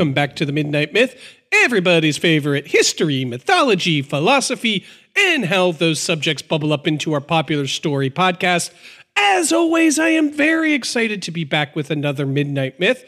Welcome 0.00 0.14
back 0.14 0.34
to 0.36 0.46
the 0.46 0.52
Midnight 0.52 0.94
Myth, 0.94 1.14
everybody's 1.52 2.16
favorite 2.16 2.68
history, 2.68 3.26
mythology, 3.26 4.00
philosophy, 4.00 4.86
and 5.14 5.44
how 5.44 5.72
those 5.72 6.00
subjects 6.00 6.40
bubble 6.40 6.72
up 6.72 6.88
into 6.88 7.12
our 7.12 7.20
popular 7.20 7.66
story 7.66 8.08
podcast. 8.08 8.70
As 9.14 9.52
always, 9.52 9.98
I 9.98 10.08
am 10.08 10.32
very 10.32 10.72
excited 10.72 11.20
to 11.24 11.30
be 11.30 11.44
back 11.44 11.76
with 11.76 11.90
another 11.90 12.24
Midnight 12.24 12.80
Myth. 12.80 13.04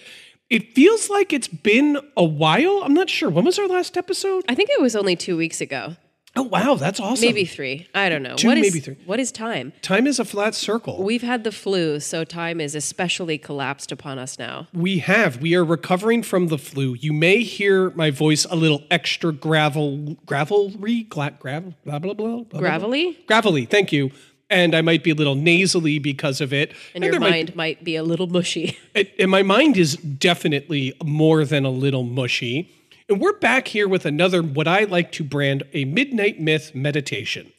It 0.50 0.74
feels 0.74 1.08
like 1.08 1.32
it's 1.32 1.48
been 1.48 1.98
a 2.14 2.24
while. 2.24 2.82
I'm 2.84 2.92
not 2.92 3.08
sure. 3.08 3.30
When 3.30 3.46
was 3.46 3.58
our 3.58 3.68
last 3.68 3.96
episode? 3.96 4.44
I 4.46 4.54
think 4.54 4.68
it 4.68 4.82
was 4.82 4.94
only 4.94 5.16
two 5.16 5.38
weeks 5.38 5.62
ago. 5.62 5.96
Oh, 6.34 6.42
wow, 6.44 6.76
that's 6.76 6.98
awesome. 6.98 7.26
Maybe 7.26 7.44
three. 7.44 7.88
I 7.94 8.08
don't 8.08 8.22
know. 8.22 8.36
Two, 8.36 8.48
What 8.48 8.56
is- 8.56 8.62
maybe 8.72 8.80
three. 8.80 8.96
What 9.04 9.20
is 9.20 9.30
time? 9.30 9.74
Time 9.82 10.06
is 10.06 10.18
a 10.18 10.24
flat 10.24 10.54
circle. 10.54 11.02
We've 11.02 11.20
had 11.22 11.44
the 11.44 11.52
flu, 11.52 12.00
so 12.00 12.24
time 12.24 12.58
is 12.58 12.74
especially 12.74 13.36
collapsed 13.36 13.92
upon 13.92 14.18
us 14.18 14.38
now. 14.38 14.66
We 14.72 14.98
have. 15.00 15.42
We 15.42 15.54
are 15.54 15.64
recovering 15.64 16.22
from 16.22 16.46
the 16.48 16.56
flu. 16.56 16.94
You 16.94 17.12
may 17.12 17.42
hear 17.42 17.90
my 17.90 18.10
voice 18.10 18.46
a 18.46 18.56
little 18.56 18.82
extra 18.90 19.30
gravel, 19.30 20.16
gravelry, 20.24 21.02
gla- 21.02 21.34
gravel, 21.38 21.74
blah, 21.84 21.98
blah, 21.98 22.14
blah, 22.14 22.26
blah, 22.36 22.44
blah, 22.44 22.60
Gravelly? 22.60 23.18
Gravelly, 23.26 23.66
thank 23.66 23.92
you. 23.92 24.10
And 24.48 24.74
I 24.74 24.80
might 24.82 25.02
be 25.04 25.10
a 25.10 25.14
little 25.14 25.34
nasally 25.34 25.98
because 25.98 26.40
of 26.40 26.52
it. 26.52 26.72
And 26.94 27.04
your 27.04 27.10
there 27.12 27.20
might- 27.20 27.30
mind 27.30 27.56
might 27.56 27.84
be 27.84 27.96
a 27.96 28.02
little 28.02 28.26
mushy. 28.26 28.78
and 28.94 29.06
and 29.18 29.30
my 29.30 29.42
mind 29.42 29.76
is 29.76 29.96
definitely 29.96 30.94
more 31.04 31.44
than 31.44 31.64
a 31.66 31.70
little 31.70 32.04
mushy. 32.04 32.70
And 33.12 33.20
we're 33.20 33.34
back 33.34 33.68
here 33.68 33.86
with 33.86 34.06
another, 34.06 34.42
what 34.42 34.66
I 34.66 34.84
like 34.84 35.12
to 35.12 35.22
brand 35.22 35.64
a 35.74 35.84
Midnight 35.84 36.40
Myth 36.40 36.74
meditation. 36.74 37.52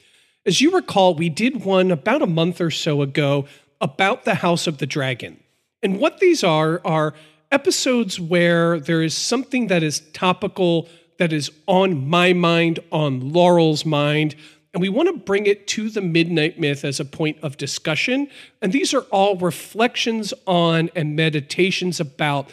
As 0.48 0.62
you 0.62 0.72
recall, 0.72 1.14
we 1.14 1.30
did 1.30 1.64
one 1.64 1.92
about 1.92 2.24
a 2.24 2.26
month 2.26 2.60
or 2.60 2.72
so 2.72 3.04
ago 3.04 3.46
about 3.80 4.26
the 4.26 4.34
House 4.34 4.66
of 4.66 4.80
the 4.80 4.88
Dragon. 4.88 5.40
And 5.84 6.00
what 6.00 6.18
these 6.18 6.44
are, 6.44 6.82
are 6.84 7.14
episodes 7.52 8.20
where 8.20 8.80
there 8.80 9.04
is 9.04 9.16
something 9.16 9.68
that 9.68 9.84
is 9.84 10.00
topical, 10.14 10.90
that 11.20 11.32
is 11.32 11.52
on 11.68 12.10
my 12.10 12.34
mind, 12.34 12.80
on 12.92 13.32
Laurel's 13.32 13.86
mind, 13.86 14.34
and 14.74 14.82
we 14.82 14.90
want 14.90 15.08
to 15.10 15.24
bring 15.24 15.46
it 15.46 15.68
to 15.68 15.92
the 15.92 16.02
Midnight 16.02 16.60
Myth 16.60 16.84
as 16.84 17.00
a 17.00 17.06
point 17.06 17.38
of 17.44 17.58
discussion. 17.58 18.28
And 18.60 18.74
these 18.74 18.92
are 18.92 19.06
all 19.12 19.36
reflections 19.36 20.34
on 20.48 20.90
and 20.96 21.16
meditations 21.16 22.00
about 22.00 22.50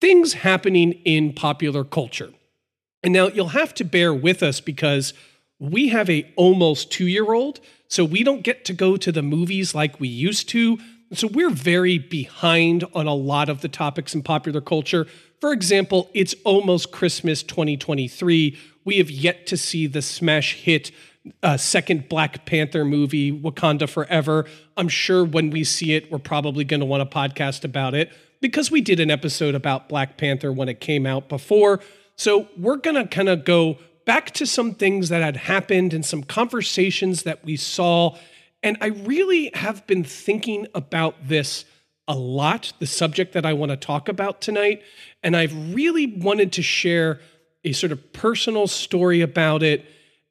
things 0.00 0.34
happening 0.34 0.92
in 1.04 1.32
popular 1.32 1.84
culture. 1.84 2.32
And 3.02 3.12
now 3.12 3.28
you'll 3.28 3.48
have 3.48 3.74
to 3.74 3.84
bear 3.84 4.12
with 4.12 4.42
us 4.42 4.60
because 4.60 5.14
we 5.58 5.88
have 5.88 6.08
a 6.08 6.32
almost 6.36 6.90
2-year-old, 6.92 7.60
so 7.88 8.04
we 8.04 8.22
don't 8.22 8.42
get 8.42 8.64
to 8.66 8.72
go 8.72 8.96
to 8.96 9.10
the 9.10 9.22
movies 9.22 9.74
like 9.74 9.98
we 9.98 10.08
used 10.08 10.48
to. 10.50 10.78
So 11.12 11.26
we're 11.26 11.50
very 11.50 11.98
behind 11.98 12.84
on 12.94 13.06
a 13.06 13.14
lot 13.14 13.48
of 13.48 13.60
the 13.60 13.68
topics 13.68 14.14
in 14.14 14.22
popular 14.22 14.60
culture. 14.60 15.06
For 15.40 15.52
example, 15.52 16.10
it's 16.12 16.34
almost 16.44 16.92
Christmas 16.92 17.42
2023. 17.42 18.58
We 18.84 18.98
have 18.98 19.10
yet 19.10 19.46
to 19.48 19.56
see 19.56 19.86
the 19.86 20.02
smash 20.02 20.54
hit 20.56 20.90
uh, 21.42 21.56
second 21.56 22.08
Black 22.08 22.46
Panther 22.46 22.84
movie, 22.84 23.32
Wakanda 23.32 23.88
Forever. 23.88 24.46
I'm 24.76 24.88
sure 24.88 25.24
when 25.24 25.50
we 25.50 25.64
see 25.64 25.94
it, 25.94 26.10
we're 26.10 26.18
probably 26.18 26.64
going 26.64 26.80
to 26.80 26.86
want 26.86 27.02
a 27.02 27.06
podcast 27.06 27.64
about 27.64 27.94
it 27.94 28.12
because 28.40 28.70
we 28.70 28.80
did 28.80 29.00
an 29.00 29.10
episode 29.10 29.54
about 29.54 29.88
Black 29.88 30.16
Panther 30.16 30.52
when 30.52 30.68
it 30.68 30.80
came 30.80 31.06
out 31.06 31.28
before. 31.28 31.80
So 32.16 32.48
we're 32.56 32.76
going 32.76 32.96
to 32.96 33.06
kind 33.06 33.28
of 33.28 33.44
go 33.44 33.78
back 34.04 34.30
to 34.32 34.46
some 34.46 34.74
things 34.74 35.08
that 35.10 35.22
had 35.22 35.36
happened 35.36 35.92
and 35.92 36.04
some 36.04 36.22
conversations 36.22 37.24
that 37.24 37.44
we 37.44 37.56
saw. 37.56 38.16
And 38.62 38.76
I 38.80 38.86
really 38.86 39.50
have 39.54 39.86
been 39.86 40.02
thinking 40.02 40.66
about 40.74 41.28
this 41.28 41.64
a 42.08 42.14
lot, 42.14 42.72
the 42.78 42.86
subject 42.86 43.34
that 43.34 43.44
I 43.44 43.52
want 43.52 43.70
to 43.70 43.76
talk 43.76 44.08
about 44.08 44.40
tonight. 44.40 44.82
And 45.22 45.36
I've 45.36 45.74
really 45.74 46.06
wanted 46.06 46.52
to 46.54 46.62
share 46.62 47.20
a 47.64 47.72
sort 47.72 47.92
of 47.92 48.12
personal 48.12 48.66
story 48.66 49.20
about 49.20 49.62
it. 49.62 49.84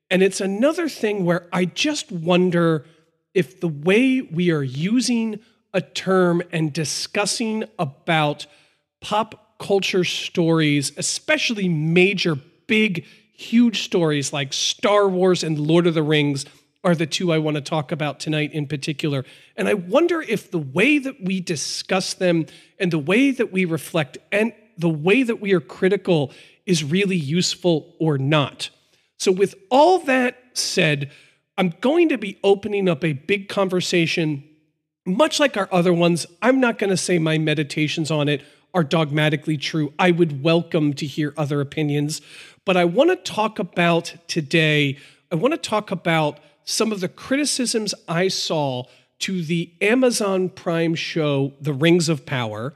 And 0.09 0.23
it's 0.23 0.41
another 0.41 0.89
thing 0.89 1.23
where 1.23 1.47
I 1.53 1.65
just 1.65 2.11
wonder 2.11 2.85
if 3.33 3.59
the 3.59 3.67
way 3.67 4.21
we 4.21 4.49
are 4.49 4.63
using 4.63 5.39
a 5.77 5.81
term 5.81 6.41
and 6.51 6.73
discussing 6.73 7.63
about 7.77 8.47
pop 8.99 9.59
culture 9.59 10.03
stories, 10.03 10.91
especially 10.97 11.69
major, 11.69 12.35
big, 12.65 13.05
huge 13.31 13.83
stories 13.83 14.33
like 14.33 14.53
Star 14.53 15.07
Wars 15.07 15.43
and 15.43 15.59
Lord 15.59 15.85
of 15.85 15.93
the 15.93 16.01
Rings, 16.01 16.47
are 16.83 16.95
the 16.95 17.05
two 17.05 17.31
I 17.31 17.37
want 17.37 17.55
to 17.57 17.61
talk 17.61 17.91
about 17.91 18.19
tonight 18.19 18.53
in 18.53 18.65
particular. 18.65 19.23
And 19.55 19.67
I 19.67 19.75
wonder 19.75 20.19
if 20.19 20.49
the 20.49 20.57
way 20.57 20.97
that 20.97 21.21
we 21.21 21.41
discuss 21.41 22.15
them 22.15 22.47
and 22.79 22.91
the 22.91 22.97
way 22.97 23.29
that 23.29 23.51
we 23.51 23.65
reflect 23.65 24.17
and 24.31 24.53
the 24.79 24.89
way 24.89 25.21
that 25.21 25.39
we 25.39 25.53
are 25.53 25.59
critical 25.59 26.31
is 26.65 26.83
really 26.83 27.15
useful 27.15 27.93
or 27.99 28.17
not. 28.17 28.71
So, 29.19 29.31
with 29.31 29.53
all 29.69 29.99
that 29.99 30.39
said, 30.53 31.11
I'm 31.55 31.71
going 31.81 32.09
to 32.09 32.17
be 32.17 32.39
opening 32.43 32.89
up 32.89 33.03
a 33.03 33.13
big 33.13 33.47
conversation 33.47 34.43
much 35.07 35.39
like 35.39 35.55
our 35.55 35.69
other 35.71 35.93
ones, 35.93 36.25
I'm 36.41 36.59
not 36.59 36.77
going 36.77 36.89
to 36.89 36.97
say 36.97 37.17
my 37.17 37.37
meditations 37.37 38.11
on 38.11 38.27
it 38.27 38.43
are 38.73 38.83
dogmatically 38.83 39.57
true. 39.57 39.93
I 39.97 40.11
would 40.11 40.43
welcome 40.43 40.93
to 40.95 41.05
hear 41.05 41.33
other 41.37 41.61
opinions. 41.61 42.21
But 42.65 42.75
I 42.75 42.85
want 42.85 43.09
to 43.09 43.15
talk 43.15 43.57
about 43.57 44.13
today, 44.27 44.97
I 45.31 45.35
want 45.35 45.53
to 45.53 45.57
talk 45.57 45.89
about 45.89 46.39
some 46.65 46.91
of 46.91 46.99
the 46.99 47.07
criticisms 47.07 47.95
I 48.07 48.27
saw 48.27 48.83
to 49.19 49.41
the 49.41 49.71
Amazon 49.81 50.49
Prime 50.49 50.93
show, 50.93 51.53
The 51.61 51.73
Rings 51.73 52.09
of 52.09 52.25
Power, 52.25 52.73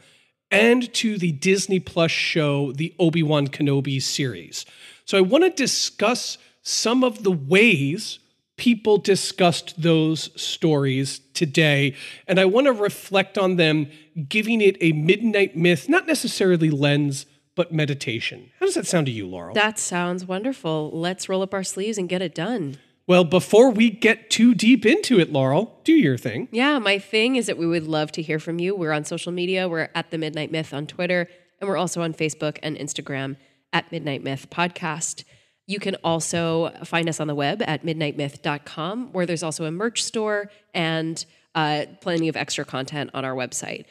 and 0.50 0.92
to 0.94 1.18
the 1.18 1.34
Disney 1.34 1.80
Plus 1.80 2.12
show, 2.12 2.72
the 2.72 2.96
Obi 2.98 3.22
Wan 3.22 3.48
Kenobi 3.48 4.02
series. 4.02 4.66
So 5.06 5.18
I 5.18 5.22
want 5.22 5.44
to 5.44 5.50
discuss 5.50 6.38
some 6.62 7.04
of 7.04 7.24
the 7.24 7.32
ways 7.32 8.20
people 8.62 9.00
discussed 9.00 9.82
those 9.82 10.30
stories 10.40 11.20
today. 11.34 11.96
And 12.28 12.40
I 12.40 12.46
want 12.46 12.68
to 12.68 12.72
reflect 12.74 13.36
on 13.40 13.56
them, 13.56 13.88
giving 14.30 14.62
it 14.62 14.78
a 14.80 14.92
midnight 14.92 15.58
myth, 15.58 15.90
not 15.90 16.06
necessarily 16.06 16.70
lens, 16.70 17.26
but 17.56 17.74
meditation. 17.74 18.52
How 18.60 18.68
does 18.68 18.76
that 18.76 18.86
sound 18.86 19.08
to 19.08 19.12
you, 19.12 19.26
Laurel? 19.26 19.56
That 19.56 19.80
sounds 19.80 20.26
wonderful. 20.26 20.92
Let's 20.94 21.28
roll 21.28 21.42
up 21.42 21.56
our 21.56 21.64
sleeves 21.64 21.98
and 21.98 22.08
get 22.08 22.22
it 22.22 22.36
done. 22.36 22.78
well, 23.08 23.24
before 23.24 23.72
we 23.72 23.90
get 23.90 24.30
too 24.30 24.54
deep 24.54 24.86
into 24.86 25.20
it, 25.20 25.34
Laurel, 25.34 25.80
do 25.84 25.94
your 25.94 26.16
thing. 26.18 26.48
Yeah, 26.52 26.78
my 26.78 27.00
thing 27.00 27.38
is 27.38 27.48
that 27.48 27.58
we 27.58 27.66
would 27.66 27.88
love 27.88 28.12
to 28.12 28.22
hear 28.22 28.38
from 28.38 28.60
you. 28.60 28.76
We're 28.76 28.92
on 28.92 29.06
social 29.06 29.32
media. 29.32 29.68
We're 29.68 29.90
at 29.96 30.12
the 30.12 30.20
Midnight 30.20 30.52
Myth 30.52 30.72
on 30.72 30.86
Twitter, 30.86 31.28
and 31.60 31.68
we're 31.68 31.78
also 31.78 32.04
on 32.04 32.14
Facebook 32.14 32.60
and 32.62 32.78
Instagram 32.78 33.38
at 33.74 33.92
Midnight 33.92 34.24
Myth 34.24 34.52
Podcast. 34.52 35.24
You 35.72 35.80
can 35.80 35.96
also 36.04 36.72
find 36.84 37.08
us 37.08 37.22
on 37.22 37.28
the 37.28 37.36
web 37.36 37.62
at 37.62 37.86
midnightmyth.com, 37.86 39.14
where 39.14 39.26
there's 39.26 39.42
also 39.42 39.64
a 39.64 39.72
merch 39.72 40.04
store 40.04 40.52
and 40.74 41.26
uh, 41.56 41.86
plenty 42.02 42.28
of 42.28 42.36
extra 42.36 42.66
content 42.66 43.12
on 43.14 43.24
our 43.24 43.34
website. 43.34 43.86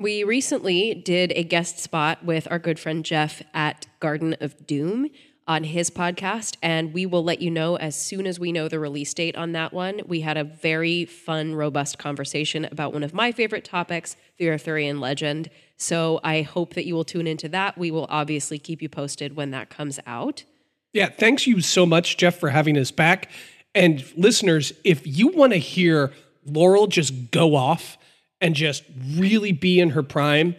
We 0.00 0.24
recently 0.24 0.94
did 0.94 1.32
a 1.36 1.44
guest 1.44 1.78
spot 1.78 2.24
with 2.24 2.48
our 2.50 2.58
good 2.58 2.80
friend 2.80 3.04
Jeff 3.04 3.40
at 3.54 3.86
Garden 4.00 4.34
of 4.40 4.66
Doom. 4.66 5.10
on 5.46 5.64
his 5.64 5.90
podcast, 5.90 6.56
and 6.62 6.92
we 6.92 7.06
will 7.06 7.24
let 7.24 7.40
you 7.40 7.50
know 7.50 7.76
as 7.76 7.96
soon 7.96 8.26
as 8.26 8.38
we 8.38 8.52
know 8.52 8.68
the 8.68 8.78
release 8.78 9.12
date 9.14 9.36
on 9.36 9.52
that 9.52 9.72
one. 9.72 10.00
We 10.06 10.20
had 10.20 10.36
a 10.36 10.44
very 10.44 11.04
fun, 11.04 11.54
robust 11.54 11.98
conversation 11.98 12.64
about 12.66 12.92
one 12.92 13.02
of 13.02 13.14
my 13.14 13.32
favorite 13.32 13.64
topics, 13.64 14.16
the 14.38 14.48
Arthurian 14.48 15.00
legend. 15.00 15.50
So 15.76 16.20
I 16.22 16.42
hope 16.42 16.74
that 16.74 16.86
you 16.86 16.94
will 16.94 17.04
tune 17.04 17.26
into 17.26 17.48
that. 17.48 17.78
We 17.78 17.90
will 17.90 18.06
obviously 18.10 18.58
keep 18.58 18.80
you 18.82 18.88
posted 18.88 19.34
when 19.34 19.50
that 19.52 19.70
comes 19.70 19.98
out. 20.06 20.44
Yeah, 20.92 21.08
thanks 21.08 21.46
you 21.46 21.60
so 21.60 21.86
much, 21.86 22.16
Jeff, 22.16 22.36
for 22.36 22.50
having 22.50 22.76
us 22.76 22.90
back. 22.90 23.30
And 23.74 24.04
listeners, 24.16 24.72
if 24.84 25.06
you 25.06 25.28
want 25.28 25.52
to 25.52 25.58
hear 25.58 26.12
Laurel 26.44 26.88
just 26.88 27.30
go 27.30 27.54
off 27.54 27.96
and 28.40 28.54
just 28.54 28.82
really 29.14 29.52
be 29.52 29.78
in 29.78 29.90
her 29.90 30.02
prime, 30.02 30.56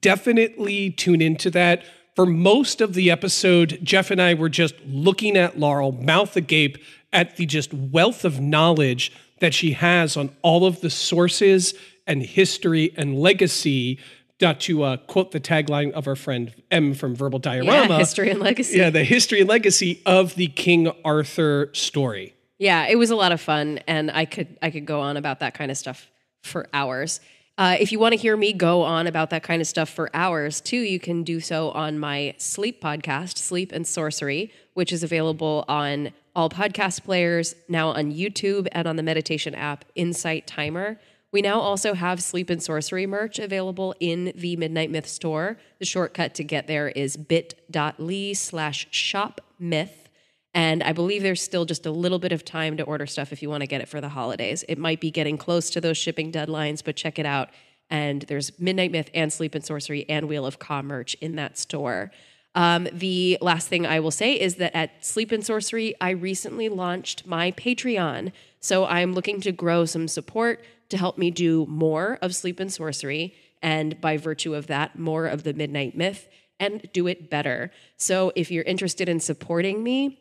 definitely 0.00 0.90
tune 0.90 1.22
into 1.22 1.50
that. 1.50 1.84
For 2.16 2.26
most 2.26 2.80
of 2.80 2.94
the 2.94 3.10
episode, 3.12 3.78
Jeff 3.82 4.10
and 4.10 4.20
I 4.20 4.34
were 4.34 4.48
just 4.48 4.74
looking 4.84 5.36
at 5.36 5.58
Laurel, 5.58 5.92
mouth 5.92 6.36
agape, 6.36 6.78
at 7.12 7.36
the 7.36 7.46
just 7.46 7.72
wealth 7.72 8.24
of 8.24 8.40
knowledge 8.40 9.12
that 9.40 9.54
she 9.54 9.72
has 9.72 10.16
on 10.16 10.34
all 10.42 10.66
of 10.66 10.80
the 10.80 10.90
sources 10.90 11.74
and 12.06 12.22
history 12.22 12.92
and 12.96 13.18
legacy. 13.18 14.00
Not 14.40 14.60
to 14.60 14.82
uh, 14.84 14.96
quote 14.98 15.32
the 15.32 15.40
tagline 15.40 15.90
of 15.92 16.06
our 16.06 16.14
friend 16.14 16.54
Em 16.70 16.94
from 16.94 17.16
Verbal 17.16 17.40
Diorama. 17.40 17.88
Yeah, 17.88 17.98
history 17.98 18.30
and 18.30 18.40
legacy. 18.40 18.78
Yeah, 18.78 18.90
the 18.90 19.04
history 19.04 19.40
and 19.40 19.48
legacy 19.48 20.00
of 20.06 20.36
the 20.36 20.46
King 20.46 20.92
Arthur 21.04 21.70
story. 21.72 22.34
Yeah, 22.58 22.86
it 22.86 22.96
was 22.96 23.10
a 23.10 23.16
lot 23.16 23.32
of 23.32 23.40
fun, 23.40 23.80
and 23.86 24.10
I 24.10 24.24
could 24.24 24.56
I 24.62 24.70
could 24.70 24.86
go 24.86 25.00
on 25.00 25.16
about 25.16 25.40
that 25.40 25.54
kind 25.54 25.70
of 25.70 25.76
stuff 25.76 26.08
for 26.42 26.68
hours. 26.72 27.20
Uh, 27.56 27.76
if 27.80 27.90
you 27.90 27.98
want 27.98 28.12
to 28.12 28.16
hear 28.16 28.36
me 28.36 28.52
go 28.52 28.82
on 28.82 29.08
about 29.08 29.30
that 29.30 29.42
kind 29.42 29.60
of 29.60 29.66
stuff 29.66 29.88
for 29.88 30.08
hours 30.14 30.60
too, 30.60 30.78
you 30.78 31.00
can 31.00 31.24
do 31.24 31.40
so 31.40 31.70
on 31.70 31.98
my 31.98 32.32
sleep 32.38 32.80
podcast, 32.80 33.36
Sleep 33.36 33.72
and 33.72 33.84
Sorcery, 33.84 34.52
which 34.74 34.92
is 34.92 35.02
available 35.02 35.64
on 35.66 36.12
all 36.36 36.48
podcast 36.48 37.02
players, 37.02 37.56
now 37.68 37.88
on 37.88 38.12
YouTube 38.12 38.68
and 38.70 38.86
on 38.86 38.94
the 38.94 39.02
meditation 39.02 39.56
app 39.56 39.84
Insight 39.96 40.46
Timer. 40.46 41.00
We 41.30 41.42
now 41.42 41.60
also 41.60 41.92
have 41.92 42.22
Sleep 42.22 42.48
and 42.48 42.62
Sorcery 42.62 43.06
merch 43.06 43.38
available 43.38 43.94
in 44.00 44.32
the 44.34 44.56
Midnight 44.56 44.90
Myth 44.90 45.06
store. 45.06 45.58
The 45.78 45.84
shortcut 45.84 46.34
to 46.36 46.44
get 46.44 46.66
there 46.66 46.88
is 46.88 47.16
bit.ly 47.16 48.32
slash 48.32 48.88
shop 48.90 49.42
myth. 49.58 50.08
And 50.54 50.82
I 50.82 50.92
believe 50.92 51.22
there's 51.22 51.42
still 51.42 51.66
just 51.66 51.84
a 51.84 51.90
little 51.90 52.18
bit 52.18 52.32
of 52.32 52.44
time 52.44 52.78
to 52.78 52.82
order 52.82 53.06
stuff 53.06 53.32
if 53.32 53.42
you 53.42 53.50
want 53.50 53.60
to 53.60 53.66
get 53.66 53.82
it 53.82 53.88
for 53.88 54.00
the 54.00 54.08
holidays. 54.08 54.64
It 54.68 54.78
might 54.78 55.00
be 55.00 55.10
getting 55.10 55.36
close 55.36 55.68
to 55.70 55.80
those 55.80 55.98
shipping 55.98 56.32
deadlines, 56.32 56.82
but 56.82 56.96
check 56.96 57.18
it 57.18 57.26
out. 57.26 57.50
And 57.90 58.22
there's 58.22 58.58
Midnight 58.58 58.90
Myth 58.90 59.10
and 59.12 59.30
Sleep 59.30 59.54
and 59.54 59.64
Sorcery 59.64 60.06
and 60.08 60.28
Wheel 60.28 60.46
of 60.46 60.58
Ka 60.58 60.80
merch 60.80 61.14
in 61.20 61.36
that 61.36 61.58
store. 61.58 62.10
Um, 62.54 62.88
the 62.92 63.36
last 63.42 63.68
thing 63.68 63.86
I 63.86 64.00
will 64.00 64.10
say 64.10 64.32
is 64.32 64.56
that 64.56 64.74
at 64.74 65.04
Sleep 65.04 65.30
and 65.30 65.44
Sorcery, 65.44 65.94
I 66.00 66.10
recently 66.10 66.70
launched 66.70 67.26
my 67.26 67.52
Patreon. 67.52 68.32
So 68.60 68.86
I'm 68.86 69.12
looking 69.12 69.40
to 69.42 69.52
grow 69.52 69.84
some 69.84 70.08
support 70.08 70.64
to 70.88 70.96
help 70.96 71.18
me 71.18 71.30
do 71.30 71.66
more 71.66 72.18
of 72.22 72.34
Sleep 72.34 72.60
and 72.60 72.72
Sorcery, 72.72 73.34
and 73.62 74.00
by 74.00 74.16
virtue 74.16 74.54
of 74.54 74.66
that, 74.68 74.98
more 74.98 75.26
of 75.26 75.42
the 75.42 75.54
Midnight 75.54 75.96
Myth, 75.96 76.28
and 76.60 76.88
do 76.92 77.06
it 77.06 77.30
better. 77.30 77.70
So 77.96 78.32
if 78.34 78.50
you're 78.50 78.64
interested 78.64 79.08
in 79.08 79.20
supporting 79.20 79.82
me, 79.82 80.18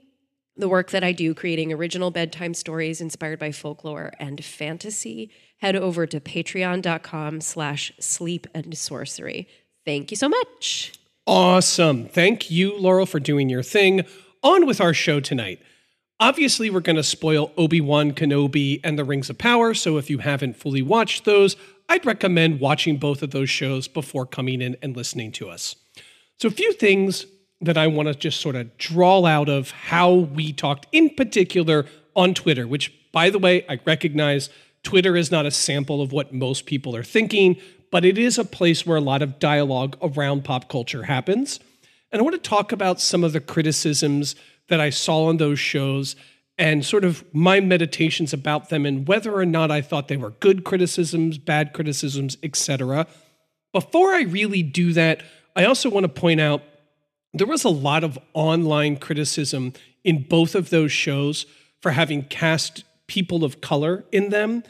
the 0.56 0.68
work 0.68 0.90
that 0.92 1.04
I 1.04 1.12
do 1.12 1.34
creating 1.34 1.72
original 1.72 2.12
bedtime 2.12 2.54
stories 2.54 3.00
inspired 3.00 3.40
by 3.40 3.52
folklore 3.52 4.12
and 4.20 4.44
fantasy, 4.44 5.30
head 5.58 5.76
over 5.76 6.08
to 6.08 6.20
patreon.com 6.20 7.42
slash 7.42 7.92
sleep 8.00 8.48
and 8.54 8.76
sorcery. 8.78 9.48
Thank 9.86 10.12
you 10.12 10.18
so 10.18 10.30
much. 10.30 10.94
Awesome. 11.28 12.08
Thank 12.08 12.50
you, 12.50 12.78
Laurel, 12.78 13.06
for 13.06 13.20
doing 13.20 13.50
your 13.50 13.64
thing. 13.64 14.06
On 14.44 14.66
with 14.66 14.82
our 14.82 14.94
show 14.94 15.20
tonight. 15.20 15.60
Obviously, 16.20 16.72
we're 16.72 16.80
going 16.80 16.96
to 16.96 17.04
spoil 17.04 17.52
Obi 17.58 17.80
Wan 17.80 18.12
Kenobi 18.12 18.80
and 18.84 18.98
the 18.98 19.04
Rings 19.04 19.30
of 19.30 19.38
Power, 19.38 19.76
so 19.76 19.98
if 19.98 20.10
you 20.10 20.18
haven't 20.18 20.58
fully 20.58 20.82
watched 20.82 21.26
those, 21.26 21.56
I'd 21.88 22.08
recommend 22.08 22.60
watching 22.60 22.98
both 22.98 23.22
of 23.22 23.30
those 23.30 23.52
shows 23.52 23.88
before 23.88 24.26
coming 24.26 24.60
in 24.60 24.76
and 24.82 24.98
listening 24.98 25.32
to 25.34 25.48
us. 25.50 25.76
So, 26.40 26.48
a 26.48 26.52
few 26.52 26.74
things 26.74 27.28
that 27.62 27.78
I 27.78 27.86
want 27.86 28.08
to 28.08 28.16
just 28.16 28.42
sort 28.42 28.56
of 28.56 28.76
draw 28.80 29.26
out 29.26 29.48
of 29.48 29.70
how 29.70 30.12
we 30.12 30.54
talked 30.54 30.88
in 30.92 31.12
particular 31.12 31.86
on 32.16 32.34
Twitter, 32.34 32.68
which, 32.68 32.92
by 33.12 33.30
the 33.30 33.40
way, 33.40 33.64
I 33.70 33.80
recognize 33.86 34.50
Twitter 34.82 35.16
is 35.16 35.32
not 35.32 35.46
a 35.46 35.52
sample 35.52 36.02
of 36.02 36.12
what 36.12 36.34
most 36.34 36.66
people 36.66 36.96
are 36.96 37.04
thinking, 37.04 37.58
but 37.92 38.04
it 38.04 38.18
is 38.18 38.40
a 38.40 38.46
place 38.46 38.88
where 38.88 38.98
a 38.98 39.02
lot 39.02 39.22
of 39.22 39.38
dialogue 39.38 39.98
around 40.02 40.46
pop 40.46 40.68
culture 40.68 41.04
happens. 41.04 41.60
And 42.12 42.20
I 42.20 42.24
want 42.24 42.42
to 42.42 42.50
talk 42.50 42.72
about 42.72 43.02
some 43.02 43.24
of 43.24 43.34
the 43.34 43.42
criticisms 43.42 44.36
that 44.70 44.80
I 44.80 44.90
saw 44.90 45.26
on 45.26 45.38
those 45.38 45.60
shows 45.60 46.16
and 46.58 46.84
sort 46.84 47.06
of 47.06 47.24
my 47.34 47.60
meditations 47.60 48.34
about 48.34 48.70
them 48.70 48.86
and 48.86 49.08
whether 49.08 49.34
or 49.34 49.46
not 49.46 49.70
I 49.70 49.82
thought 49.82 50.08
they 50.08 50.18
were 50.18 50.32
good 50.32 50.64
criticisms, 50.64 51.38
bad 51.38 51.74
criticisms, 51.74 52.38
etc. 52.42 53.08
Before 53.74 54.14
I 54.14 54.22
really 54.22 54.64
do 54.64 54.94
that, 54.94 55.22
I 55.56 55.66
also 55.66 55.90
want 55.90 56.06
to 56.06 56.10
point 56.10 56.42
out 56.42 56.64
there 57.34 57.48
was 57.48 57.64
a 57.64 57.70
lot 57.70 58.04
of 58.04 58.18
online 58.34 58.98
criticism 58.98 59.74
in 60.04 60.24
both 60.24 60.56
of 60.56 60.70
those 60.70 60.92
shows 60.92 61.46
for 61.82 61.92
having 61.92 62.24
cast 62.24 62.84
people 63.08 63.44
of 63.44 63.62
color 63.62 64.06
in 64.12 64.30
them. 64.30 64.64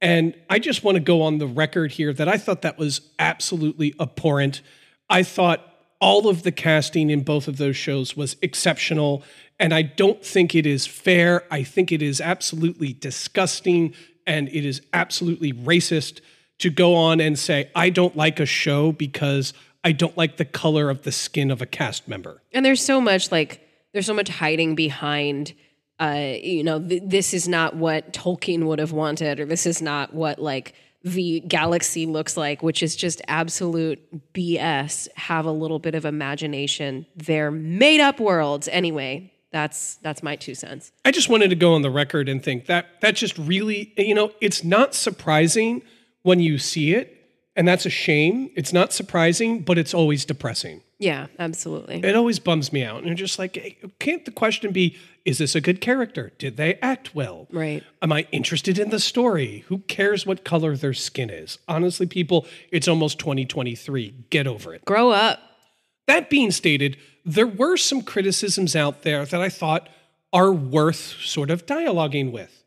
And 0.00 0.34
I 0.48 0.58
just 0.58 0.84
want 0.84 0.96
to 0.96 1.00
go 1.00 1.22
on 1.22 1.38
the 1.38 1.46
record 1.46 1.92
here 1.92 2.12
that 2.12 2.28
I 2.28 2.38
thought 2.38 2.62
that 2.62 2.78
was 2.78 3.00
absolutely 3.18 3.94
abhorrent. 4.00 4.62
I 5.08 5.22
thought 5.22 5.73
all 6.04 6.28
of 6.28 6.42
the 6.42 6.52
casting 6.52 7.08
in 7.08 7.22
both 7.22 7.48
of 7.48 7.56
those 7.56 7.78
shows 7.78 8.14
was 8.14 8.36
exceptional. 8.42 9.22
And 9.58 9.72
I 9.72 9.80
don't 9.80 10.22
think 10.22 10.54
it 10.54 10.66
is 10.66 10.86
fair. 10.86 11.44
I 11.50 11.62
think 11.62 11.90
it 11.90 12.02
is 12.02 12.20
absolutely 12.20 12.92
disgusting 12.92 13.94
and 14.26 14.48
it 14.48 14.66
is 14.66 14.82
absolutely 14.92 15.54
racist 15.54 16.20
to 16.58 16.68
go 16.68 16.94
on 16.94 17.22
and 17.22 17.38
say, 17.38 17.70
I 17.74 17.88
don't 17.88 18.14
like 18.14 18.38
a 18.38 18.44
show 18.44 18.92
because 18.92 19.54
I 19.82 19.92
don't 19.92 20.14
like 20.14 20.36
the 20.36 20.44
color 20.44 20.90
of 20.90 21.04
the 21.04 21.12
skin 21.12 21.50
of 21.50 21.62
a 21.62 21.66
cast 21.66 22.06
member. 22.06 22.42
And 22.52 22.66
there's 22.66 22.84
so 22.84 23.00
much 23.00 23.32
like, 23.32 23.66
there's 23.94 24.04
so 24.04 24.12
much 24.12 24.28
hiding 24.28 24.74
behind, 24.74 25.54
uh, 25.98 26.34
you 26.42 26.64
know, 26.64 26.86
th- 26.86 27.02
this 27.06 27.32
is 27.32 27.48
not 27.48 27.76
what 27.76 28.12
Tolkien 28.12 28.64
would 28.64 28.78
have 28.78 28.92
wanted, 28.92 29.40
or 29.40 29.46
this 29.46 29.64
is 29.64 29.80
not 29.80 30.12
what 30.12 30.38
like 30.38 30.74
the 31.04 31.40
galaxy 31.40 32.06
looks 32.06 32.36
like, 32.36 32.62
which 32.62 32.82
is 32.82 32.96
just 32.96 33.20
absolute 33.28 34.32
BS. 34.32 35.06
Have 35.16 35.44
a 35.44 35.52
little 35.52 35.78
bit 35.78 35.94
of 35.94 36.06
imagination. 36.06 37.06
They're 37.14 37.50
made 37.50 38.00
up 38.00 38.18
worlds. 38.18 38.68
Anyway, 38.68 39.30
that's 39.52 39.96
that's 39.96 40.22
my 40.22 40.34
two 40.34 40.54
cents. 40.54 40.92
I 41.04 41.10
just 41.10 41.28
wanted 41.28 41.50
to 41.50 41.56
go 41.56 41.74
on 41.74 41.82
the 41.82 41.90
record 41.90 42.28
and 42.28 42.42
think 42.42 42.66
that 42.66 42.86
that 43.02 43.16
just 43.16 43.36
really, 43.38 43.92
you 43.98 44.14
know, 44.14 44.32
it's 44.40 44.64
not 44.64 44.94
surprising 44.94 45.82
when 46.22 46.40
you 46.40 46.56
see 46.56 46.94
it, 46.94 47.23
and 47.56 47.66
that's 47.68 47.86
a 47.86 47.90
shame. 47.90 48.50
It's 48.56 48.72
not 48.72 48.92
surprising, 48.92 49.60
but 49.60 49.78
it's 49.78 49.94
always 49.94 50.24
depressing. 50.24 50.82
Yeah, 50.98 51.26
absolutely. 51.38 51.96
It 52.02 52.16
always 52.16 52.38
bums 52.38 52.72
me 52.72 52.82
out. 52.82 52.98
And 52.98 53.06
you're 53.06 53.14
just 53.14 53.38
like, 53.38 53.56
hey, 53.56 53.76
can't 53.98 54.24
the 54.24 54.30
question 54.30 54.72
be, 54.72 54.96
is 55.24 55.38
this 55.38 55.54
a 55.54 55.60
good 55.60 55.80
character? 55.80 56.32
Did 56.38 56.56
they 56.56 56.74
act 56.76 57.14
well? 57.14 57.46
Right. 57.50 57.82
Am 58.02 58.12
I 58.12 58.26
interested 58.32 58.78
in 58.78 58.90
the 58.90 59.00
story? 59.00 59.64
Who 59.68 59.78
cares 59.78 60.26
what 60.26 60.44
color 60.44 60.76
their 60.76 60.94
skin 60.94 61.30
is? 61.30 61.58
Honestly, 61.68 62.06
people, 62.06 62.46
it's 62.70 62.88
almost 62.88 63.18
2023. 63.18 64.26
Get 64.30 64.46
over 64.46 64.74
it. 64.74 64.84
Grow 64.84 65.10
up. 65.10 65.40
That 66.06 66.30
being 66.30 66.50
stated, 66.50 66.96
there 67.24 67.46
were 67.46 67.76
some 67.76 68.02
criticisms 68.02 68.76
out 68.76 69.02
there 69.02 69.24
that 69.24 69.40
I 69.40 69.48
thought 69.48 69.88
are 70.32 70.52
worth 70.52 71.16
sort 71.22 71.50
of 71.50 71.64
dialoguing 71.66 72.32
with. 72.32 72.64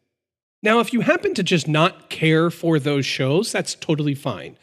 Now, 0.63 0.79
if 0.79 0.91
you 0.91 1.01
happen 1.01 1.33
to 1.35 1.43
just 1.43 1.67
not 1.67 2.09
care 2.09 2.49
for 2.49 2.79
those 2.79 3.05
shows, 3.05 3.51
that's 3.51 3.75
totally 3.75 4.15
fine. 4.15 4.57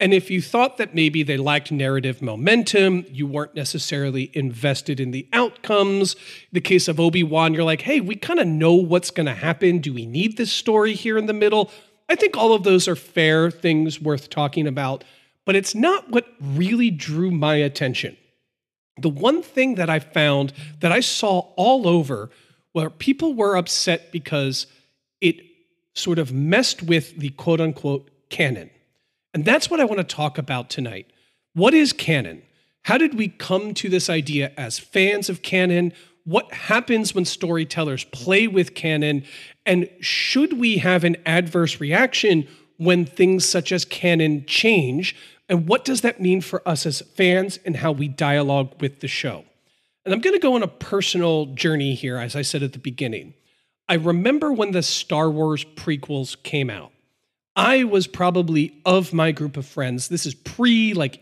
And 0.00 0.14
if 0.14 0.30
you 0.30 0.40
thought 0.40 0.76
that 0.76 0.94
maybe 0.94 1.24
they 1.24 1.36
lacked 1.36 1.72
narrative 1.72 2.22
momentum, 2.22 3.04
you 3.10 3.26
weren't 3.26 3.56
necessarily 3.56 4.30
invested 4.32 5.00
in 5.00 5.10
the 5.10 5.28
outcomes. 5.32 6.14
the 6.52 6.60
case 6.60 6.86
of 6.86 7.00
Obi-Wan, 7.00 7.52
you're 7.52 7.64
like, 7.64 7.82
hey, 7.82 8.00
we 8.00 8.14
kind 8.14 8.38
of 8.38 8.46
know 8.46 8.74
what's 8.74 9.10
going 9.10 9.26
to 9.26 9.34
happen. 9.34 9.78
Do 9.78 9.92
we 9.92 10.06
need 10.06 10.36
this 10.36 10.52
story 10.52 10.94
here 10.94 11.18
in 11.18 11.26
the 11.26 11.32
middle? 11.32 11.70
I 12.08 12.14
think 12.14 12.36
all 12.36 12.54
of 12.54 12.62
those 12.62 12.86
are 12.86 12.96
fair 12.96 13.50
things 13.50 14.00
worth 14.00 14.30
talking 14.30 14.66
about, 14.66 15.02
but 15.44 15.56
it's 15.56 15.74
not 15.74 16.10
what 16.10 16.26
really 16.40 16.90
drew 16.90 17.30
my 17.30 17.56
attention. 17.56 18.16
The 19.00 19.08
one 19.08 19.42
thing 19.42 19.74
that 19.76 19.90
I 19.90 19.98
found 19.98 20.52
that 20.80 20.92
I 20.92 21.00
saw 21.00 21.40
all 21.56 21.88
over 21.88 22.30
where 22.72 22.90
people 22.90 23.34
were 23.34 23.56
upset 23.56 24.12
because 24.12 24.66
it 25.20 25.40
sort 25.94 26.18
of 26.18 26.32
messed 26.32 26.82
with 26.82 27.16
the 27.16 27.30
quote 27.30 27.60
unquote 27.60 28.10
canon. 28.30 28.70
And 29.38 29.44
that's 29.44 29.70
what 29.70 29.78
I 29.78 29.84
want 29.84 29.98
to 29.98 30.16
talk 30.16 30.36
about 30.36 30.68
tonight. 30.68 31.12
What 31.54 31.72
is 31.72 31.92
canon? 31.92 32.42
How 32.82 32.98
did 32.98 33.14
we 33.14 33.28
come 33.28 33.72
to 33.74 33.88
this 33.88 34.10
idea 34.10 34.50
as 34.56 34.80
fans 34.80 35.28
of 35.28 35.42
canon? 35.42 35.92
What 36.24 36.52
happens 36.52 37.14
when 37.14 37.24
storytellers 37.24 38.02
play 38.02 38.48
with 38.48 38.74
canon? 38.74 39.22
And 39.64 39.88
should 40.00 40.54
we 40.54 40.78
have 40.78 41.04
an 41.04 41.18
adverse 41.24 41.78
reaction 41.78 42.48
when 42.78 43.06
things 43.06 43.44
such 43.44 43.70
as 43.70 43.84
canon 43.84 44.44
change? 44.44 45.14
And 45.48 45.68
what 45.68 45.84
does 45.84 46.00
that 46.00 46.20
mean 46.20 46.40
for 46.40 46.68
us 46.68 46.84
as 46.84 47.00
fans 47.00 47.60
and 47.64 47.76
how 47.76 47.92
we 47.92 48.08
dialogue 48.08 48.82
with 48.82 48.98
the 48.98 49.06
show? 49.06 49.44
And 50.04 50.12
I'm 50.12 50.20
going 50.20 50.34
to 50.34 50.40
go 50.40 50.56
on 50.56 50.64
a 50.64 50.66
personal 50.66 51.46
journey 51.46 51.94
here, 51.94 52.16
as 52.16 52.34
I 52.34 52.42
said 52.42 52.64
at 52.64 52.72
the 52.72 52.80
beginning. 52.80 53.34
I 53.88 53.94
remember 53.94 54.52
when 54.52 54.72
the 54.72 54.82
Star 54.82 55.30
Wars 55.30 55.64
prequels 55.64 56.42
came 56.42 56.70
out. 56.70 56.90
I 57.58 57.82
was 57.82 58.06
probably 58.06 58.80
of 58.86 59.12
my 59.12 59.32
group 59.32 59.56
of 59.56 59.66
friends. 59.66 60.06
This 60.06 60.26
is 60.26 60.34
pre 60.34 60.94
like 60.94 61.20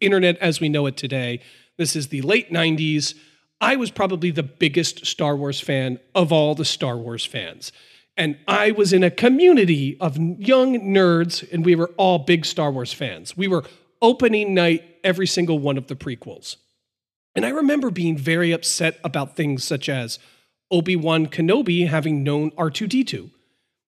internet 0.00 0.36
as 0.36 0.60
we 0.60 0.68
know 0.68 0.84
it 0.84 0.98
today. 0.98 1.40
This 1.78 1.96
is 1.96 2.08
the 2.08 2.20
late 2.20 2.52
90s. 2.52 3.14
I 3.58 3.76
was 3.76 3.90
probably 3.90 4.30
the 4.30 4.42
biggest 4.42 5.06
Star 5.06 5.34
Wars 5.34 5.60
fan 5.60 5.98
of 6.14 6.30
all 6.30 6.54
the 6.54 6.66
Star 6.66 6.98
Wars 6.98 7.24
fans. 7.24 7.72
And 8.18 8.36
I 8.46 8.72
was 8.72 8.92
in 8.92 9.02
a 9.02 9.10
community 9.10 9.96
of 9.98 10.18
young 10.18 10.78
nerds, 10.78 11.50
and 11.52 11.64
we 11.64 11.74
were 11.74 11.90
all 11.96 12.18
big 12.18 12.44
Star 12.44 12.70
Wars 12.70 12.92
fans. 12.92 13.34
We 13.34 13.48
were 13.48 13.64
opening 14.02 14.52
night 14.52 14.84
every 15.02 15.26
single 15.26 15.58
one 15.58 15.78
of 15.78 15.86
the 15.86 15.96
prequels. 15.96 16.56
And 17.34 17.46
I 17.46 17.50
remember 17.50 17.90
being 17.90 18.18
very 18.18 18.52
upset 18.52 18.98
about 19.02 19.36
things 19.36 19.64
such 19.64 19.88
as 19.88 20.18
Obi 20.70 20.96
Wan 20.96 21.28
Kenobi 21.28 21.88
having 21.88 22.22
known 22.22 22.50
R2D2, 22.52 23.30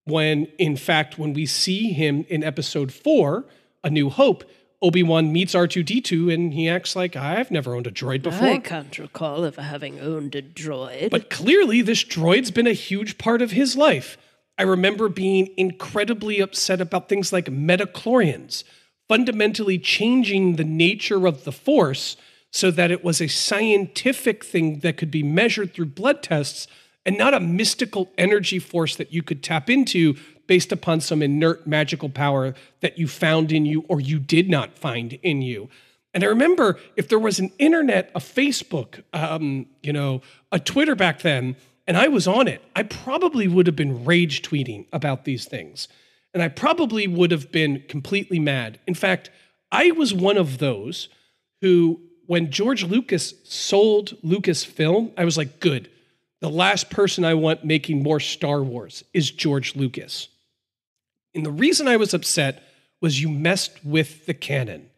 when 0.05 0.47
in 0.59 0.77
fact, 0.77 1.19
when 1.19 1.33
we 1.33 1.47
see 1.47 1.93
him 1.93 2.25
in 2.29 2.43
episode 2.43 2.93
four, 2.93 3.45
A 3.85 3.91
New 3.91 4.11
Hope, 4.11 4.45
Obi 4.83 5.03
Wan 5.03 5.33
meets 5.33 5.55
R2D2 5.55 6.33
and 6.33 6.55
he 6.55 6.69
acts 6.69 6.97
like, 6.97 7.15
I've 7.15 7.51
never 7.51 7.75
owned 7.75 7.87
a 7.87 7.91
droid 7.91 8.23
before. 8.23 8.49
I 8.49 8.59
can't 8.59 8.99
recall 8.99 9.45
ever 9.45 9.63
having 9.63 10.01
owned 10.01 10.35
a 10.35 10.43
droid. 10.43 11.11
But 11.11 11.29
clearly, 11.29 11.83
this 11.83 12.03
droid's 12.03 12.51
been 12.51 12.67
a 12.67 12.73
huge 12.73 13.19
part 13.19 13.43
of 13.43 13.51
his 13.51 13.77
life. 13.77 14.17
I 14.57 14.63
remember 14.63 15.09
being 15.09 15.53
incredibly 15.57 16.41
upset 16.41 16.81
about 16.81 17.09
things 17.09 17.33
like 17.33 17.51
midi-chlorians, 17.51 18.65
fundamentally 19.09 19.79
changing 19.79 20.57
the 20.57 20.65
nature 20.65 21.27
of 21.27 21.45
the 21.45 21.53
Force 21.53 22.17
so 22.51 22.71
that 22.71 22.91
it 22.91 23.05
was 23.05 23.21
a 23.21 23.29
scientific 23.29 24.45
thing 24.45 24.81
that 24.81 24.97
could 24.97 25.11
be 25.11 25.23
measured 25.23 25.73
through 25.73 25.87
blood 25.87 26.23
tests 26.23 26.67
and 27.11 27.19
not 27.19 27.35
a 27.35 27.41
mystical 27.41 28.09
energy 28.17 28.61
force 28.61 28.95
that 28.95 29.13
you 29.13 29.21
could 29.21 29.43
tap 29.43 29.69
into 29.69 30.15
based 30.47 30.71
upon 30.71 31.01
some 31.01 31.23
inert 31.23 31.67
magical 31.67 32.09
power 32.09 32.55
that 32.83 33.01
you 33.01 33.09
found 33.09 33.51
in 33.51 33.67
you 33.67 33.85
or 33.89 34.01
you 34.01 34.21
did 34.21 34.49
not 34.49 34.79
find 34.79 35.15
in 35.15 35.43
you. 35.43 35.69
And 36.15 36.23
I 36.23 36.29
remember 36.29 36.79
if 36.95 37.09
there 37.09 37.19
was 37.19 37.41
an 37.41 37.51
internet, 37.59 38.13
a 38.15 38.21
Facebook, 38.21 39.03
um, 39.13 39.67
you 39.83 39.93
know, 39.93 40.23
a 40.53 40.61
Twitter 40.61 40.95
back 40.95 41.23
then, 41.23 41.57
and 41.85 41.97
I 41.97 42.07
was 42.07 42.29
on 42.29 42.47
it, 42.47 42.63
I 42.77 42.85
probably 42.85 43.49
would 43.49 43.67
have 43.67 43.75
been 43.75 44.05
rage 44.05 44.43
tweeting 44.43 44.87
about 44.93 45.25
these 45.25 45.47
things. 45.47 45.89
And 46.33 46.45
I 46.45 46.49
probably 46.49 47.09
would 47.09 47.33
have 47.33 47.51
been 47.51 47.83
completely 47.89 48.39
mad. 48.39 48.79
In 48.87 48.95
fact, 48.95 49.31
I 49.73 49.91
was 49.91 50.15
one 50.15 50.37
of 50.37 50.59
those 50.59 51.09
who, 51.61 52.03
when 52.27 52.53
George 52.53 52.85
Lucas 52.85 53.35
sold 53.43 54.17
Lucasfilm, 54.23 55.11
I 55.17 55.25
was 55.25 55.37
like, 55.37 55.59
good. 55.59 55.91
The 56.41 56.51
last 56.51 56.91
person 56.91 57.25
I 57.25 57.35
want 57.35 57.65
making 57.65 58.03
more 58.03 58.21
Star 58.21 58.63
Wars 58.63 59.05
is 59.13 59.31
George 59.31 59.77
Lucas. 59.77 60.29
And 61.35 61.45
the 61.45 61.51
reason 61.51 61.87
I 61.87 61.97
was 61.97 62.15
upset 62.15 62.63
was 63.01 63.21
you 63.21 63.29
messed 63.29 63.85
with 63.85 64.27
the 64.27 64.35
canon. 64.35 64.91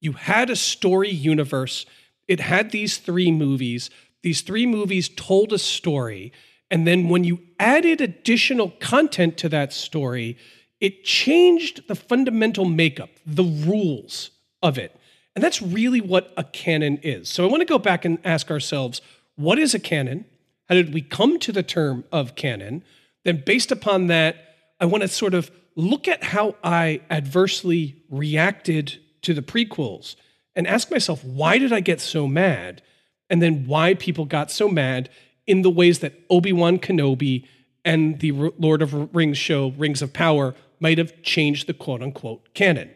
You 0.00 0.12
had 0.12 0.50
a 0.50 0.56
story 0.56 1.10
universe, 1.10 1.86
it 2.26 2.40
had 2.40 2.70
these 2.70 2.98
three 2.98 3.32
movies. 3.32 3.90
These 4.22 4.42
three 4.42 4.66
movies 4.66 5.08
told 5.08 5.52
a 5.52 5.58
story. 5.58 6.32
And 6.70 6.86
then 6.86 7.08
when 7.08 7.24
you 7.24 7.40
added 7.58 8.00
additional 8.00 8.70
content 8.80 9.38
to 9.38 9.48
that 9.48 9.72
story, 9.72 10.36
it 10.80 11.04
changed 11.04 11.88
the 11.88 11.94
fundamental 11.94 12.64
makeup, 12.64 13.10
the 13.24 13.44
rules 13.44 14.30
of 14.62 14.76
it. 14.76 14.94
And 15.34 15.42
that's 15.42 15.62
really 15.62 16.00
what 16.00 16.32
a 16.36 16.44
canon 16.44 16.98
is. 17.02 17.28
So 17.28 17.44
I 17.44 17.48
want 17.48 17.60
to 17.60 17.66
go 17.66 17.78
back 17.78 18.04
and 18.04 18.18
ask 18.24 18.50
ourselves 18.50 19.00
what 19.36 19.58
is 19.58 19.72
a 19.72 19.78
canon? 19.78 20.24
How 20.68 20.74
did 20.74 20.92
we 20.92 21.00
come 21.00 21.38
to 21.40 21.52
the 21.52 21.62
term 21.62 22.04
of 22.12 22.34
canon? 22.34 22.84
Then, 23.24 23.42
based 23.44 23.72
upon 23.72 24.06
that, 24.08 24.36
I 24.80 24.86
want 24.86 25.02
to 25.02 25.08
sort 25.08 25.34
of 25.34 25.50
look 25.76 26.08
at 26.08 26.22
how 26.22 26.56
I 26.62 27.00
adversely 27.10 28.02
reacted 28.10 28.98
to 29.22 29.32
the 29.34 29.42
prequels 29.42 30.16
and 30.54 30.66
ask 30.66 30.90
myself, 30.90 31.24
why 31.24 31.58
did 31.58 31.72
I 31.72 31.80
get 31.80 32.00
so 32.00 32.26
mad? 32.26 32.82
And 33.30 33.40
then 33.40 33.66
why 33.66 33.94
people 33.94 34.24
got 34.24 34.50
so 34.50 34.68
mad 34.68 35.08
in 35.46 35.62
the 35.62 35.70
ways 35.70 36.00
that 36.00 36.14
Obi 36.30 36.52
Wan 36.52 36.78
Kenobi 36.78 37.46
and 37.84 38.20
the 38.20 38.32
Lord 38.32 38.82
of 38.82 39.14
Rings 39.14 39.38
show, 39.38 39.70
Rings 39.70 40.02
of 40.02 40.12
Power, 40.12 40.54
might 40.80 40.98
have 40.98 41.22
changed 41.22 41.66
the 41.66 41.74
quote 41.74 42.02
unquote 42.02 42.52
canon. 42.54 42.90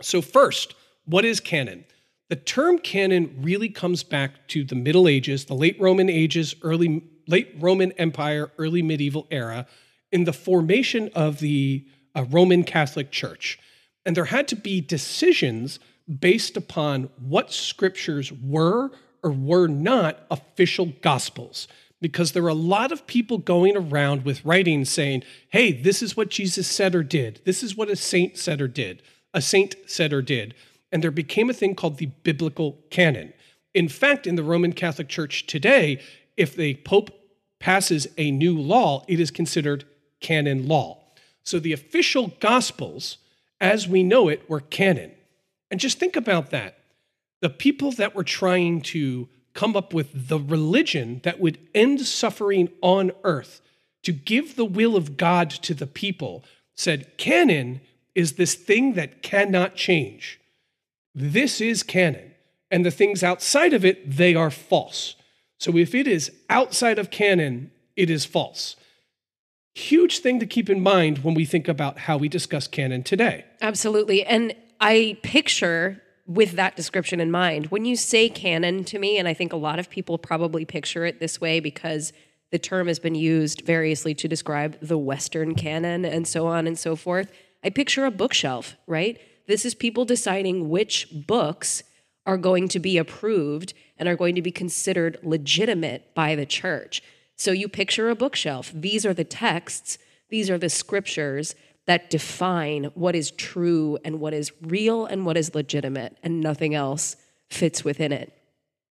So, 0.00 0.22
first, 0.22 0.74
what 1.04 1.24
is 1.24 1.40
canon? 1.40 1.84
The 2.28 2.36
term 2.36 2.78
canon 2.78 3.38
really 3.40 3.68
comes 3.68 4.02
back 4.02 4.48
to 4.48 4.64
the 4.64 4.74
Middle 4.74 5.06
Ages, 5.06 5.44
the 5.44 5.54
late 5.54 5.80
Roman 5.80 6.08
ages, 6.08 6.54
early 6.62 7.02
late 7.28 7.54
Roman 7.58 7.92
Empire, 7.92 8.50
early 8.58 8.82
medieval 8.82 9.26
era, 9.30 9.66
in 10.10 10.24
the 10.24 10.32
formation 10.32 11.10
of 11.14 11.40
the 11.40 11.86
a 12.16 12.24
Roman 12.24 12.64
Catholic 12.64 13.12
Church. 13.12 13.58
And 14.04 14.16
there 14.16 14.24
had 14.24 14.48
to 14.48 14.56
be 14.56 14.80
decisions 14.80 15.78
based 16.08 16.56
upon 16.56 17.10
what 17.18 17.52
scriptures 17.52 18.32
were 18.32 18.90
or 19.22 19.30
were 19.30 19.68
not 19.68 20.20
official 20.30 20.94
gospels. 21.02 21.68
Because 22.00 22.32
there 22.32 22.42
were 22.42 22.48
a 22.48 22.54
lot 22.54 22.92
of 22.92 23.06
people 23.06 23.38
going 23.38 23.76
around 23.76 24.24
with 24.24 24.44
writings 24.44 24.90
saying, 24.90 25.24
hey, 25.50 25.72
this 25.72 26.02
is 26.02 26.16
what 26.16 26.30
Jesus 26.30 26.66
said 26.66 26.94
or 26.94 27.02
did. 27.02 27.40
This 27.44 27.62
is 27.62 27.76
what 27.76 27.90
a 27.90 27.96
saint 27.96 28.38
said 28.38 28.60
or 28.60 28.68
did. 28.68 29.02
A 29.34 29.42
saint 29.42 29.76
said 29.86 30.12
or 30.12 30.22
did. 30.22 30.54
And 30.92 31.02
there 31.02 31.10
became 31.10 31.50
a 31.50 31.54
thing 31.54 31.74
called 31.74 31.98
the 31.98 32.06
biblical 32.06 32.78
canon. 32.90 33.32
In 33.74 33.88
fact, 33.88 34.26
in 34.26 34.36
the 34.36 34.42
Roman 34.42 34.72
Catholic 34.72 35.08
Church 35.08 35.46
today, 35.46 36.00
if 36.36 36.54
the 36.54 36.74
Pope 36.76 37.10
passes 37.58 38.06
a 38.16 38.30
new 38.30 38.58
law, 38.58 39.04
it 39.08 39.20
is 39.20 39.30
considered 39.30 39.84
canon 40.20 40.66
law. 40.68 41.02
So 41.42 41.58
the 41.58 41.72
official 41.72 42.34
Gospels, 42.40 43.18
as 43.60 43.86
we 43.88 44.02
know 44.02 44.28
it, 44.28 44.48
were 44.48 44.60
canon. 44.60 45.12
And 45.70 45.80
just 45.80 45.98
think 45.98 46.16
about 46.16 46.50
that. 46.50 46.78
The 47.40 47.50
people 47.50 47.92
that 47.92 48.14
were 48.14 48.24
trying 48.24 48.80
to 48.82 49.28
come 49.52 49.76
up 49.76 49.92
with 49.92 50.28
the 50.28 50.38
religion 50.38 51.20
that 51.24 51.40
would 51.40 51.58
end 51.74 52.00
suffering 52.02 52.68
on 52.82 53.10
earth, 53.24 53.60
to 54.02 54.12
give 54.12 54.54
the 54.54 54.64
will 54.64 54.96
of 54.96 55.16
God 55.16 55.50
to 55.50 55.74
the 55.74 55.86
people, 55.86 56.44
said 56.74 57.16
canon 57.16 57.80
is 58.14 58.34
this 58.34 58.54
thing 58.54 58.94
that 58.94 59.22
cannot 59.22 59.74
change. 59.74 60.38
This 61.16 61.60
is 61.60 61.82
canon. 61.82 62.34
And 62.70 62.86
the 62.86 62.92
things 62.92 63.24
outside 63.24 63.72
of 63.72 63.84
it, 63.84 64.16
they 64.16 64.36
are 64.36 64.50
false. 64.50 65.16
So 65.58 65.76
if 65.76 65.94
it 65.94 66.06
is 66.06 66.30
outside 66.48 67.00
of 67.00 67.10
canon, 67.10 67.72
it 67.96 68.10
is 68.10 68.24
false 68.24 68.76
huge 69.76 70.20
thing 70.20 70.40
to 70.40 70.46
keep 70.46 70.70
in 70.70 70.82
mind 70.82 71.18
when 71.18 71.34
we 71.34 71.44
think 71.44 71.68
about 71.68 71.98
how 71.98 72.16
we 72.16 72.28
discuss 72.28 72.66
canon 72.66 73.02
today. 73.02 73.44
Absolutely. 73.60 74.24
And 74.24 74.54
I 74.80 75.18
picture 75.22 76.02
with 76.26 76.52
that 76.52 76.74
description 76.76 77.20
in 77.20 77.30
mind, 77.30 77.66
when 77.66 77.84
you 77.84 77.94
say 77.94 78.30
canon 78.30 78.84
to 78.84 78.98
me, 78.98 79.18
and 79.18 79.28
I 79.28 79.34
think 79.34 79.52
a 79.52 79.56
lot 79.56 79.78
of 79.78 79.90
people 79.90 80.16
probably 80.16 80.64
picture 80.64 81.04
it 81.04 81.20
this 81.20 81.40
way 81.40 81.60
because 81.60 82.14
the 82.50 82.58
term 82.58 82.88
has 82.88 82.98
been 82.98 83.14
used 83.14 83.66
variously 83.66 84.14
to 84.14 84.26
describe 84.26 84.78
the 84.80 84.96
Western 84.96 85.54
canon 85.54 86.04
and 86.06 86.26
so 86.26 86.46
on 86.46 86.66
and 86.66 86.78
so 86.78 86.96
forth. 86.96 87.30
I 87.62 87.68
picture 87.68 88.06
a 88.06 88.10
bookshelf, 88.10 88.76
right? 88.86 89.20
This 89.46 89.64
is 89.64 89.74
people 89.74 90.04
deciding 90.04 90.68
which 90.68 91.08
books 91.12 91.82
are 92.24 92.36
going 92.36 92.68
to 92.68 92.80
be 92.80 92.98
approved 92.98 93.72
and 93.96 94.08
are 94.08 94.16
going 94.16 94.34
to 94.34 94.42
be 94.42 94.50
considered 94.50 95.18
legitimate 95.22 96.14
by 96.14 96.34
the 96.34 96.46
church. 96.46 97.02
So 97.36 97.52
you 97.52 97.68
picture 97.68 98.10
a 98.10 98.16
bookshelf. 98.16 98.72
These 98.74 99.06
are 99.06 99.14
the 99.14 99.24
texts, 99.24 99.98
these 100.28 100.50
are 100.50 100.58
the 100.58 100.68
scriptures 100.68 101.54
that 101.86 102.10
define 102.10 102.84
what 102.94 103.14
is 103.14 103.30
true 103.30 103.98
and 104.04 104.18
what 104.18 104.34
is 104.34 104.52
real 104.60 105.06
and 105.06 105.24
what 105.24 105.36
is 105.36 105.54
legitimate, 105.54 106.16
and 106.22 106.40
nothing 106.40 106.74
else 106.74 107.16
fits 107.48 107.84
within 107.84 108.12
it. 108.12 108.32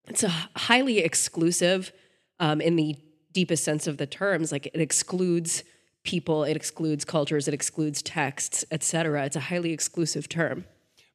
It's 0.08 0.24
a 0.24 0.30
highly 0.56 1.00
exclusive 1.00 1.92
um, 2.40 2.62
in 2.62 2.78
the 2.78 2.96
deepest 3.34 3.66
sense 3.66 3.86
of 3.86 3.98
the 3.98 4.08
terms. 4.08 4.52
Like 4.52 4.68
it 4.68 4.80
excludes 4.80 5.64
people, 6.06 6.44
it 6.44 6.56
excludes 6.56 7.04
cultures, 7.04 7.48
it 7.48 7.54
excludes 7.54 8.02
texts, 8.02 8.64
etc. 8.72 9.26
It's 9.26 9.36
a 9.36 9.42
highly 9.42 9.72
exclusive 9.74 10.30
term. 10.30 10.66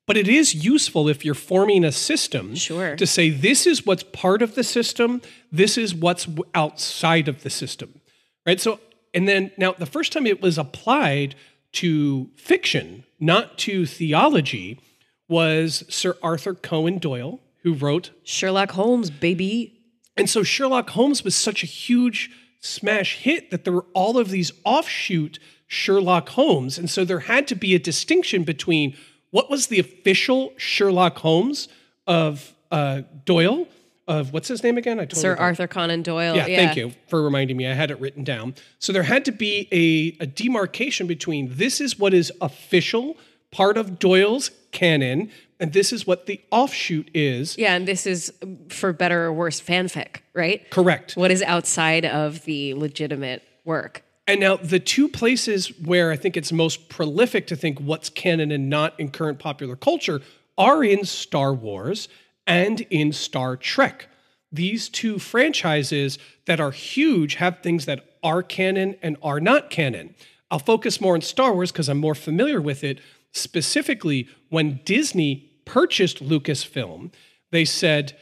But 0.07 0.17
it 0.17 0.29
is 0.29 0.55
useful 0.55 1.09
if 1.09 1.25
you're 1.25 1.35
forming 1.35 1.85
a 1.85 1.93
system 1.93 2.57
sure. 2.57 2.97
to 2.97 3.07
say 3.07 3.31
this 3.31 3.67
is 3.67 3.87
what's 3.87 4.03
part 4.03 4.43
of 4.43 4.57
the 4.57 4.65
system, 4.65 5.23
this 5.53 5.79
is 5.79 5.95
what's 5.95 6.27
outside 6.55 7.29
of 7.29 7.43
the 7.43 7.51
system. 7.51 8.01
Right? 8.45 8.61
So 8.61 8.81
and 9.15 9.29
then 9.29 9.51
now 9.57 9.73
the 9.73 9.87
first 9.87 10.13
time 10.13 10.27
it 10.27 10.43
was 10.43 10.59
applied 10.59 11.35
to 11.73 12.31
fiction, 12.37 13.05
not 13.19 13.59
to 13.59 13.87
theology, 13.87 14.81
was 15.29 15.85
Sir 15.89 16.17
Arthur 16.23 16.55
Conan 16.55 16.99
Doyle, 16.99 17.41
who 17.63 17.75
wrote 17.75 18.11
Sherlock 18.25 18.73
Holmes, 18.73 19.11
baby. 19.11 19.77
And 20.17 20.29
so 20.29 20.43
Sherlock 20.43 20.91
Holmes 20.91 21.23
was 21.23 21.37
such 21.37 21.63
a 21.63 21.67
huge 21.67 22.31
smash 22.61 23.17
hit 23.19 23.51
that 23.51 23.65
there 23.65 23.73
were 23.73 23.87
all 23.95 24.19
of 24.19 24.31
these 24.31 24.53
offshoot 24.65 25.39
Sherlock 25.67 26.31
Holmes. 26.31 26.79
And 26.79 26.91
so 26.91 27.05
there 27.05 27.21
had 27.21 27.47
to 27.49 27.55
be 27.55 27.75
a 27.75 27.79
distinction 27.79 28.45
between 28.45 28.97
what 29.31 29.49
was 29.51 29.69
the 29.69 29.79
official 29.79 30.53
Sherlock 30.57 31.19
Holmes 31.19 31.69
of 32.07 32.55
uh, 32.71 33.03
Doyle 33.25 33.67
of 34.11 34.33
what's 34.33 34.49
his 34.49 34.65
name 34.65 34.77
again? 34.77 34.99
I 34.99 35.05
told 35.05 35.17
you. 35.17 35.21
Sir 35.21 35.37
Arthur 35.37 35.69
Conan 35.69 36.03
Doyle. 36.03 36.35
yeah, 36.35 36.45
thank 36.45 36.77
you 36.77 36.93
for 37.07 37.23
reminding 37.23 37.57
me. 37.57 37.69
I 37.69 37.75
had 37.75 37.93
it 37.93 38.01
written 38.01 38.25
down. 38.25 38.57
So 38.81 38.93
there 38.93 39.05
had 39.05 39.25
to 39.27 39.33
be 39.33 39.69
a, 39.71 40.25
a 40.25 40.27
demarcation 40.27 41.07
between 41.07 41.49
this 41.53 41.81
is 41.81 41.97
what 41.97 42.13
is 42.13 42.33
official 42.41 43.17
part 43.53 43.79
of 43.79 44.01
Doyle's 44.01 44.51
canon, 44.73 45.31
and 45.61 45.73
this 45.73 45.93
is 45.93 46.07
what 46.07 46.27
the 46.27 46.41
offshoot 46.51 47.11
is. 47.15 47.57
Yeah, 47.59 47.75
and 47.75 47.87
this 47.87 48.07
is 48.07 48.33
for 48.69 48.93
better 48.93 49.27
or 49.27 49.33
worse 49.33 49.61
fanfic, 49.61 50.23
right? 50.35 50.69
Correct. 50.71 51.17
What 51.17 51.31
is 51.31 51.43
outside 51.43 52.05
of 52.05 52.45
the 52.45 52.75
legitimate 52.75 53.43
work? 53.65 54.03
And 54.27 54.41
now 54.41 54.57
the 54.57 54.81
two 54.81 55.09
places 55.09 55.77
where 55.81 56.11
I 56.11 56.17
think 56.17 56.37
it's 56.37 56.53
most 56.53 56.89
prolific 56.89 57.47
to 57.49 57.57
think 57.57 57.79
what's 57.79 58.09
canon 58.09 58.51
and 58.51 58.71
not 58.71 58.99
in 58.99 59.11
current 59.11 59.39
popular 59.39 59.77
culture 59.77 60.21
are 60.57 60.83
in 60.83 61.05
Star 61.05 61.53
Wars 61.53 62.09
and 62.47 62.81
in 62.91 63.13
Star 63.13 63.57
Trek. 63.57 64.09
These 64.53 64.89
two 64.89 65.19
franchises 65.19 66.19
that 66.47 66.61
are 66.61 66.71
huge 66.71 67.37
have 67.37 67.61
things 67.61 67.87
that 67.87 68.19
are 68.23 68.43
canon 68.43 68.97
and 69.03 69.17
are 69.23 69.41
not 69.41 69.71
canon. 69.71 70.15
I'll 70.51 70.59
focus 70.59 71.01
more 71.01 71.15
on 71.15 71.21
Star 71.21 71.53
Wars 71.53 71.71
because 71.71 71.89
I'm 71.89 71.99
more 71.99 72.15
familiar 72.15 72.61
with 72.61 72.83
it. 72.83 73.01
Specifically, 73.33 74.29
when 74.49 74.81
Disney 74.85 75.50
purchased 75.65 76.23
Lucasfilm, 76.23 77.13
they 77.51 77.65
said 77.65 78.17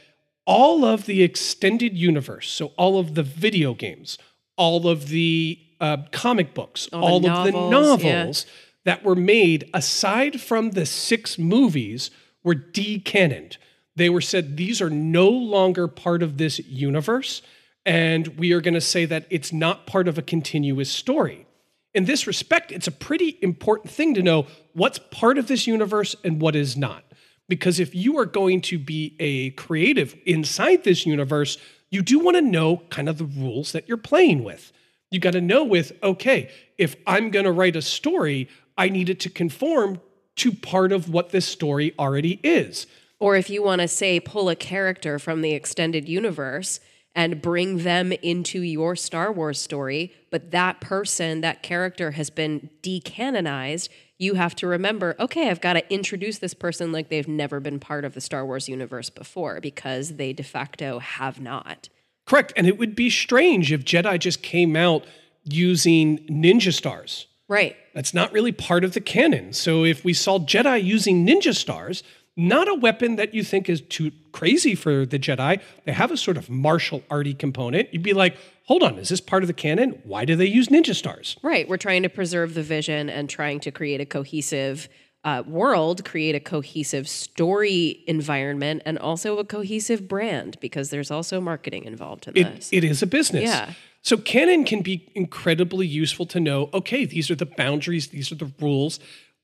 all 0.47 0.85
of 0.85 1.07
the 1.07 1.23
extended 1.23 1.97
universe, 1.97 2.51
so 2.51 2.73
all 2.79 2.99
of 2.99 3.15
the 3.15 3.23
video 3.23 3.75
games, 3.75 4.17
all 4.57 4.89
of 4.89 5.09
the 5.09 5.59
uh, 5.81 5.99
comic 6.11 6.55
books, 6.55 6.89
all, 6.93 7.21
the 7.21 7.31
of 7.31 7.45
the 7.45 7.53
novels, 7.53 8.47
yeah. 8.47 8.53
that 8.85 9.05
were 9.05 9.15
made, 9.15 9.69
aside 9.75 10.41
from 10.41 10.71
the 10.71 10.87
six 10.87 11.39
movies, 11.39 12.11
were 12.43 12.55
decannoned. 12.55 13.59
They 13.95 14.09
were 14.09 14.21
said 14.21 14.57
these 14.57 14.81
are 14.81 14.91
no 14.91 15.29
longer 15.29 15.87
part 15.87 16.23
of 16.23 16.39
this 16.39 16.59
universe, 16.61 17.43
and 17.85 18.29
we 18.39 18.53
are 18.53 18.61
going 18.61 18.75
to 18.75 18.81
say 18.81 19.05
that 19.05 19.27
it's 19.29 19.53
not 19.53 19.87
part 19.87 20.09
of 20.09 20.19
a 20.19 20.23
continuous 20.23 20.91
story. 20.91 21.47
In 21.95 22.05
this 22.05 22.27
respect, 22.27 22.71
it's 22.73 22.87
a 22.87 22.93
pretty 22.93 23.39
important 23.43 23.91
thing 23.91 24.15
to 24.15 24.23
know 24.23 24.47
what's 24.73 24.99
part 25.11 25.37
of 25.37 25.49
this 25.49 25.67
universe 25.67 26.15
and 26.23 26.41
what 26.41 26.55
is 26.55 26.77
not. 26.77 27.05
Because 27.49 27.81
if 27.81 27.95
you 27.95 28.19
are 28.19 28.27
going 28.27 28.61
to 28.63 28.79
be 28.79 29.17
a 29.19 29.51
creative 29.51 30.15
inside 30.27 30.85
this 30.85 31.07
universe, 31.07 31.57
you 31.91 32.03
do 32.03 32.19
want 32.19 32.37
to 32.37 32.43
know 32.43 32.83
kind 32.91 33.09
of 33.09 33.19
the 33.19 33.25
rules 33.25 33.73
that 33.73 33.89
you're 33.89 33.97
playing 33.97 34.45
with. 34.45 34.73
You 35.11 35.19
got 35.19 35.33
to 35.33 35.41
know 35.41 35.65
with, 35.65 35.93
okay, 36.03 36.51
if 36.77 36.97
I'm 37.07 37.31
going 37.31 37.47
to 37.47 37.53
write 37.53 37.77
a 37.77 37.83
story, 37.83 38.49
I 38.77 38.91
need 38.91 39.09
it 39.09 39.21
to 39.21 39.31
conform 39.31 40.01
to 40.37 40.53
part 40.53 40.93
of 40.93 41.09
what 41.09 41.31
this 41.31 41.47
story 41.47 41.95
already 41.99 42.39
is. 42.43 42.87
Or 43.19 43.35
if 43.37 43.51
you 43.51 43.63
want 43.63 43.81
to 43.81 43.89
say 43.89 44.21
pull 44.21 44.49
a 44.49 44.55
character 44.55 45.19
from 45.19 45.41
the 45.41 45.53
extended 45.53 46.09
universe 46.09 46.79
and 47.15 47.43
bring 47.43 47.79
them 47.79 48.13
into 48.13 48.63
your 48.63 48.95
Star 48.95 49.33
Wars 49.33 49.61
story, 49.61 50.13
but 50.31 50.51
that 50.51 50.81
person, 50.81 51.41
that 51.41 51.63
character 51.63 52.13
has 52.13 52.31
been 52.31 52.71
decanonized, 52.83 53.89
you 54.19 54.35
have 54.35 54.55
to 54.57 54.67
remember, 54.67 55.17
okay, 55.19 55.49
I've 55.49 55.61
got 55.61 55.75
to 55.75 55.93
introduce 55.93 56.39
this 56.39 56.55
person 56.55 56.93
like 56.93 57.09
they've 57.09 57.29
never 57.29 57.61
been 57.61 57.81
part 57.81 58.05
of 58.05 58.15
the 58.15 58.21
Star 58.21 58.45
Wars 58.45 58.69
universe 58.69 59.11
before 59.11 59.61
because 59.61 60.17
they 60.17 60.33
de 60.33 60.43
facto 60.43 60.99
have 60.99 61.41
not. 61.41 61.89
Correct. 62.27 62.53
And 62.57 62.67
it 62.67 62.79
would 62.79 62.95
be 62.95 63.11
strange 63.11 63.73
if 63.73 63.85
Jedi 63.85 64.19
just 64.19 64.43
came 64.43 64.77
out 64.77 65.05
using 65.45 66.19
ninja 66.27 66.73
stars. 66.73 67.27
Right. 67.49 67.77
That's 67.95 68.13
not 68.13 68.33
really 68.33 68.53
part 68.53 68.85
of 68.85 68.93
the 68.93 69.01
canon. 69.01 69.55
So 69.55 69.85
if 69.85 70.05
we 70.05 70.13
saw 70.13 70.39
Jedi 70.39 70.85
using 70.85 71.27
ninja 71.27 71.55
stars, 71.55 72.03
not 72.39 72.69
a 72.69 72.75
weapon 72.75 73.17
that 73.17 73.35
you 73.35 73.43
think 73.43 73.69
is 73.69 73.81
too 73.81 74.13
crazy 74.33 74.75
for 74.77 75.05
the 75.05 75.19
Jedi, 75.19 75.61
they 75.85 75.93
have 75.93 76.13
a 76.13 76.17
sort 76.17 76.37
of 76.37 76.49
martial 76.49 77.03
arty 77.11 77.35
component. 77.35 77.93
You'd 77.93 78.05
be 78.05 78.13
like, 78.15 78.37
hold 78.65 78.85
on, 78.85 78.97
is 78.99 79.09
this 79.09 79.21
part 79.21 79.43
of 79.43 79.49
the 79.49 79.53
canon? 79.53 80.01
Why 80.05 80.25
do 80.25 80.37
they 80.37 80.47
use 80.47 80.69
ninja 80.69 80.95
stars? 80.95 81.37
Right. 81.43 81.69
We're 81.69 81.77
trying 81.79 82.05
to 82.05 82.09
preserve 82.09 82.55
the 82.55 82.63
vision 82.63 83.11
and 83.11 83.29
trying 83.29 83.59
to 83.61 83.73
create 83.73 84.01
a 84.01 84.07
cohesive 84.07 84.89
uh, 85.25 85.43
world, 85.49 86.05
create 86.05 86.37
a 86.37 86.41
cohesive 86.41 87.09
story 87.09 88.05
environment, 88.07 88.83
and 88.87 89.01
also 89.01 89.39
a 89.39 89.45
cohesive 89.45 90.07
brand 90.07 90.57
because 90.61 90.91
there's 90.91 91.11
also 91.11 91.41
marketing 91.41 91.85
involved 91.85 92.29
in 92.29 92.37
It, 92.37 92.55
this. 92.55 92.69
it 92.73 92.85
is 92.85 93.03
a 93.03 93.07
business. 93.07 93.43
Yeah. 93.43 93.73
So 94.03 94.17
canon 94.17 94.65
can 94.65 94.83
be 94.83 95.11
incredibly 95.17 95.89
useful 95.89 96.25
to 96.27 96.39
know, 96.39 96.71
okay, 96.73 97.05
these 97.05 97.33
are 97.33 97.35
the 97.35 97.47
boundaries, 97.47 98.09
these 98.09 98.31
are 98.31 98.37
the 98.37 98.53
rules. 98.61 99.01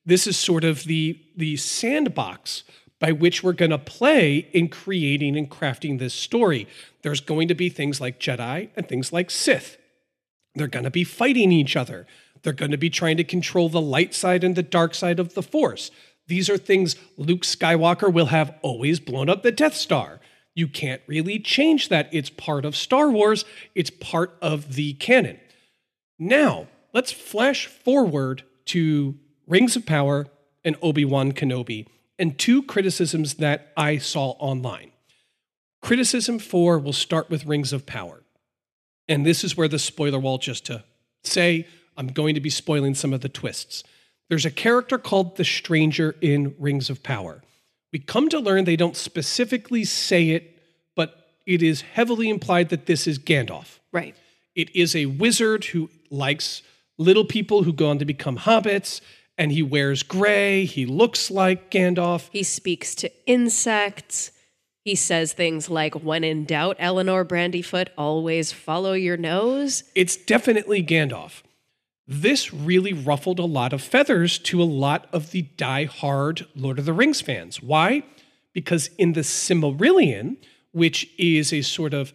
This 0.07 0.29
is 0.29 0.37
sort 0.37 0.63
of 0.65 0.85
the 0.85 1.19
the 1.37 1.57
sandbox 1.57 2.63
by 3.05 3.13
which 3.13 3.43
we're 3.43 3.53
going 3.53 3.71
to 3.71 3.77
play 3.77 4.49
in 4.55 4.67
creating 4.67 5.37
and 5.37 5.51
crafting 5.51 5.99
this 5.99 6.15
story. 6.15 6.67
There's 7.03 7.21
going 7.21 7.49
to 7.49 7.55
be 7.55 7.69
things 7.69 8.01
like 8.01 8.19
Jedi 8.19 8.71
and 8.75 8.89
things 8.89 9.13
like 9.13 9.31
Sith. 9.31 9.77
They're 10.55 10.69
going 10.69 10.87
to 10.87 10.91
be 10.91 11.05
fighting 11.05 11.53
each 11.53 11.77
other. 11.77 12.07
They're 12.43 12.55
going 12.55 12.71
to 12.71 12.79
be 12.79 12.89
trying 12.89 13.19
to 13.19 13.23
control 13.25 13.69
the 13.69 13.79
light 13.79 14.15
side 14.15 14.43
and 14.43 14.57
the 14.57 14.63
dark 14.63 14.95
side 14.95 15.21
of 15.21 15.35
the 15.35 15.43
Force. 15.43 15.91
These 16.29 16.49
are 16.49 16.57
things 16.57 16.97
Luke 17.19 17.43
Skywalker 17.43 18.11
will 18.11 18.33
have 18.33 18.55
always 18.63 19.01
blown 19.01 19.29
up 19.29 19.43
the 19.43 19.53
Death 19.53 19.75
Star. 19.75 20.19
You 20.55 20.67
can't 20.67 21.03
really 21.07 21.39
change 21.39 21.91
that. 21.91 22.09
It's 22.11 22.31
part 22.31 22.65
of 22.65 22.75
Star 22.75 23.11
Wars, 23.11 23.45
it's 23.75 23.91
part 23.91 24.35
of 24.41 24.77
the 24.77 24.95
canon. 24.95 25.39
Now, 26.19 26.69
let's 26.95 27.13
flash 27.13 27.67
forward 27.67 28.45
to 28.69 29.17
Rings 29.47 29.77
of 29.77 29.85
Power 29.85 30.27
and 30.65 30.75
Obi 30.81 31.05
Wan 31.05 31.33
Kenobi 31.33 31.87
and 32.19 32.39
two 32.39 32.63
criticisms 32.63 33.35
that 33.35 33.73
I 33.77 33.99
saw 33.99 34.31
online. 34.39 34.93
Criticism 35.83 36.39
four 36.39 36.79
will 36.79 36.93
start 36.93 37.29
with 37.29 37.45
Rings 37.45 37.73
of 37.73 37.87
Power. 37.87 38.23
And 39.09 39.27
this 39.27 39.45
is 39.45 39.57
where 39.57 39.69
the 39.69 39.79
spoiler 39.79 40.19
wall, 40.19 40.39
just 40.39 40.65
to 40.67 40.85
say, 41.23 41.67
I'm 41.97 42.09
going 42.09 42.35
to 42.35 42.41
be 42.41 42.51
spoiling 42.51 42.95
some 42.95 43.13
of 43.13 43.21
the 43.21 43.29
twists. 43.29 43.85
There's 44.29 44.47
a 44.47 44.51
character 44.51 44.99
called 44.99 45.37
the 45.37 45.45
Stranger 45.45 46.17
in 46.21 46.55
Rings 46.59 46.89
of 46.89 47.03
Power. 47.03 47.43
We 47.93 47.99
come 47.99 48.29
to 48.31 48.41
learn 48.41 48.65
they 48.65 48.77
don't 48.77 48.97
specifically 48.97 49.85
say 49.85 50.31
it, 50.31 50.59
but 50.97 51.15
it 51.47 51.63
is 51.63 51.83
heavily 51.83 52.29
implied 52.31 52.71
that 52.71 52.87
this 52.87 53.07
is 53.07 53.19
Gandalf. 53.19 53.79
right. 53.93 54.17
It 54.55 54.75
is 54.75 54.95
a 54.95 55.07
wizard 55.07 55.65
who 55.67 55.91
likes 56.11 56.63
little 56.97 57.25
people 57.25 57.65
who 57.65 57.73
go 57.73 57.91
on 57.91 57.99
to 57.99 58.05
become 58.05 58.39
hobbits, 58.39 59.01
and 59.37 59.53
he 59.53 59.63
wears 59.63 60.03
gray. 60.03 60.65
He 60.65 60.87
looks 60.87 61.31
like 61.31 61.71
Gandalf. 61.71 62.29
He 62.31 62.43
speaks 62.43 62.95
to 62.97 63.11
insects. 63.27 64.31
He 64.85 64.95
says 64.95 65.33
things 65.33 65.71
like, 65.71 65.95
when 65.95 66.25
in 66.25 66.45
doubt, 66.45 66.79
Elanor 66.79 67.25
Brandyfoot, 67.25 67.89
always 67.97 68.53
follow 68.53 68.93
your 68.93 69.17
nose. 69.17 69.85
It's 69.95 70.17
definitely 70.17 70.85
Gandalf. 70.85 71.43
This 72.07 72.53
really 72.53 72.93
ruffled 72.93 73.39
a 73.39 73.47
lot 73.47 73.73
of 73.73 73.81
feathers 73.81 74.39
to 74.41 74.63
a 74.63 74.65
lot 74.65 75.09
of 75.11 75.31
the 75.31 75.43
die-hard 75.57 76.47
Lord 76.55 76.79
of 76.79 76.85
the 76.85 76.93
Rings 76.93 77.23
fans. 77.23 77.63
Why? 77.63 78.03
Because 78.53 78.89
in 78.99 79.15
the 79.15 79.23
Silmarillion, 79.23 80.37
which 80.73 81.09
is 81.19 81.51
a 81.53 81.63
sort 81.63 81.95
of 81.95 82.13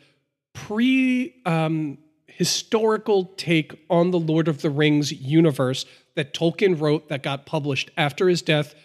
pre 0.54 1.34
um, 1.46 1.98
historical 2.28 3.26
take 3.36 3.84
on 3.90 4.12
the 4.12 4.20
Lord 4.20 4.48
of 4.48 4.62
the 4.62 4.70
Rings 4.70 5.12
universe 5.12 5.86
that 6.16 6.34
Tolkien 6.34 6.80
wrote 6.80 7.10
that 7.10 7.24
got 7.24 7.46
published 7.46 7.92
after 7.98 8.30
his 8.30 8.42
death. 8.42 8.76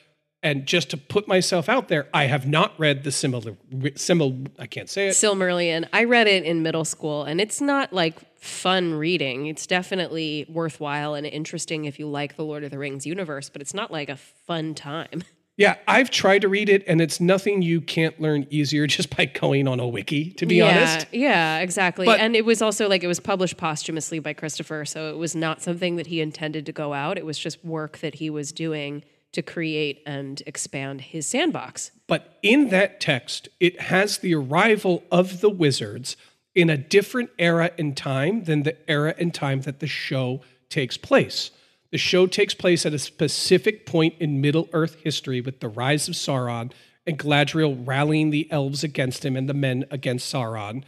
And 0.43 0.67
just 0.67 0.91
to 0.91 0.99
put 0.99 1.27
myself 1.27 1.71
out 1.71 1.89
there, 1.89 2.07
I 2.13 2.25
have 2.25 2.47
not 2.47 2.79
read 2.79 3.03
the 3.03 3.11
Simil, 3.11 3.57
Simil 3.73 4.47
I 4.59 4.67
can't 4.67 4.91
say 4.91 5.09
it. 5.09 5.13
Silmarillion. 5.13 5.89
I 5.93 6.05
read 6.05 6.27
it 6.27 6.45
in 6.45 6.63
middle 6.63 6.85
school, 6.85 7.25
and 7.25 7.41
it's 7.41 7.63
not 7.63 7.95
like 7.95 8.19
fun 8.39 8.93
reading. 8.93 9.47
It's 9.47 9.67
definitely 9.67 10.45
worthwhile 10.51 11.15
and 11.15 11.27
interesting 11.27 11.87
if 11.87 11.99
you 11.99 12.07
like 12.07 12.37
the 12.37 12.45
Lord 12.45 12.63
of 12.63 12.71
the 12.71 12.79
Rings 12.79 13.07
universe, 13.07 13.49
but 13.49 13.63
it's 13.63 13.73
not 13.73 13.91
like 13.91 14.11
a 14.11 14.17
fun 14.17 14.75
time. 14.75 15.25
Yeah, 15.57 15.77
I've 15.87 16.11
tried 16.11 16.41
to 16.41 16.49
read 16.49 16.69
it, 16.69 16.83
and 16.89 17.01
it's 17.01 17.21
nothing 17.21 17.63
you 17.63 17.81
can't 17.81 18.21
learn 18.21 18.47
easier 18.51 18.87
just 18.89 19.17
by 19.17 19.27
going 19.27 19.69
on 19.69 19.81
a 19.81 19.87
wiki, 19.87 20.31
to 20.33 20.47
be 20.47 20.57
yeah, 20.57 20.69
honest. 20.69 21.07
Yeah, 21.13 21.59
exactly. 21.59 22.07
But- 22.07 22.21
and 22.21 22.35
it 22.35 22.45
was 22.45 22.61
also 22.61 22.89
like 22.89 23.05
it 23.05 23.09
was 23.09 23.21
published 23.21 23.57
posthumously 23.57 24.19
by 24.19 24.33
Christopher, 24.33 24.85
so 24.85 25.11
it 25.11 25.17
was 25.17 25.37
not 25.37 25.63
something 25.63 25.97
that 25.97 26.09
he 26.09 26.21
intended 26.21 26.67
to 26.67 26.73
go 26.73 26.93
out. 26.93 27.19
It 27.19 27.27
was 27.27 27.39
just 27.39 27.65
work 27.65 27.99
that 27.99 28.17
he 28.17 28.31
was 28.31 28.53
doing 28.53 29.05
to 29.33 29.43
create 29.43 30.01
and 30.07 30.43
expand 30.47 31.01
his 31.01 31.27
sandbox. 31.27 31.91
But 32.07 32.39
in 32.43 32.69
that 32.69 33.01
text, 33.01 33.49
it 33.61 33.81
has 33.81 34.19
the 34.19 34.35
arrival 34.35 35.03
of 35.11 35.41
the 35.41 35.51
wizards 35.51 36.17
in 36.55 36.71
a 36.71 36.77
different 36.77 37.31
era 37.39 37.73
and 37.79 37.97
time 37.97 38.45
than 38.45 38.63
the 38.63 38.77
era 38.89 39.15
and 39.19 39.35
time 39.35 39.63
that 39.63 39.81
the 39.81 39.89
show 39.89 40.41
takes 40.69 40.97
place. 40.97 41.51
The 41.95 41.99
show 41.99 42.27
takes 42.27 42.55
place 42.55 42.85
at 42.85 42.93
a 42.93 42.99
specific 42.99 43.87
point 43.87 44.17
in 44.19 44.41
Middle 44.41 44.69
Earth 44.73 44.97
history 45.05 45.41
with 45.41 45.61
the 45.61 45.69
rise 45.69 46.09
of 46.09 46.17
Sauron 46.17 46.73
and 47.07 47.17
Galadriel 47.17 47.87
rallying 47.87 48.31
the 48.31 48.51
elves 48.51 48.83
against 48.83 49.25
him 49.25 49.37
and 49.37 49.49
the 49.49 49.55
men 49.55 49.85
against 49.93 50.35
Sauron. 50.35 50.83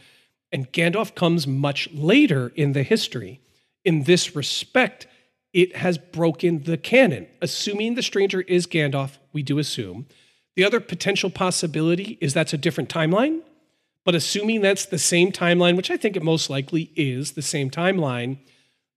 And 0.51 0.69
Gandalf 0.73 1.15
comes 1.15 1.47
much 1.47 1.87
later 1.93 2.51
in 2.57 2.73
the 2.73 2.83
history. 2.83 3.39
In 3.85 4.03
this 4.03 4.35
respect, 4.35 5.07
it 5.53 5.77
has 5.77 5.97
broken 5.97 6.63
the 6.63 6.75
canon. 6.75 7.27
Assuming 7.41 7.95
the 7.95 8.03
stranger 8.03 8.41
is 8.41 8.67
Gandalf, 8.67 9.17
we 9.31 9.41
do 9.43 9.59
assume. 9.59 10.07
The 10.57 10.65
other 10.65 10.81
potential 10.81 11.29
possibility 11.29 12.17
is 12.19 12.33
that's 12.33 12.51
a 12.51 12.57
different 12.57 12.89
timeline, 12.89 13.43
But 14.03 14.13
assuming 14.13 14.59
that's 14.59 14.85
the 14.85 14.99
same 14.99 15.31
timeline, 15.31 15.77
which 15.77 15.89
I 15.89 15.95
think 15.95 16.17
it 16.17 16.21
most 16.23 16.49
likely 16.49 16.91
is 16.97 17.31
the 17.31 17.41
same 17.41 17.69
timeline, 17.69 18.39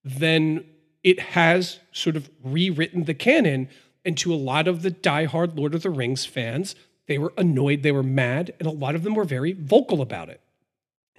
then 0.02 0.64
it 1.02 1.20
has 1.20 1.80
sort 1.92 2.16
of 2.16 2.30
rewritten 2.42 3.04
the 3.04 3.14
canon. 3.14 3.68
And 4.04 4.16
to 4.18 4.32
a 4.32 4.36
lot 4.36 4.66
of 4.66 4.82
the 4.82 4.90
diehard 4.90 5.56
Lord 5.56 5.74
of 5.74 5.82
the 5.82 5.90
Rings 5.90 6.24
fans, 6.24 6.74
they 7.06 7.18
were 7.18 7.32
annoyed, 7.36 7.82
they 7.82 7.92
were 7.92 8.02
mad, 8.02 8.54
and 8.58 8.66
a 8.66 8.72
lot 8.72 8.94
of 8.94 9.02
them 9.02 9.14
were 9.14 9.24
very 9.24 9.52
vocal 9.52 10.00
about 10.00 10.28
it. 10.28 10.40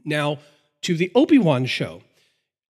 Now, 0.04 0.39
to 0.82 0.96
the 0.96 1.12
Obi 1.13 1.38
Wan 1.38 1.65
show, 1.65 2.02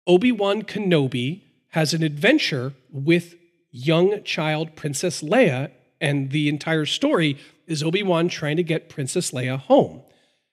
Obi 0.05 0.31
Wan 0.31 0.61
Kenobi 0.61 1.41
has 1.69 1.93
an 1.93 2.03
adventure 2.03 2.73
with 2.91 3.35
young 3.71 4.23
child 4.23 4.75
Princess 4.75 5.21
Leia, 5.21 5.71
and 5.99 6.29
the 6.29 6.47
entire 6.49 6.85
story 6.85 7.37
is 7.67 7.81
Obi 7.81 8.03
Wan 8.03 8.29
trying 8.29 8.57
to 8.57 8.63
get 8.63 8.89
Princess 8.89 9.31
Leia 9.31 9.57
home. 9.57 10.01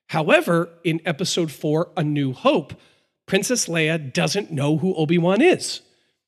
However, 0.08 0.70
in 0.84 1.00
episode 1.04 1.50
four, 1.50 1.90
A 1.96 2.02
New 2.02 2.32
Hope, 2.32 2.74
Princess 3.26 3.66
Leia 3.66 4.12
doesn't 4.12 4.50
know 4.50 4.78
who 4.78 4.94
Obi 4.94 5.18
Wan 5.18 5.42
is. 5.42 5.80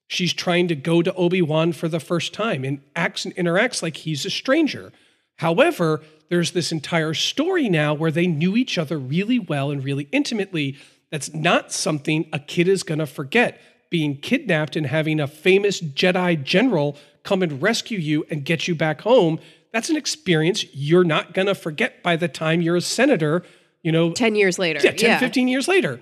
She's 0.06 0.32
trying 0.32 0.68
to 0.68 0.74
go 0.74 1.02
to 1.02 1.14
Obi 1.14 1.42
Wan 1.42 1.72
for 1.72 1.88
the 1.88 2.00
first 2.00 2.34
time 2.34 2.64
and 2.64 2.80
acts 2.94 3.24
and 3.24 3.34
interacts 3.36 3.82
like 3.82 3.96
he's 3.98 4.24
a 4.26 4.30
stranger. 4.30 4.92
However, 5.36 6.02
there's 6.28 6.52
this 6.52 6.72
entire 6.72 7.14
story 7.14 7.68
now 7.68 7.94
where 7.94 8.10
they 8.10 8.26
knew 8.26 8.56
each 8.56 8.78
other 8.78 8.98
really 8.98 9.38
well 9.38 9.70
and 9.70 9.84
really 9.84 10.08
intimately. 10.12 10.76
That's 11.10 11.32
not 11.32 11.72
something 11.72 12.28
a 12.32 12.38
kid 12.38 12.68
is 12.68 12.82
going 12.82 12.98
to 12.98 13.06
forget. 13.06 13.60
Being 13.90 14.16
kidnapped 14.16 14.76
and 14.76 14.86
having 14.86 15.20
a 15.20 15.26
famous 15.26 15.80
Jedi 15.80 16.42
general 16.42 16.96
come 17.22 17.42
and 17.42 17.62
rescue 17.62 17.98
you 17.98 18.26
and 18.30 18.44
get 18.44 18.68
you 18.68 18.74
back 18.74 19.02
home, 19.02 19.38
that's 19.72 19.90
an 19.90 19.96
experience 19.96 20.64
you're 20.74 21.04
not 21.04 21.34
going 21.34 21.46
to 21.46 21.54
forget 21.54 22.02
by 22.02 22.16
the 22.16 22.28
time 22.28 22.60
you're 22.60 22.76
a 22.76 22.80
senator, 22.80 23.44
you 23.82 23.92
know, 23.92 24.12
10 24.12 24.34
years 24.34 24.58
later. 24.58 24.80
yeah, 24.82 24.92
10, 24.92 25.20
15 25.20 25.48
years 25.48 25.68
later. 25.68 26.00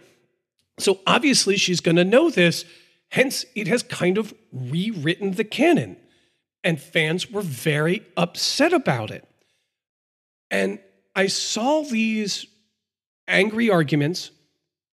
So 0.78 1.00
obviously 1.06 1.56
she's 1.56 1.80
going 1.80 1.96
to 1.96 2.04
know 2.04 2.30
this. 2.30 2.64
Hence, 3.12 3.44
it 3.54 3.68
has 3.68 3.82
kind 3.82 4.16
of 4.16 4.32
rewritten 4.52 5.32
the 5.32 5.44
canon. 5.44 5.98
And 6.64 6.80
fans 6.80 7.30
were 7.30 7.42
very 7.42 8.06
upset 8.16 8.72
about 8.72 9.10
it. 9.10 9.28
And 10.50 10.78
I 11.14 11.26
saw 11.26 11.82
these 11.82 12.46
angry 13.28 13.68
arguments 13.68 14.30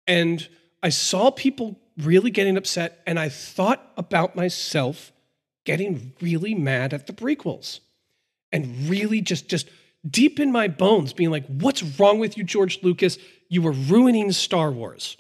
and 0.06 0.46
I 0.84 0.90
saw 0.90 1.32
people 1.32 1.80
really 1.98 2.30
getting 2.30 2.58
upset. 2.58 3.02
And 3.08 3.18
I 3.18 3.30
thought 3.30 3.90
about 3.96 4.36
myself 4.36 5.14
getting 5.64 6.12
really 6.20 6.54
mad 6.54 6.94
at 6.94 7.08
the 7.08 7.14
prequels 7.14 7.80
and 8.52 8.90
really 8.90 9.22
just, 9.22 9.48
just 9.48 9.70
deep 10.06 10.42
in 10.42 10.52
my 10.52 10.68
bones 10.68 11.14
being 11.14 11.32
like, 11.32 11.46
what's 11.46 11.84
wrong 11.98 12.20
with 12.20 12.38
you, 12.38 12.44
George 12.44 12.84
Lucas? 12.84 13.18
You 13.48 13.62
were 13.62 13.72
ruining 13.72 14.34
Star 14.34 14.72
Wars. 14.72 15.16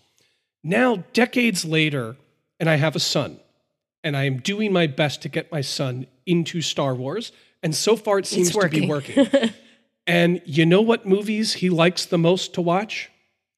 Now, 0.64 1.06
decades 1.14 1.64
later, 1.64 2.18
and 2.60 2.69
I 2.69 2.76
have 2.76 2.95
a 2.95 3.00
son, 3.00 3.39
and 4.04 4.15
I 4.15 4.24
am 4.24 4.39
doing 4.39 4.74
my 4.74 4.88
best 4.88 5.22
to 5.24 5.30
get 5.30 5.52
my 5.52 5.62
son 5.62 6.08
into 6.26 6.62
Star 6.62 6.95
Wars. 6.95 7.32
And 7.62 7.76
so 7.76 7.95
far, 7.95 8.19
it 8.19 8.26
seems 8.26 8.52
to 8.52 8.69
be 8.69 8.88
working. 8.88 9.28
and 10.08 10.41
you 10.45 10.65
know 10.65 10.82
what 10.82 11.06
movies 11.06 11.54
he 11.54 11.69
likes 11.69 12.06
the 12.06 12.17
most 12.17 12.54
to 12.54 12.62
watch? 12.62 13.10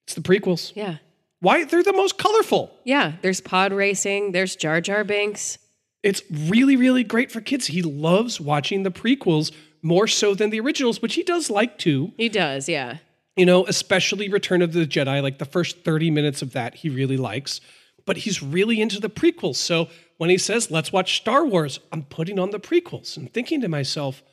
It's 0.05 0.15
the 0.15 0.21
prequels. 0.21 0.73
Yeah. 0.75 0.97
Why? 1.39 1.65
They're 1.65 1.83
the 1.83 1.93
most 1.93 2.17
colorful. 2.17 2.71
Yeah. 2.83 3.13
There's 3.21 3.41
pod 3.41 3.73
racing, 3.73 4.31
there's 4.31 4.55
Jar 4.55 4.81
Jar 4.81 5.03
Binks. 5.03 5.57
It's 6.03 6.23
really, 6.31 6.75
really 6.75 7.03
great 7.03 7.31
for 7.31 7.41
kids. 7.41 7.67
He 7.67 7.83
loves 7.83 8.41
watching 8.41 8.83
the 8.83 8.91
prequels 8.91 9.51
more 9.83 10.07
so 10.07 10.33
than 10.33 10.49
the 10.49 10.59
originals, 10.59 11.01
which 11.01 11.15
he 11.15 11.23
does 11.23 11.49
like 11.49 11.77
too. 11.77 12.11
He 12.17 12.29
does, 12.29 12.67
yeah. 12.67 12.97
You 13.35 13.45
know, 13.45 13.65
especially 13.65 14.29
Return 14.29 14.61
of 14.61 14.73
the 14.73 14.85
Jedi, 14.85 15.21
like 15.21 15.37
the 15.37 15.45
first 15.45 15.83
30 15.83 16.11
minutes 16.11 16.41
of 16.41 16.53
that, 16.53 16.75
he 16.75 16.89
really 16.89 17.17
likes. 17.17 17.61
But 18.05 18.17
he's 18.17 18.41
really 18.41 18.81
into 18.81 18.99
the 18.99 19.09
prequels. 19.09 19.57
So 19.57 19.87
when 20.17 20.29
he 20.29 20.37
says, 20.37 20.71
let's 20.71 20.91
watch 20.91 21.17
Star 21.17 21.45
Wars, 21.45 21.79
I'm 21.91 22.03
putting 22.03 22.39
on 22.39 22.51
the 22.51 22.59
prequels 22.59 23.17
and 23.17 23.31
thinking 23.33 23.61
to 23.61 23.67
myself, 23.67 24.23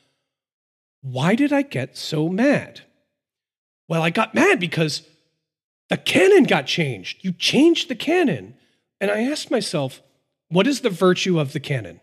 why 1.01 1.35
did 1.35 1.53
I 1.53 1.61
get 1.61 1.97
so 1.97 2.29
mad? 2.29 2.81
Well, 3.87 4.01
I 4.01 4.09
got 4.09 4.35
mad 4.35 4.59
because 4.59 5.03
the 5.89 5.97
canon 5.97 6.43
got 6.43 6.67
changed. 6.67 7.23
You 7.23 7.31
changed 7.31 7.89
the 7.89 7.95
canon. 7.95 8.55
And 9.01 9.09
I 9.09 9.23
asked 9.23 9.49
myself, 9.49 10.01
what 10.49 10.67
is 10.67 10.81
the 10.81 10.89
virtue 10.89 11.39
of 11.39 11.53
the 11.53 11.59
canon? 11.59 12.01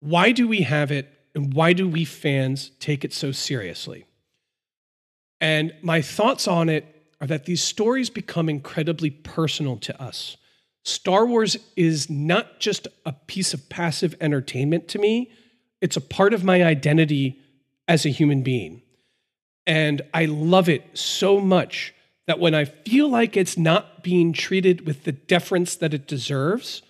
Why 0.00 0.32
do 0.32 0.46
we 0.46 0.60
have 0.62 0.92
it? 0.92 1.08
And 1.34 1.52
why 1.54 1.72
do 1.72 1.88
we 1.88 2.04
fans 2.04 2.70
take 2.78 3.04
it 3.04 3.12
so 3.12 3.32
seriously? 3.32 4.06
And 5.40 5.74
my 5.82 6.02
thoughts 6.02 6.48
on 6.48 6.68
it 6.68 6.86
are 7.20 7.26
that 7.26 7.46
these 7.46 7.62
stories 7.62 8.10
become 8.10 8.48
incredibly 8.48 9.10
personal 9.10 9.76
to 9.78 10.00
us. 10.00 10.36
Star 10.86 11.26
Wars 11.26 11.56
is 11.74 12.08
not 12.08 12.60
just 12.60 12.86
a 13.04 13.12
piece 13.12 13.52
of 13.52 13.68
passive 13.68 14.14
entertainment 14.20 14.86
to 14.88 15.00
me, 15.00 15.32
it's 15.80 15.96
a 15.96 16.00
part 16.00 16.32
of 16.32 16.44
my 16.44 16.62
identity 16.62 17.40
as 17.88 18.06
a 18.06 18.10
human 18.10 18.42
being. 18.42 18.82
And 19.66 20.02
I 20.14 20.26
love 20.26 20.68
it 20.68 20.84
so 20.96 21.40
much 21.40 21.92
that 22.28 22.38
when 22.38 22.54
I 22.54 22.66
feel 22.66 23.08
like 23.08 23.36
it's 23.36 23.58
not 23.58 24.04
being 24.04 24.32
treated 24.32 24.86
with 24.86 25.02
the 25.02 25.10
deference 25.10 25.74
that 25.74 25.92
it 25.92 26.06
deserves, 26.06 26.82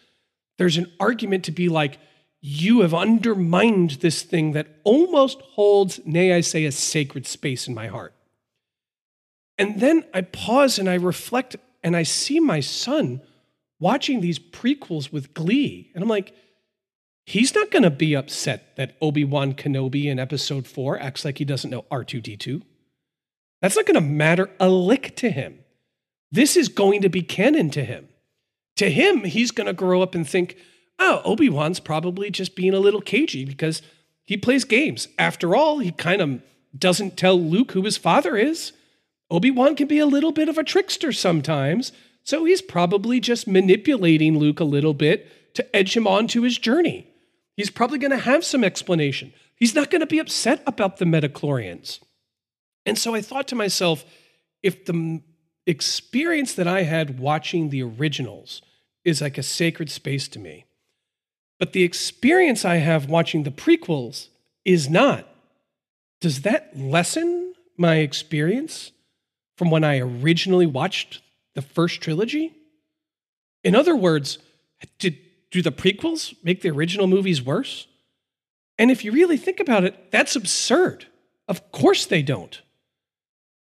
there's 0.58 0.76
an 0.76 0.92
argument 1.00 1.44
to 1.44 1.52
be 1.52 1.70
like, 1.70 1.98
you 2.42 2.82
have 2.82 2.92
undermined 2.92 3.92
this 4.02 4.22
thing 4.22 4.52
that 4.52 4.68
almost 4.84 5.40
holds, 5.40 6.00
nay, 6.04 6.34
I 6.34 6.42
say, 6.42 6.66
a 6.66 6.72
sacred 6.72 7.26
space 7.26 7.66
in 7.66 7.72
my 7.72 7.86
heart. 7.86 8.12
And 9.56 9.80
then 9.80 10.04
I 10.12 10.20
pause 10.20 10.78
and 10.78 10.86
I 10.86 10.96
reflect 10.96 11.56
and 11.82 11.96
I 11.96 12.02
see 12.02 12.40
my 12.40 12.60
son 12.60 13.22
watching 13.78 14.20
these 14.20 14.38
prequels 14.38 15.12
with 15.12 15.34
glee. 15.34 15.90
And 15.94 16.02
I'm 16.02 16.08
like, 16.08 16.34
he's 17.24 17.54
not 17.54 17.70
going 17.70 17.82
to 17.82 17.90
be 17.90 18.14
upset 18.14 18.76
that 18.76 18.96
Obi 19.00 19.24
Wan 19.24 19.54
Kenobi 19.54 20.06
in 20.06 20.18
episode 20.18 20.66
four 20.66 20.98
acts 20.98 21.24
like 21.24 21.38
he 21.38 21.44
doesn't 21.44 21.70
know 21.70 21.84
R2D2. 21.90 22.62
That's 23.62 23.76
not 23.76 23.86
going 23.86 23.94
to 23.94 24.00
matter 24.00 24.50
a 24.60 24.68
lick 24.68 25.16
to 25.16 25.30
him. 25.30 25.60
This 26.30 26.56
is 26.56 26.68
going 26.68 27.02
to 27.02 27.08
be 27.08 27.22
canon 27.22 27.70
to 27.70 27.84
him. 27.84 28.08
To 28.76 28.90
him, 28.90 29.24
he's 29.24 29.50
going 29.50 29.66
to 29.66 29.72
grow 29.72 30.02
up 30.02 30.14
and 30.14 30.28
think, 30.28 30.56
oh, 30.98 31.22
Obi 31.24 31.48
Wan's 31.48 31.80
probably 31.80 32.30
just 32.30 32.56
being 32.56 32.74
a 32.74 32.80
little 32.80 33.00
cagey 33.00 33.44
because 33.44 33.80
he 34.24 34.36
plays 34.36 34.64
games. 34.64 35.08
After 35.18 35.56
all, 35.56 35.78
he 35.78 35.92
kind 35.92 36.20
of 36.20 36.42
doesn't 36.76 37.16
tell 37.16 37.40
Luke 37.40 37.72
who 37.72 37.82
his 37.82 37.96
father 37.96 38.36
is. 38.36 38.72
Obi 39.30 39.50
Wan 39.50 39.74
can 39.74 39.88
be 39.88 39.98
a 39.98 40.06
little 40.06 40.32
bit 40.32 40.48
of 40.48 40.58
a 40.58 40.64
trickster 40.64 41.12
sometimes, 41.12 41.92
so 42.26 42.44
he's 42.44 42.60
probably 42.60 43.20
just 43.20 43.46
manipulating 43.46 44.36
Luke 44.36 44.58
a 44.58 44.64
little 44.64 44.94
bit 44.94 45.54
to 45.54 45.76
edge 45.76 45.96
him 45.96 46.08
on 46.08 46.26
to 46.28 46.42
his 46.42 46.58
journey. 46.58 47.06
He's 47.56 47.70
probably 47.70 47.98
going 47.98 48.10
to 48.10 48.18
have 48.18 48.44
some 48.44 48.64
explanation. 48.64 49.32
He's 49.54 49.76
not 49.76 49.90
going 49.90 50.00
to 50.00 50.06
be 50.06 50.18
upset 50.18 50.60
about 50.66 50.96
the 50.96 51.06
midi-chlorians. 51.06 52.00
And 52.84 52.98
so 52.98 53.14
I 53.14 53.22
thought 53.22 53.46
to 53.48 53.54
myself, 53.54 54.04
if 54.60 54.84
the 54.84 55.22
experience 55.66 56.52
that 56.54 56.66
I 56.66 56.82
had 56.82 57.20
watching 57.20 57.70
the 57.70 57.82
originals 57.82 58.60
is 59.04 59.22
like 59.22 59.38
a 59.38 59.42
sacred 59.42 59.88
space 59.88 60.26
to 60.28 60.40
me, 60.40 60.66
but 61.60 61.72
the 61.72 61.84
experience 61.84 62.64
I 62.64 62.76
have 62.76 63.08
watching 63.08 63.44
the 63.44 63.50
prequels 63.52 64.28
is 64.64 64.90
not, 64.90 65.28
does 66.20 66.42
that 66.42 66.76
lessen 66.76 67.54
my 67.76 67.96
experience 67.96 68.90
from 69.56 69.70
when 69.70 69.84
I 69.84 70.00
originally 70.00 70.66
watched 70.66 71.22
the 71.56 71.62
first 71.62 72.00
trilogy? 72.00 72.54
In 73.64 73.74
other 73.74 73.96
words, 73.96 74.38
did, 75.00 75.18
do 75.50 75.60
the 75.60 75.72
prequels 75.72 76.36
make 76.44 76.62
the 76.62 76.70
original 76.70 77.08
movies 77.08 77.42
worse? 77.42 77.88
And 78.78 78.90
if 78.90 79.04
you 79.04 79.10
really 79.10 79.36
think 79.36 79.58
about 79.58 79.82
it, 79.82 80.12
that's 80.12 80.36
absurd. 80.36 81.06
Of 81.48 81.72
course 81.72 82.06
they 82.06 82.22
don't. 82.22 82.60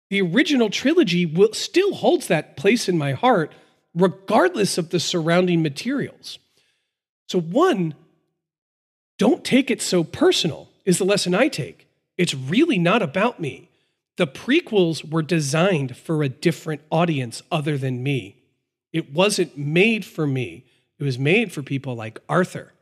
The 0.10 0.22
original 0.22 0.70
trilogy 0.70 1.26
will, 1.26 1.54
still 1.54 1.96
holds 1.96 2.28
that 2.28 2.56
place 2.56 2.88
in 2.88 2.98
my 2.98 3.14
heart, 3.14 3.54
regardless 3.94 4.78
of 4.78 4.90
the 4.90 5.00
surrounding 5.00 5.62
materials. 5.62 6.40
So, 7.28 7.40
one, 7.40 7.96
don't 9.18 9.44
take 9.44 9.70
it 9.70 9.82
so 9.82 10.04
personal, 10.04 10.70
is 10.86 10.98
the 10.98 11.06
lesson 11.06 11.36
I 11.36 11.48
take. 11.48 11.88
It's 12.18 12.34
really 12.34 12.80
not 12.80 13.02
about 13.02 13.40
me. 13.40 13.69
The 14.20 14.28
prequels 14.28 15.10
were 15.10 15.22
designed 15.22 15.96
for 15.96 16.24
a 16.24 16.28
different 16.28 16.82
audience 16.92 17.42
other 17.50 17.78
than 17.78 18.04
me. 18.04 18.44
It 18.92 19.14
wasn't 19.14 19.58
made 19.58 20.04
for 20.04 20.28
me, 20.28 20.66
it 21.00 21.06
was 21.06 21.18
made 21.18 21.54
for 21.54 21.64
people 21.64 21.96
like 21.96 22.20
Arthur. 22.28 22.74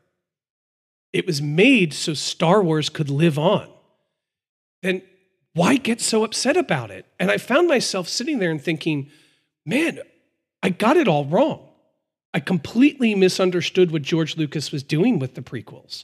It 1.12 1.28
was 1.28 1.40
made 1.40 1.94
so 1.94 2.12
Star 2.12 2.60
Wars 2.60 2.88
could 2.88 3.08
live 3.08 3.38
on. 3.38 3.68
Then 4.82 5.02
why 5.54 5.76
get 5.76 6.00
so 6.00 6.24
upset 6.24 6.56
about 6.56 6.90
it? 6.90 7.06
And 7.20 7.30
I 7.30 7.38
found 7.38 7.68
myself 7.68 8.08
sitting 8.08 8.40
there 8.40 8.50
and 8.50 8.60
thinking, 8.60 9.08
man, 9.64 10.00
I 10.60 10.70
got 10.70 10.96
it 10.96 11.06
all 11.06 11.24
wrong. 11.24 11.68
I 12.34 12.40
completely 12.40 13.14
misunderstood 13.14 13.92
what 13.92 14.02
George 14.02 14.36
Lucas 14.36 14.72
was 14.72 14.82
doing 14.82 15.20
with 15.20 15.36
the 15.36 15.42
prequels. 15.42 16.02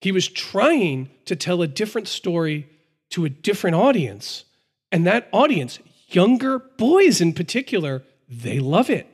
He 0.00 0.12
was 0.12 0.28
trying 0.28 1.10
to 1.24 1.34
tell 1.34 1.60
a 1.60 1.66
different 1.66 2.06
story 2.06 2.68
to 3.14 3.24
a 3.24 3.30
different 3.30 3.76
audience. 3.76 4.44
And 4.90 5.06
that 5.06 5.28
audience, 5.32 5.78
younger 6.08 6.58
boys 6.58 7.20
in 7.20 7.32
particular, 7.32 8.02
they 8.28 8.58
love 8.58 8.90
it. 8.90 9.06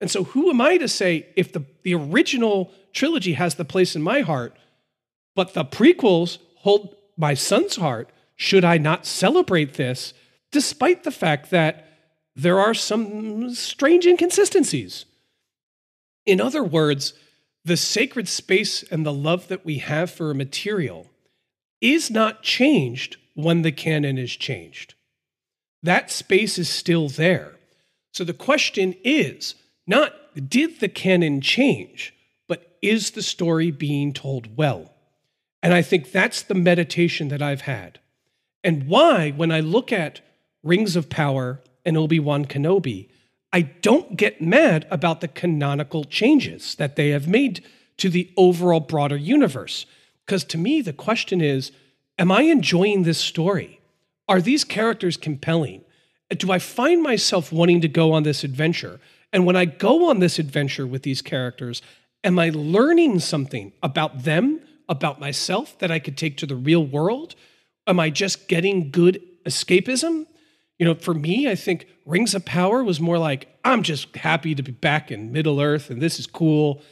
And 0.00 0.10
so, 0.10 0.24
who 0.24 0.48
am 0.48 0.62
I 0.62 0.78
to 0.78 0.88
say 0.88 1.26
if 1.36 1.52
the, 1.52 1.64
the 1.82 1.94
original 1.94 2.72
trilogy 2.94 3.34
has 3.34 3.56
the 3.56 3.64
place 3.66 3.94
in 3.94 4.00
my 4.00 4.20
heart, 4.20 4.56
but 5.36 5.52
the 5.52 5.66
prequels 5.66 6.38
hold 6.56 6.96
my 7.18 7.34
son's 7.34 7.76
heart? 7.76 8.08
Should 8.36 8.64
I 8.64 8.78
not 8.78 9.04
celebrate 9.04 9.74
this, 9.74 10.14
despite 10.50 11.04
the 11.04 11.10
fact 11.10 11.50
that 11.50 11.86
there 12.34 12.58
are 12.58 12.72
some 12.72 13.54
strange 13.54 14.06
inconsistencies? 14.06 15.04
In 16.24 16.40
other 16.40 16.64
words, 16.64 17.12
the 17.66 17.76
sacred 17.76 18.28
space 18.28 18.82
and 18.84 19.04
the 19.04 19.12
love 19.12 19.48
that 19.48 19.66
we 19.66 19.78
have 19.78 20.10
for 20.10 20.30
a 20.30 20.34
material 20.34 21.09
is 21.80 22.10
not 22.10 22.42
changed 22.42 23.16
when 23.34 23.62
the 23.62 23.72
canon 23.72 24.18
is 24.18 24.32
changed. 24.36 24.94
That 25.82 26.10
space 26.10 26.58
is 26.58 26.68
still 26.68 27.08
there. 27.08 27.56
So 28.12 28.24
the 28.24 28.34
question 28.34 28.94
is 29.04 29.54
not 29.86 30.14
did 30.48 30.80
the 30.80 30.88
canon 30.88 31.40
change, 31.40 32.14
but 32.48 32.76
is 32.82 33.12
the 33.12 33.22
story 33.22 33.70
being 33.70 34.12
told 34.12 34.56
well? 34.56 34.92
And 35.62 35.74
I 35.74 35.82
think 35.82 36.10
that's 36.10 36.42
the 36.42 36.54
meditation 36.54 37.28
that 37.28 37.42
I've 37.42 37.62
had. 37.62 37.98
And 38.62 38.86
why, 38.86 39.30
when 39.30 39.50
I 39.50 39.60
look 39.60 39.92
at 39.92 40.20
Rings 40.62 40.96
of 40.96 41.08
Power 41.08 41.60
and 41.84 41.96
Obi 41.96 42.20
Wan 42.20 42.44
Kenobi, 42.44 43.08
I 43.52 43.62
don't 43.62 44.16
get 44.16 44.40
mad 44.40 44.86
about 44.90 45.20
the 45.20 45.28
canonical 45.28 46.04
changes 46.04 46.74
that 46.76 46.96
they 46.96 47.08
have 47.10 47.26
made 47.26 47.64
to 47.96 48.08
the 48.08 48.30
overall 48.36 48.80
broader 48.80 49.16
universe. 49.16 49.86
Because 50.26 50.44
to 50.44 50.58
me, 50.58 50.80
the 50.80 50.92
question 50.92 51.40
is 51.40 51.72
Am 52.18 52.30
I 52.30 52.42
enjoying 52.42 53.02
this 53.02 53.18
story? 53.18 53.80
Are 54.28 54.40
these 54.40 54.62
characters 54.62 55.16
compelling? 55.16 55.82
Do 56.30 56.52
I 56.52 56.58
find 56.60 57.02
myself 57.02 57.50
wanting 57.50 57.80
to 57.80 57.88
go 57.88 58.12
on 58.12 58.22
this 58.22 58.44
adventure? 58.44 59.00
And 59.32 59.46
when 59.46 59.56
I 59.56 59.64
go 59.64 60.08
on 60.10 60.20
this 60.20 60.38
adventure 60.38 60.86
with 60.86 61.02
these 61.02 61.22
characters, 61.22 61.82
am 62.22 62.38
I 62.38 62.50
learning 62.50 63.20
something 63.20 63.72
about 63.82 64.22
them, 64.22 64.60
about 64.88 65.18
myself 65.18 65.78
that 65.78 65.90
I 65.90 65.98
could 65.98 66.16
take 66.16 66.36
to 66.38 66.46
the 66.46 66.56
real 66.56 66.84
world? 66.84 67.34
Am 67.86 67.98
I 67.98 68.10
just 68.10 68.48
getting 68.48 68.90
good 68.90 69.20
escapism? 69.44 70.26
You 70.78 70.86
know, 70.86 70.94
for 70.94 71.14
me, 71.14 71.48
I 71.48 71.54
think 71.54 71.86
Rings 72.06 72.34
of 72.34 72.44
Power 72.44 72.82
was 72.84 73.00
more 73.00 73.18
like, 73.18 73.48
I'm 73.64 73.82
just 73.82 74.16
happy 74.16 74.54
to 74.54 74.62
be 74.62 74.72
back 74.72 75.10
in 75.10 75.32
Middle 75.32 75.60
Earth 75.60 75.90
and 75.90 76.00
this 76.00 76.18
is 76.18 76.26
cool. 76.26 76.82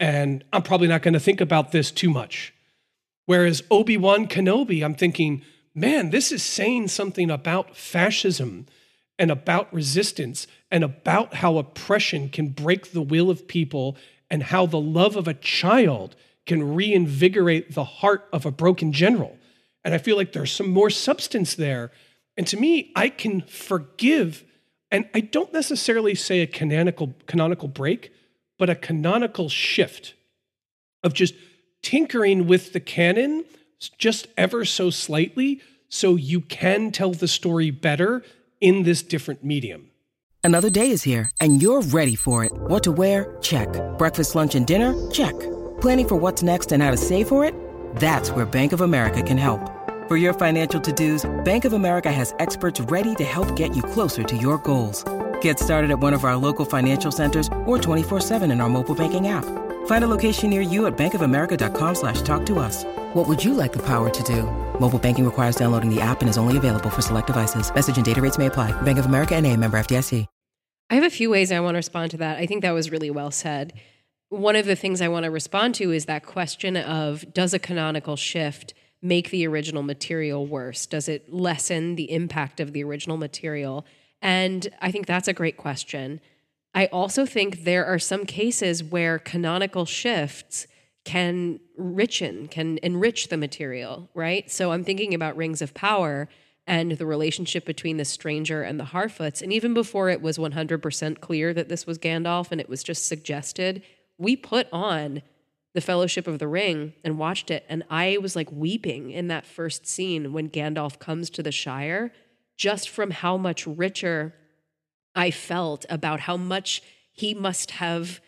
And 0.00 0.44
I'm 0.52 0.62
probably 0.62 0.88
not 0.88 1.02
going 1.02 1.14
to 1.14 1.20
think 1.20 1.40
about 1.40 1.72
this 1.72 1.90
too 1.90 2.10
much. 2.10 2.53
Whereas 3.26 3.62
Obi 3.70 3.96
Wan 3.96 4.26
Kenobi, 4.26 4.84
I'm 4.84 4.94
thinking, 4.94 5.42
man, 5.74 6.10
this 6.10 6.30
is 6.30 6.42
saying 6.42 6.88
something 6.88 7.30
about 7.30 7.76
fascism 7.76 8.66
and 9.18 9.30
about 9.30 9.72
resistance 9.72 10.46
and 10.70 10.84
about 10.84 11.34
how 11.34 11.58
oppression 11.58 12.28
can 12.28 12.48
break 12.48 12.92
the 12.92 13.02
will 13.02 13.30
of 13.30 13.48
people 13.48 13.96
and 14.30 14.42
how 14.42 14.66
the 14.66 14.80
love 14.80 15.16
of 15.16 15.28
a 15.28 15.34
child 15.34 16.16
can 16.46 16.74
reinvigorate 16.74 17.74
the 17.74 17.84
heart 17.84 18.28
of 18.32 18.44
a 18.44 18.50
broken 18.50 18.92
general. 18.92 19.38
And 19.84 19.94
I 19.94 19.98
feel 19.98 20.16
like 20.16 20.32
there's 20.32 20.52
some 20.52 20.70
more 20.70 20.90
substance 20.90 21.54
there 21.54 21.90
and 22.36 22.46
to 22.48 22.56
me, 22.56 22.92
I 22.96 23.08
can 23.08 23.42
forgive, 23.42 24.44
and 24.90 25.08
I 25.14 25.20
don't 25.20 25.52
necessarily 25.52 26.14
say 26.14 26.40
a 26.40 26.46
canonical, 26.46 27.14
canonical 27.26 27.68
break, 27.68 28.12
but 28.58 28.70
a 28.70 28.74
canonical 28.74 29.48
shift 29.48 30.14
of 31.02 31.14
just 31.14 31.34
tinkering 31.84 32.48
with 32.48 32.72
the 32.72 32.80
canon 32.80 33.44
just 33.98 34.26
ever 34.36 34.64
so 34.64 34.90
slightly 34.90 35.60
so 35.88 36.16
you 36.16 36.40
can 36.40 36.90
tell 36.90 37.12
the 37.12 37.28
story 37.28 37.70
better 37.70 38.24
in 38.60 38.82
this 38.82 39.02
different 39.02 39.44
medium. 39.44 39.90
Another 40.42 40.70
day 40.70 40.90
is 40.90 41.02
here, 41.02 41.30
and 41.40 41.62
you're 41.62 41.82
ready 41.82 42.16
for 42.16 42.44
it. 42.44 42.52
What 42.52 42.82
to 42.82 42.92
wear? 42.92 43.36
Check. 43.40 43.68
Breakfast, 43.96 44.34
lunch, 44.34 44.54
and 44.54 44.66
dinner? 44.66 44.92
Check. 45.10 45.38
Planning 45.80 46.08
for 46.08 46.16
what's 46.16 46.42
next 46.42 46.72
and 46.72 46.82
how 46.82 46.90
to 46.90 46.96
save 46.96 47.28
for 47.28 47.44
it? 47.44 47.54
That's 47.96 48.30
where 48.30 48.44
Bank 48.44 48.72
of 48.72 48.82
America 48.82 49.22
can 49.22 49.38
help. 49.38 49.70
For 50.08 50.18
your 50.18 50.34
financial 50.34 50.80
to-dos, 50.80 51.24
Bank 51.44 51.64
of 51.64 51.72
America 51.72 52.12
has 52.12 52.34
experts 52.40 52.78
ready 52.78 53.14
to 53.14 53.24
help 53.24 53.56
get 53.56 53.74
you 53.74 53.82
closer 53.82 54.22
to 54.22 54.36
your 54.36 54.58
goals. 54.58 55.02
Get 55.40 55.58
started 55.58 55.90
at 55.90 55.98
one 55.98 56.12
of 56.12 56.24
our 56.24 56.36
local 56.36 56.66
financial 56.66 57.10
centers 57.10 57.48
or 57.64 57.78
24-7 57.78 58.52
in 58.52 58.60
our 58.60 58.68
mobile 58.68 58.94
banking 58.94 59.28
app. 59.28 59.46
Find 59.86 60.04
a 60.04 60.10
location 60.10 60.50
near 60.50 60.60
you 60.60 60.84
at 60.84 60.94
bankofamerica.com 60.98 61.94
slash 61.94 62.20
talk 62.20 62.44
to 62.44 62.58
us. 62.58 62.84
What 63.14 63.26
would 63.26 63.42
you 63.42 63.54
like 63.54 63.72
the 63.72 63.86
power 63.86 64.10
to 64.10 64.22
do? 64.22 64.42
Mobile 64.78 64.98
banking 64.98 65.24
requires 65.24 65.56
downloading 65.56 65.88
the 65.88 66.02
app 66.02 66.20
and 66.20 66.28
is 66.28 66.36
only 66.36 66.58
available 66.58 66.90
for 66.90 67.00
select 67.00 67.28
devices. 67.28 67.74
Message 67.74 67.96
and 67.96 68.04
data 68.04 68.20
rates 68.20 68.36
may 68.36 68.46
apply. 68.46 68.72
Bank 68.82 68.98
of 68.98 69.06
America 69.06 69.34
and 69.34 69.46
a 69.46 69.56
member 69.56 69.78
FDIC. 69.78 70.26
I 70.90 70.96
have 70.96 71.04
a 71.04 71.10
few 71.10 71.30
ways 71.30 71.50
I 71.50 71.60
want 71.60 71.76
to 71.76 71.78
respond 71.78 72.10
to 72.10 72.18
that. 72.18 72.36
I 72.36 72.44
think 72.44 72.60
that 72.60 72.72
was 72.72 72.90
really 72.90 73.10
well 73.10 73.30
said. 73.30 73.72
One 74.28 74.54
of 74.54 74.66
the 74.66 74.76
things 74.76 75.00
I 75.00 75.08
want 75.08 75.24
to 75.24 75.30
respond 75.30 75.74
to 75.76 75.92
is 75.92 76.04
that 76.04 76.26
question 76.26 76.76
of 76.76 77.32
does 77.32 77.54
a 77.54 77.58
canonical 77.58 78.16
shift– 78.16 78.74
make 79.04 79.30
the 79.30 79.46
original 79.46 79.82
material 79.82 80.46
worse? 80.46 80.86
Does 80.86 81.08
it 81.08 81.32
lessen 81.32 81.94
the 81.94 82.10
impact 82.10 82.58
of 82.58 82.72
the 82.72 82.82
original 82.82 83.18
material? 83.18 83.86
And 84.22 84.66
I 84.80 84.90
think 84.90 85.06
that's 85.06 85.28
a 85.28 85.34
great 85.34 85.58
question. 85.58 86.20
I 86.74 86.86
also 86.86 87.24
think 87.24 87.64
there 87.64 87.86
are 87.86 87.98
some 87.98 88.26
cases 88.26 88.82
where 88.82 89.18
canonical 89.18 89.84
shifts 89.84 90.66
can 91.04 91.60
richen, 91.78 92.50
can 92.50 92.78
enrich 92.82 93.28
the 93.28 93.36
material, 93.36 94.10
right? 94.14 94.50
So 94.50 94.72
I'm 94.72 94.84
thinking 94.84 95.14
about 95.14 95.36
Rings 95.36 95.62
of 95.62 95.74
Power 95.74 96.28
and 96.66 96.92
the 96.92 97.06
relationship 97.06 97.64
between 97.64 97.98
the 97.98 98.04
stranger 98.04 98.62
and 98.62 98.80
the 98.80 98.84
Harfoots. 98.84 99.42
And 99.42 99.52
even 99.52 99.74
before 99.74 100.08
it 100.08 100.22
was 100.22 100.38
100% 100.38 101.20
clear 101.20 101.52
that 101.52 101.68
this 101.68 101.86
was 101.86 101.98
Gandalf 101.98 102.50
and 102.50 102.60
it 102.60 102.68
was 102.68 102.82
just 102.82 103.06
suggested, 103.06 103.82
we 104.18 104.34
put 104.34 104.66
on 104.72 105.22
the 105.74 105.80
Fellowship 105.80 106.26
of 106.26 106.38
the 106.38 106.48
Ring 106.48 106.94
and 107.02 107.18
watched 107.18 107.50
it, 107.50 107.66
and 107.68 107.82
I 107.90 108.16
was 108.18 108.36
like 108.36 108.50
weeping 108.50 109.10
in 109.10 109.28
that 109.28 109.44
first 109.44 109.86
scene 109.86 110.32
when 110.32 110.48
Gandalf 110.48 111.00
comes 111.00 111.28
to 111.30 111.42
the 111.42 111.52
Shire, 111.52 112.12
just 112.56 112.88
from 112.88 113.10
how 113.10 113.36
much 113.36 113.66
richer 113.66 114.34
I 115.14 115.30
felt 115.30 115.86
about 115.88 116.20
how 116.20 116.36
much 116.36 116.82
he 117.12 117.34
must 117.34 117.72
have 117.72 118.20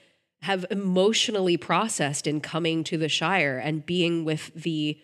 have 0.43 0.67
emotionally 0.71 1.57
processed 1.57 2.27
in 2.27 2.41
coming 2.41 2.85
to 2.85 2.97
the 2.97 3.09
Shire 3.09 3.59
and 3.59 3.85
being 3.85 4.25
with 4.25 4.53
the 4.55 4.99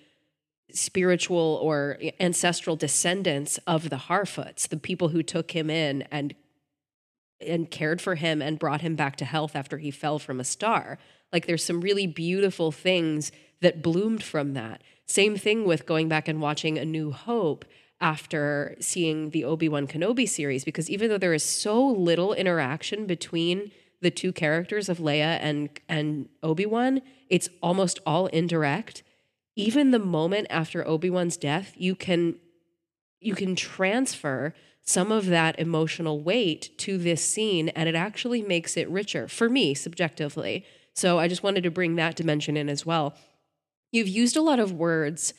spiritual 0.70 1.58
or 1.62 1.98
ancestral 2.20 2.76
descendants 2.76 3.58
of 3.66 3.90
the 3.90 3.96
Harfoots, 3.96 4.68
the 4.68 4.76
people 4.76 5.08
who 5.08 5.22
took 5.22 5.50
him 5.50 5.68
in 5.70 6.02
and 6.10 6.34
and 7.40 7.70
cared 7.70 8.00
for 8.00 8.14
him 8.14 8.40
and 8.40 8.58
brought 8.58 8.82
him 8.82 8.94
back 8.94 9.16
to 9.16 9.24
health 9.24 9.56
after 9.56 9.78
he 9.78 9.90
fell 9.90 10.20
from 10.20 10.38
a 10.38 10.44
star. 10.44 10.96
Like 11.32 11.46
there's 11.46 11.64
some 11.64 11.80
really 11.80 12.06
beautiful 12.06 12.70
things 12.70 13.32
that 13.60 13.82
bloomed 13.82 14.22
from 14.22 14.54
that. 14.54 14.82
Same 15.06 15.36
thing 15.36 15.64
with 15.64 15.86
going 15.86 16.08
back 16.08 16.28
and 16.28 16.40
watching 16.40 16.78
A 16.78 16.84
New 16.84 17.10
Hope 17.10 17.64
after 18.02 18.76
seeing 18.80 19.30
the 19.30 19.44
Obi-Wan 19.44 19.86
Kenobi 19.86 20.28
series 20.28 20.64
because 20.64 20.90
even 20.90 21.08
though 21.08 21.16
there 21.16 21.32
is 21.32 21.42
so 21.42 21.86
little 21.86 22.34
interaction 22.34 23.06
between 23.06 23.70
the 24.02 24.10
two 24.10 24.32
characters 24.32 24.88
of 24.90 24.98
Leia 24.98 25.38
and 25.40 25.70
and 25.88 26.28
Obi-Wan, 26.42 27.00
it's 27.30 27.48
almost 27.62 27.98
all 28.04 28.26
indirect. 28.26 29.02
Even 29.56 29.90
the 29.90 29.98
moment 29.98 30.48
after 30.50 30.86
Obi-Wan's 30.86 31.38
death, 31.38 31.72
you 31.76 31.94
can 31.94 32.36
you 33.20 33.34
can 33.34 33.56
transfer 33.56 34.52
some 34.84 35.10
of 35.12 35.26
that 35.26 35.58
emotional 35.58 36.20
weight 36.20 36.76
to 36.76 36.98
this 36.98 37.24
scene 37.24 37.68
and 37.70 37.88
it 37.88 37.94
actually 37.94 38.42
makes 38.42 38.76
it 38.76 38.90
richer 38.90 39.28
for 39.28 39.48
me 39.48 39.74
subjectively 39.74 40.66
so 40.94 41.18
I 41.18 41.28
just 41.28 41.42
wanted 41.42 41.62
to 41.62 41.70
bring 41.70 41.96
that 41.96 42.16
dimension 42.16 42.56
in 42.56 42.68
as 42.68 42.84
well. 42.84 43.14
You've 43.90 44.08
used 44.08 44.36
a 44.36 44.42
lot 44.42 44.58
of 44.58 44.72
words, 44.72 45.34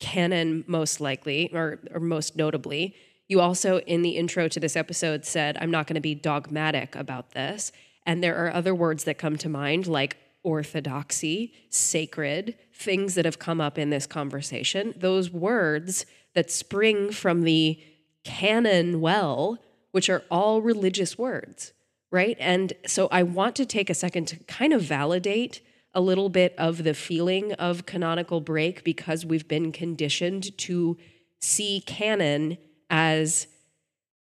canon 0.00 0.64
most 0.66 1.00
likely, 1.00 1.50
or, 1.52 1.78
or 1.92 2.00
most 2.00 2.36
notably. 2.36 2.94
You 3.28 3.40
also, 3.40 3.78
in 3.80 4.02
the 4.02 4.10
intro 4.10 4.48
to 4.48 4.58
this 4.58 4.76
episode, 4.76 5.24
said, 5.24 5.56
I'm 5.60 5.70
not 5.70 5.86
going 5.86 5.94
to 5.94 6.00
be 6.00 6.14
dogmatic 6.14 6.96
about 6.96 7.30
this. 7.32 7.70
And 8.04 8.22
there 8.22 8.36
are 8.44 8.52
other 8.52 8.74
words 8.74 9.04
that 9.04 9.18
come 9.18 9.36
to 9.38 9.48
mind, 9.48 9.86
like 9.86 10.16
orthodoxy, 10.42 11.52
sacred, 11.68 12.56
things 12.72 13.14
that 13.14 13.24
have 13.24 13.38
come 13.38 13.60
up 13.60 13.78
in 13.78 13.90
this 13.90 14.06
conversation. 14.06 14.94
Those 14.96 15.30
words 15.30 16.06
that 16.34 16.50
spring 16.50 17.12
from 17.12 17.42
the 17.42 17.78
canon 18.24 19.00
well, 19.00 19.58
which 19.92 20.08
are 20.08 20.24
all 20.30 20.62
religious 20.62 21.16
words 21.16 21.72
right? 22.10 22.36
And 22.40 22.72
so 22.86 23.08
I 23.10 23.22
want 23.22 23.56
to 23.56 23.66
take 23.66 23.88
a 23.90 23.94
second 23.94 24.26
to 24.28 24.36
kind 24.44 24.72
of 24.72 24.82
validate 24.82 25.60
a 25.94 26.00
little 26.00 26.28
bit 26.28 26.54
of 26.56 26.84
the 26.84 26.94
feeling 26.94 27.52
of 27.54 27.86
canonical 27.86 28.40
break 28.40 28.84
because 28.84 29.26
we've 29.26 29.48
been 29.48 29.72
conditioned 29.72 30.56
to 30.58 30.96
see 31.40 31.82
canon 31.86 32.58
as 32.88 33.46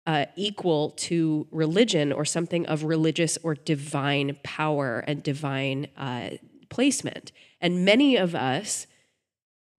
uh, 0.07 0.25
equal 0.35 0.91
to 0.91 1.47
religion 1.51 2.11
or 2.11 2.25
something 2.25 2.65
of 2.67 2.83
religious 2.83 3.37
or 3.43 3.55
divine 3.55 4.37
power 4.43 4.99
and 5.07 5.23
divine 5.23 5.87
uh, 5.97 6.29
placement. 6.69 7.31
And 7.59 7.85
many 7.85 8.15
of 8.15 8.35
us, 8.35 8.85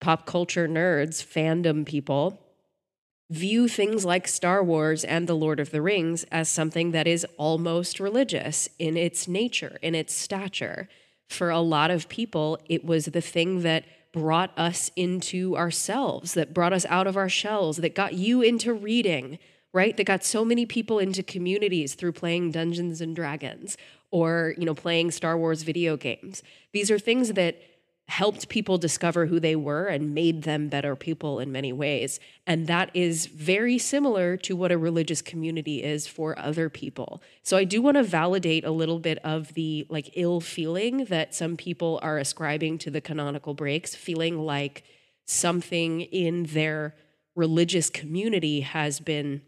pop 0.01 0.25
culture 0.25 0.67
nerds, 0.67 1.23
fandom 1.23 1.85
people, 1.85 2.41
view 3.29 3.67
things 3.67 4.05
like 4.05 4.27
Star 4.27 4.63
Wars 4.63 5.03
and 5.03 5.27
The 5.27 5.35
Lord 5.35 5.59
of 5.59 5.71
the 5.71 5.81
Rings 5.81 6.23
as 6.25 6.49
something 6.49 6.91
that 6.91 7.07
is 7.07 7.25
almost 7.38 7.99
religious 7.99 8.69
in 8.79 8.97
its 8.97 9.27
nature, 9.27 9.77
in 9.81 9.95
its 9.95 10.13
stature. 10.13 10.88
For 11.27 11.49
a 11.49 11.59
lot 11.59 11.91
of 11.91 12.07
people, 12.09 12.59
it 12.67 12.85
was 12.85 13.05
the 13.05 13.21
thing 13.21 13.61
that 13.63 13.85
brought 14.11 14.57
us 14.57 14.91
into 14.95 15.57
ourselves, 15.57 16.33
that 16.35 16.53
brought 16.53 16.71
us 16.71 16.85
out 16.85 17.07
of 17.07 17.17
our 17.17 17.27
shells, 17.27 17.77
that 17.77 17.93
got 17.95 18.13
you 18.13 18.41
into 18.41 18.73
reading, 18.73 19.38
right? 19.73 19.97
That 19.97 20.05
got 20.05 20.23
so 20.23 20.45
many 20.45 20.65
people 20.65 20.99
into 20.99 21.21
communities 21.21 21.95
through 21.95 22.13
playing 22.13 22.51
Dungeons 22.51 23.01
and 23.01 23.15
Dragons 23.15 23.75
or, 24.11 24.53
you 24.57 24.65
know, 24.65 24.73
playing 24.73 25.11
Star 25.11 25.38
Wars 25.38 25.63
video 25.63 25.97
games. 25.97 26.43
These 26.71 26.89
are 26.89 26.97
things 26.97 27.33
that 27.33 27.61
helped 28.07 28.49
people 28.49 28.77
discover 28.77 29.25
who 29.25 29.39
they 29.39 29.55
were 29.55 29.87
and 29.87 30.13
made 30.13 30.43
them 30.43 30.69
better 30.69 30.95
people 30.95 31.39
in 31.39 31.51
many 31.51 31.73
ways. 31.73 32.19
And 32.45 32.67
that 32.67 32.91
is 32.93 33.25
very 33.25 33.79
similar 33.79 34.37
to 34.37 34.55
what 34.55 34.71
a 34.71 34.77
religious 34.77 35.23
community 35.23 35.83
is 35.83 36.05
for 36.05 36.37
other 36.37 36.69
people. 36.69 37.21
So 37.41 37.57
I 37.57 37.63
do 37.63 37.81
want 37.81 37.97
to 37.97 38.03
validate 38.03 38.63
a 38.63 38.71
little 38.71 38.99
bit 38.99 39.17
of 39.23 39.55
the 39.55 39.87
like 39.89 40.11
ill 40.13 40.39
feeling 40.39 41.05
that 41.05 41.33
some 41.33 41.57
people 41.57 41.99
are 42.03 42.19
ascribing 42.19 42.77
to 42.79 42.91
the 42.91 43.01
canonical 43.01 43.55
breaks, 43.55 43.95
feeling 43.95 44.37
like 44.37 44.83
something 45.25 46.01
in 46.01 46.43
their 46.43 46.95
religious 47.35 47.89
community 47.89 48.61
has 48.61 48.99
been 48.99 49.41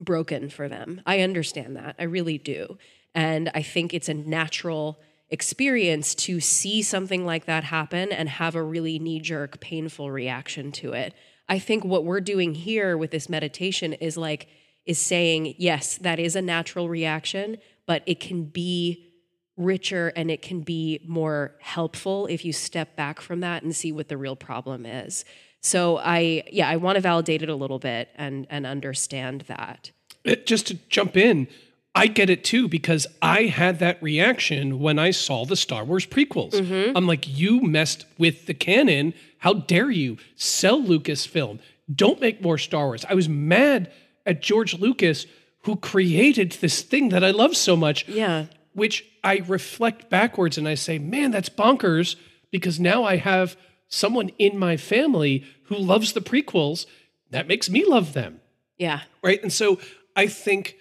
broken 0.00 0.48
for 0.48 0.68
them. 0.68 1.02
I 1.04 1.20
understand 1.20 1.76
that. 1.76 1.96
I 1.98 2.04
really 2.04 2.38
do. 2.38 2.78
And 3.14 3.50
I 3.54 3.62
think 3.62 3.92
it's 3.92 4.08
a 4.08 4.14
natural 4.14 4.98
experience 5.34 6.14
to 6.14 6.38
see 6.38 6.80
something 6.80 7.26
like 7.26 7.44
that 7.46 7.64
happen 7.64 8.12
and 8.12 8.28
have 8.28 8.54
a 8.54 8.62
really 8.62 9.00
knee 9.00 9.18
jerk, 9.18 9.58
painful 9.58 10.12
reaction 10.12 10.70
to 10.70 10.92
it. 10.92 11.12
I 11.48 11.58
think 11.58 11.84
what 11.84 12.04
we're 12.04 12.20
doing 12.20 12.54
here 12.54 12.96
with 12.96 13.10
this 13.10 13.28
meditation 13.28 13.94
is 13.94 14.16
like, 14.16 14.46
is 14.86 15.00
saying, 15.00 15.56
yes, 15.58 15.98
that 15.98 16.20
is 16.20 16.36
a 16.36 16.40
natural 16.40 16.88
reaction, 16.88 17.58
but 17.84 18.04
it 18.06 18.20
can 18.20 18.44
be 18.44 19.10
richer 19.56 20.12
and 20.14 20.30
it 20.30 20.40
can 20.40 20.60
be 20.60 21.00
more 21.04 21.56
helpful 21.60 22.26
if 22.26 22.44
you 22.44 22.52
step 22.52 22.94
back 22.94 23.20
from 23.20 23.40
that 23.40 23.64
and 23.64 23.74
see 23.74 23.90
what 23.90 24.08
the 24.08 24.16
real 24.16 24.36
problem 24.36 24.86
is. 24.86 25.24
So 25.60 25.98
I 25.98 26.44
yeah, 26.52 26.68
I 26.68 26.76
want 26.76 26.94
to 26.94 27.00
validate 27.00 27.42
it 27.42 27.48
a 27.48 27.56
little 27.56 27.78
bit 27.80 28.08
and 28.14 28.46
and 28.50 28.66
understand 28.66 29.42
that. 29.42 29.90
It, 30.22 30.46
just 30.46 30.68
to 30.68 30.74
jump 30.88 31.16
in, 31.16 31.48
I 31.94 32.08
get 32.08 32.28
it 32.28 32.42
too 32.42 32.66
because 32.68 33.06
I 33.22 33.44
had 33.44 33.78
that 33.78 34.02
reaction 34.02 34.80
when 34.80 34.98
I 34.98 35.12
saw 35.12 35.44
the 35.44 35.56
Star 35.56 35.84
Wars 35.84 36.06
prequels. 36.06 36.52
Mm-hmm. 36.52 36.96
I'm 36.96 37.06
like, 37.06 37.26
you 37.28 37.60
messed 37.60 38.06
with 38.18 38.46
the 38.46 38.54
canon. 38.54 39.14
How 39.38 39.54
dare 39.54 39.90
you 39.90 40.16
sell 40.34 40.82
Lucasfilm? 40.82 41.60
Don't 41.94 42.20
make 42.20 42.42
more 42.42 42.58
Star 42.58 42.86
Wars. 42.86 43.04
I 43.08 43.14
was 43.14 43.28
mad 43.28 43.92
at 44.26 44.42
George 44.42 44.78
Lucas 44.78 45.26
who 45.62 45.76
created 45.76 46.52
this 46.52 46.82
thing 46.82 47.10
that 47.10 47.22
I 47.22 47.30
love 47.30 47.56
so 47.56 47.76
much. 47.76 48.08
Yeah. 48.08 48.46
Which 48.72 49.04
I 49.22 49.36
reflect 49.46 50.10
backwards 50.10 50.58
and 50.58 50.66
I 50.66 50.74
say, 50.74 50.98
man, 50.98 51.30
that's 51.30 51.48
bonkers 51.48 52.16
because 52.50 52.80
now 52.80 53.04
I 53.04 53.16
have 53.16 53.56
someone 53.88 54.30
in 54.38 54.58
my 54.58 54.76
family 54.76 55.44
who 55.64 55.76
loves 55.76 56.12
the 56.12 56.20
prequels. 56.20 56.86
That 57.30 57.46
makes 57.46 57.70
me 57.70 57.84
love 57.84 58.14
them. 58.14 58.40
Yeah. 58.78 59.02
Right. 59.22 59.40
And 59.42 59.52
so 59.52 59.78
I 60.16 60.26
think 60.26 60.76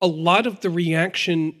a 0.00 0.06
lot 0.06 0.46
of 0.46 0.60
the 0.60 0.70
reaction 0.70 1.54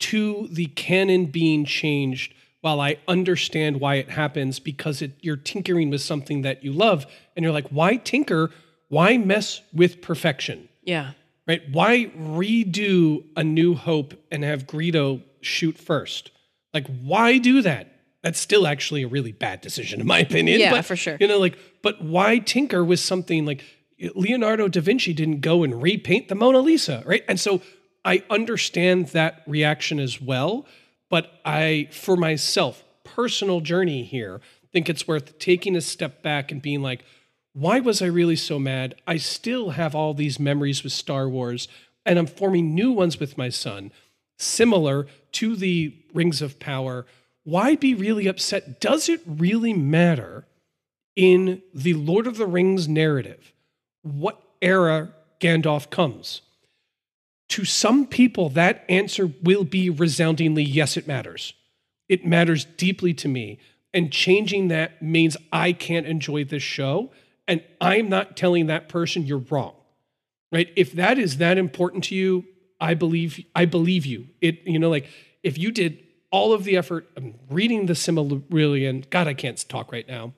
to 0.00 0.48
the 0.50 0.66
canon 0.66 1.26
being 1.26 1.64
changed 1.64 2.34
while 2.60 2.80
I 2.80 2.96
understand 3.06 3.80
why 3.80 3.96
it 3.96 4.10
happens 4.10 4.58
because 4.58 5.02
it, 5.02 5.12
you're 5.20 5.36
tinkering 5.36 5.90
with 5.90 6.00
something 6.00 6.42
that 6.42 6.64
you 6.64 6.72
love 6.72 7.06
and 7.36 7.42
you're 7.42 7.52
like, 7.52 7.68
why 7.68 7.96
tinker? 7.96 8.50
Why 8.88 9.16
mess 9.16 9.60
with 9.72 10.02
perfection? 10.02 10.68
Yeah. 10.82 11.12
Right? 11.46 11.62
Why 11.70 12.12
redo 12.16 13.24
A 13.36 13.44
New 13.44 13.74
Hope 13.74 14.14
and 14.30 14.44
have 14.44 14.66
Greedo 14.66 15.22
shoot 15.40 15.78
first? 15.78 16.30
Like, 16.74 16.86
why 17.02 17.38
do 17.38 17.62
that? 17.62 17.92
That's 18.22 18.40
still 18.40 18.66
actually 18.66 19.04
a 19.04 19.08
really 19.08 19.32
bad 19.32 19.60
decision, 19.60 20.00
in 20.00 20.06
my 20.06 20.18
opinion. 20.18 20.60
Yeah, 20.60 20.72
but, 20.72 20.84
for 20.84 20.96
sure. 20.96 21.16
You 21.20 21.28
know, 21.28 21.38
like, 21.38 21.56
but 21.82 22.02
why 22.02 22.38
tinker 22.38 22.84
with 22.84 23.00
something 23.00 23.46
like 23.46 23.64
Leonardo 24.14 24.68
da 24.68 24.80
Vinci 24.80 25.12
didn't 25.12 25.40
go 25.40 25.62
and 25.62 25.82
repaint 25.82 26.28
the 26.28 26.34
Mona 26.34 26.60
Lisa, 26.60 27.02
right? 27.04 27.24
And 27.28 27.38
so 27.38 27.62
I 28.04 28.22
understand 28.30 29.08
that 29.08 29.42
reaction 29.46 29.98
as 29.98 30.20
well, 30.20 30.66
but 31.10 31.40
I, 31.44 31.88
for 31.90 32.16
myself, 32.16 32.84
personal 33.04 33.60
journey 33.60 34.04
here, 34.04 34.40
think 34.72 34.88
it's 34.88 35.08
worth 35.08 35.38
taking 35.38 35.76
a 35.76 35.80
step 35.80 36.22
back 36.22 36.52
and 36.52 36.62
being 36.62 36.82
like, 36.82 37.04
why 37.52 37.80
was 37.80 38.00
I 38.02 38.06
really 38.06 38.36
so 38.36 38.58
mad? 38.58 38.94
I 39.06 39.16
still 39.16 39.70
have 39.70 39.94
all 39.94 40.14
these 40.14 40.38
memories 40.38 40.84
with 40.84 40.92
Star 40.92 41.28
Wars, 41.28 41.66
and 42.06 42.18
I'm 42.18 42.26
forming 42.26 42.74
new 42.74 42.92
ones 42.92 43.18
with 43.18 43.38
my 43.38 43.48
son, 43.48 43.90
similar 44.38 45.06
to 45.32 45.56
the 45.56 45.96
Rings 46.14 46.40
of 46.42 46.60
Power. 46.60 47.06
Why 47.44 47.74
be 47.74 47.94
really 47.94 48.26
upset? 48.26 48.80
Does 48.80 49.08
it 49.08 49.20
really 49.26 49.72
matter 49.72 50.46
in 51.16 51.62
the 51.74 51.94
Lord 51.94 52.26
of 52.26 52.36
the 52.36 52.46
Rings 52.46 52.86
narrative? 52.86 53.52
What 54.02 54.42
era 54.60 55.12
Gandalf 55.40 55.90
comes. 55.90 56.42
To 57.50 57.64
some 57.64 58.06
people, 58.06 58.50
that 58.50 58.84
answer 58.88 59.32
will 59.42 59.64
be 59.64 59.88
resoundingly 59.88 60.62
yes, 60.62 60.96
it 60.96 61.06
matters. 61.06 61.54
It 62.08 62.26
matters 62.26 62.64
deeply 62.64 63.14
to 63.14 63.28
me. 63.28 63.58
And 63.94 64.12
changing 64.12 64.68
that 64.68 65.02
means 65.02 65.36
I 65.52 65.72
can't 65.72 66.06
enjoy 66.06 66.44
this 66.44 66.62
show. 66.62 67.10
And 67.46 67.62
I'm 67.80 68.08
not 68.08 68.36
telling 68.36 68.66
that 68.66 68.88
person 68.88 69.24
you're 69.24 69.44
wrong. 69.50 69.74
Right? 70.52 70.70
If 70.76 70.92
that 70.92 71.18
is 71.18 71.38
that 71.38 71.58
important 71.58 72.04
to 72.04 72.14
you, 72.14 72.44
I 72.80 72.94
believe 72.94 73.44
I 73.54 73.64
believe 73.64 74.06
you. 74.06 74.28
It, 74.40 74.60
you 74.66 74.78
know, 74.78 74.88
like 74.88 75.08
if 75.42 75.58
you 75.58 75.72
did 75.72 75.98
all 76.30 76.52
of 76.52 76.64
the 76.64 76.76
effort 76.76 77.08
of 77.16 77.24
reading 77.50 77.86
the 77.86 77.94
Silmarillion, 77.94 79.08
God, 79.10 79.26
I 79.26 79.34
can't 79.34 79.68
talk 79.68 79.90
right 79.90 80.06
now 80.06 80.32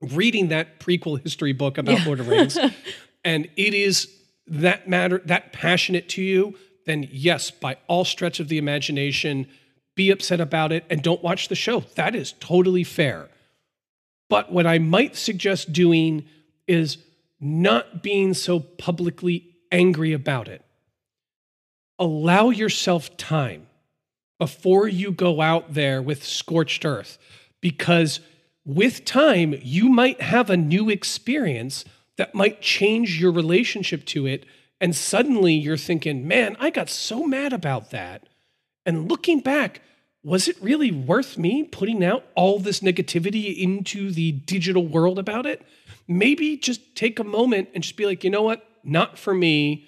reading 0.00 0.48
that 0.48 0.80
prequel 0.80 1.22
history 1.22 1.52
book 1.52 1.78
about 1.78 1.98
yeah. 1.98 2.04
Lord 2.04 2.20
of 2.20 2.28
Rings, 2.28 2.58
and 3.24 3.48
it 3.56 3.74
is 3.74 4.08
that 4.46 4.88
matter 4.88 5.22
that 5.26 5.52
passionate 5.52 6.08
to 6.10 6.22
you, 6.22 6.56
then 6.86 7.08
yes, 7.10 7.50
by 7.50 7.76
all 7.86 8.04
stretch 8.04 8.40
of 8.40 8.48
the 8.48 8.58
imagination, 8.58 9.46
be 9.94 10.10
upset 10.10 10.40
about 10.40 10.72
it 10.72 10.84
and 10.90 11.02
don't 11.02 11.22
watch 11.22 11.48
the 11.48 11.54
show. 11.54 11.80
That 11.94 12.14
is 12.14 12.32
totally 12.40 12.84
fair. 12.84 13.28
But 14.28 14.52
what 14.52 14.66
I 14.66 14.78
might 14.78 15.16
suggest 15.16 15.72
doing 15.72 16.24
is 16.66 16.98
not 17.40 18.02
being 18.02 18.32
so 18.34 18.60
publicly 18.60 19.54
angry 19.72 20.12
about 20.12 20.48
it. 20.48 20.64
Allow 21.98 22.50
yourself 22.50 23.16
time 23.16 23.66
before 24.38 24.88
you 24.88 25.12
go 25.12 25.40
out 25.40 25.74
there 25.74 26.00
with 26.00 26.24
scorched 26.24 26.84
earth 26.84 27.18
because 27.60 28.20
with 28.74 29.04
time, 29.04 29.58
you 29.62 29.88
might 29.88 30.20
have 30.20 30.50
a 30.50 30.56
new 30.56 30.88
experience 30.88 31.84
that 32.16 32.34
might 32.34 32.60
change 32.60 33.20
your 33.20 33.32
relationship 33.32 34.04
to 34.06 34.26
it. 34.26 34.44
And 34.80 34.94
suddenly 34.94 35.54
you're 35.54 35.76
thinking, 35.76 36.26
man, 36.26 36.56
I 36.60 36.70
got 36.70 36.88
so 36.88 37.26
mad 37.26 37.52
about 37.52 37.90
that. 37.90 38.28
And 38.86 39.08
looking 39.08 39.40
back, 39.40 39.82
was 40.22 40.48
it 40.48 40.56
really 40.60 40.90
worth 40.90 41.38
me 41.38 41.64
putting 41.64 42.04
out 42.04 42.24
all 42.34 42.58
this 42.58 42.80
negativity 42.80 43.56
into 43.58 44.10
the 44.10 44.32
digital 44.32 44.86
world 44.86 45.18
about 45.18 45.46
it? 45.46 45.66
Maybe 46.06 46.56
just 46.56 46.94
take 46.94 47.18
a 47.18 47.24
moment 47.24 47.70
and 47.74 47.82
just 47.82 47.96
be 47.96 48.06
like, 48.06 48.22
you 48.22 48.30
know 48.30 48.42
what? 48.42 48.66
Not 48.84 49.18
for 49.18 49.34
me. 49.34 49.86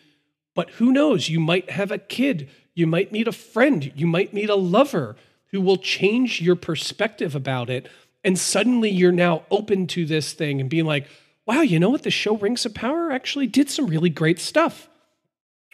But 0.54 0.70
who 0.70 0.92
knows? 0.92 1.28
You 1.28 1.40
might 1.40 1.70
have 1.70 1.90
a 1.90 1.98
kid. 1.98 2.48
You 2.74 2.86
might 2.86 3.12
meet 3.12 3.28
a 3.28 3.32
friend. 3.32 3.92
You 3.94 4.06
might 4.06 4.34
meet 4.34 4.50
a 4.50 4.54
lover 4.54 5.16
who 5.52 5.60
will 5.60 5.76
change 5.76 6.40
your 6.40 6.56
perspective 6.56 7.34
about 7.34 7.68
it 7.68 7.86
and 8.24 8.38
suddenly 8.38 8.90
you're 8.90 9.12
now 9.12 9.44
open 9.50 9.86
to 9.88 10.06
this 10.06 10.32
thing 10.32 10.60
and 10.60 10.70
being 10.70 10.84
like, 10.84 11.06
wow, 11.46 11.60
you 11.60 11.78
know 11.78 11.90
what? 11.90 12.02
The 12.02 12.10
show 12.10 12.36
Rings 12.36 12.64
of 12.64 12.74
Power 12.74 13.10
actually 13.10 13.46
did 13.46 13.68
some 13.68 13.86
really 13.86 14.10
great 14.10 14.38
stuff. 14.38 14.88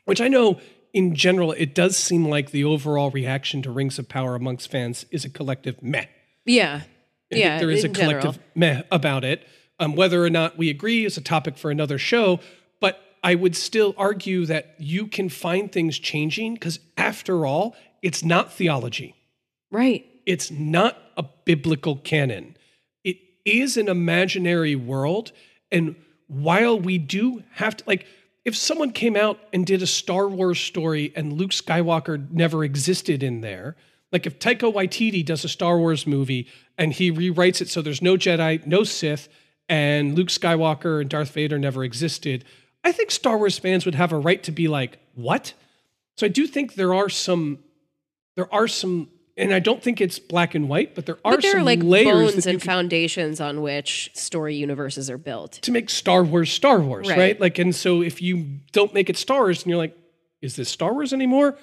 Which 0.05 0.21
I 0.21 0.29
know 0.29 0.61
in 0.95 1.15
general, 1.15 1.53
it 1.53 1.75
does 1.75 1.97
seem 1.97 2.27
like 2.27 2.51
the 2.51 2.65
overall 2.65 3.11
reaction 3.11 3.61
to 3.63 3.71
Rings 3.71 3.99
of 3.99 4.09
Power 4.09 4.35
amongst 4.35 4.71
fans 4.71 5.05
is 5.11 5.25
a 5.25 5.31
collective 5.31 5.83
meh. 5.83 6.07
Yeah. 6.47 6.83
Yeah. 7.31 7.59
There 7.59 7.71
is 7.71 7.85
a 7.85 7.91
collective 7.91 8.35
general. 8.37 8.51
meh 8.55 8.83
about 8.91 9.25
it. 9.25 9.47
Um, 9.79 9.95
whether 9.95 10.25
or 10.25 10.31
not 10.31 10.57
we 10.57 10.71
agree 10.71 11.05
is 11.05 11.17
a 11.17 11.21
topic 11.21 11.59
for 11.59 11.71
another 11.71 11.99
show. 11.99 12.41
But 12.81 13.01
I 13.23 13.35
would 13.35 13.55
still 13.55 13.95
argue 13.99 14.47
that 14.47 14.75
you 14.79 15.07
can 15.07 15.29
find 15.29 15.71
things 15.71 15.99
changing 15.99 16.55
because, 16.55 16.81
after 16.97 17.45
all, 17.45 17.77
it's 18.03 18.25
not 18.25 18.53
theology. 18.53 19.15
Right. 19.71 20.07
It's 20.25 20.51
not 20.51 20.97
a 21.19 21.25
biblical 21.45 21.97
canon. 21.97 22.57
It 23.05 23.19
is 23.45 23.77
an 23.77 23.89
imaginary 23.89 24.77
world. 24.77 25.33
And 25.71 25.97
while 26.29 26.81
we 26.81 26.97
do 26.97 27.43
have 27.55 27.77
to, 27.79 27.85
like, 27.87 28.07
if 28.45 28.57
someone 28.57 28.93
came 28.93 29.17
out 29.17 29.39
and 29.53 29.67
did 29.67 29.83
a 29.83 29.87
Star 29.87 30.27
Wars 30.29 30.59
story 30.59 31.13
and 31.15 31.35
Luke 31.35 31.51
Skywalker 31.51 32.31
never 32.31 32.65
existed 32.65 33.23
in 33.23 33.43
there, 33.43 33.77
like 34.11 34.25
if 34.25 34.39
Taika 34.39 34.73
Waititi 34.73 35.23
does 35.23 35.45
a 35.45 35.49
Star 35.49 35.79
Wars 35.79 36.07
movie 36.07 36.47
and 36.79 36.95
he 36.95 37.13
rewrites 37.13 37.61
it 37.61 37.69
so 37.69 37.83
there's 37.83 38.01
no 38.01 38.17
Jedi, 38.17 38.65
no 38.67 38.85
Sith, 38.85 39.29
and 39.69 40.15
Luke 40.15 40.29
Skywalker 40.29 41.01
and 41.01 41.11
Darth 41.11 41.31
Vader 41.33 41.59
never 41.59 41.85
existed, 41.85 42.45
I 42.85 42.93
think 42.93 43.11
Star 43.11 43.37
Wars 43.37 43.59
fans 43.59 43.85
would 43.85 43.97
have 43.97 44.13
a 44.13 44.19
right 44.19 44.43
to 44.45 44.53
be 44.53 44.67
like, 44.67 44.99
"What?" 45.15 45.53
So 46.17 46.25
I 46.25 46.31
do 46.31 46.47
think 46.47 46.75
there 46.75 46.95
are 46.95 47.11
some 47.11 47.59
there 48.35 48.53
are 48.55 48.69
some 48.69 49.11
and 49.39 49.55
I 49.55 49.61
don't 49.61 49.83
think 49.83 50.01
it's 50.01 50.19
black 50.19 50.55
and 50.55 50.69
white, 50.69 50.95
but 50.95 51.07
there 51.07 51.17
are 51.25 51.33
But 51.37 51.43
there 51.43 51.53
some 51.53 51.61
are 51.61 51.65
like 51.65 51.83
layers 51.83 52.33
bones 52.33 52.47
and 52.47 52.63
foundations 52.63 53.41
on 53.41 53.63
which 53.63 54.11
story 54.15 54.57
universes 54.57 55.09
are 55.09 55.19
built. 55.19 55.53
to 55.53 55.73
make 55.73 55.89
Star 55.89 56.25
Wars 56.25 56.51
Star 56.51 56.81
Wars, 56.81 57.09
right. 57.09 57.19
Right. 57.19 57.41
Like, 57.41 57.59
and 57.59 57.75
so 57.75 58.03
if 58.03 58.21
you 58.21 58.59
don't 58.73 58.93
make 58.93 59.09
it 59.09 59.17
Star 59.17 59.43
Wars, 59.43 59.63
and 59.63 59.71
you're 59.71 59.79
like, 59.79 59.97
is 60.43 60.57
this 60.57 60.69
Star 60.69 60.93
Wars 60.93 61.13
anymore? 61.13 61.57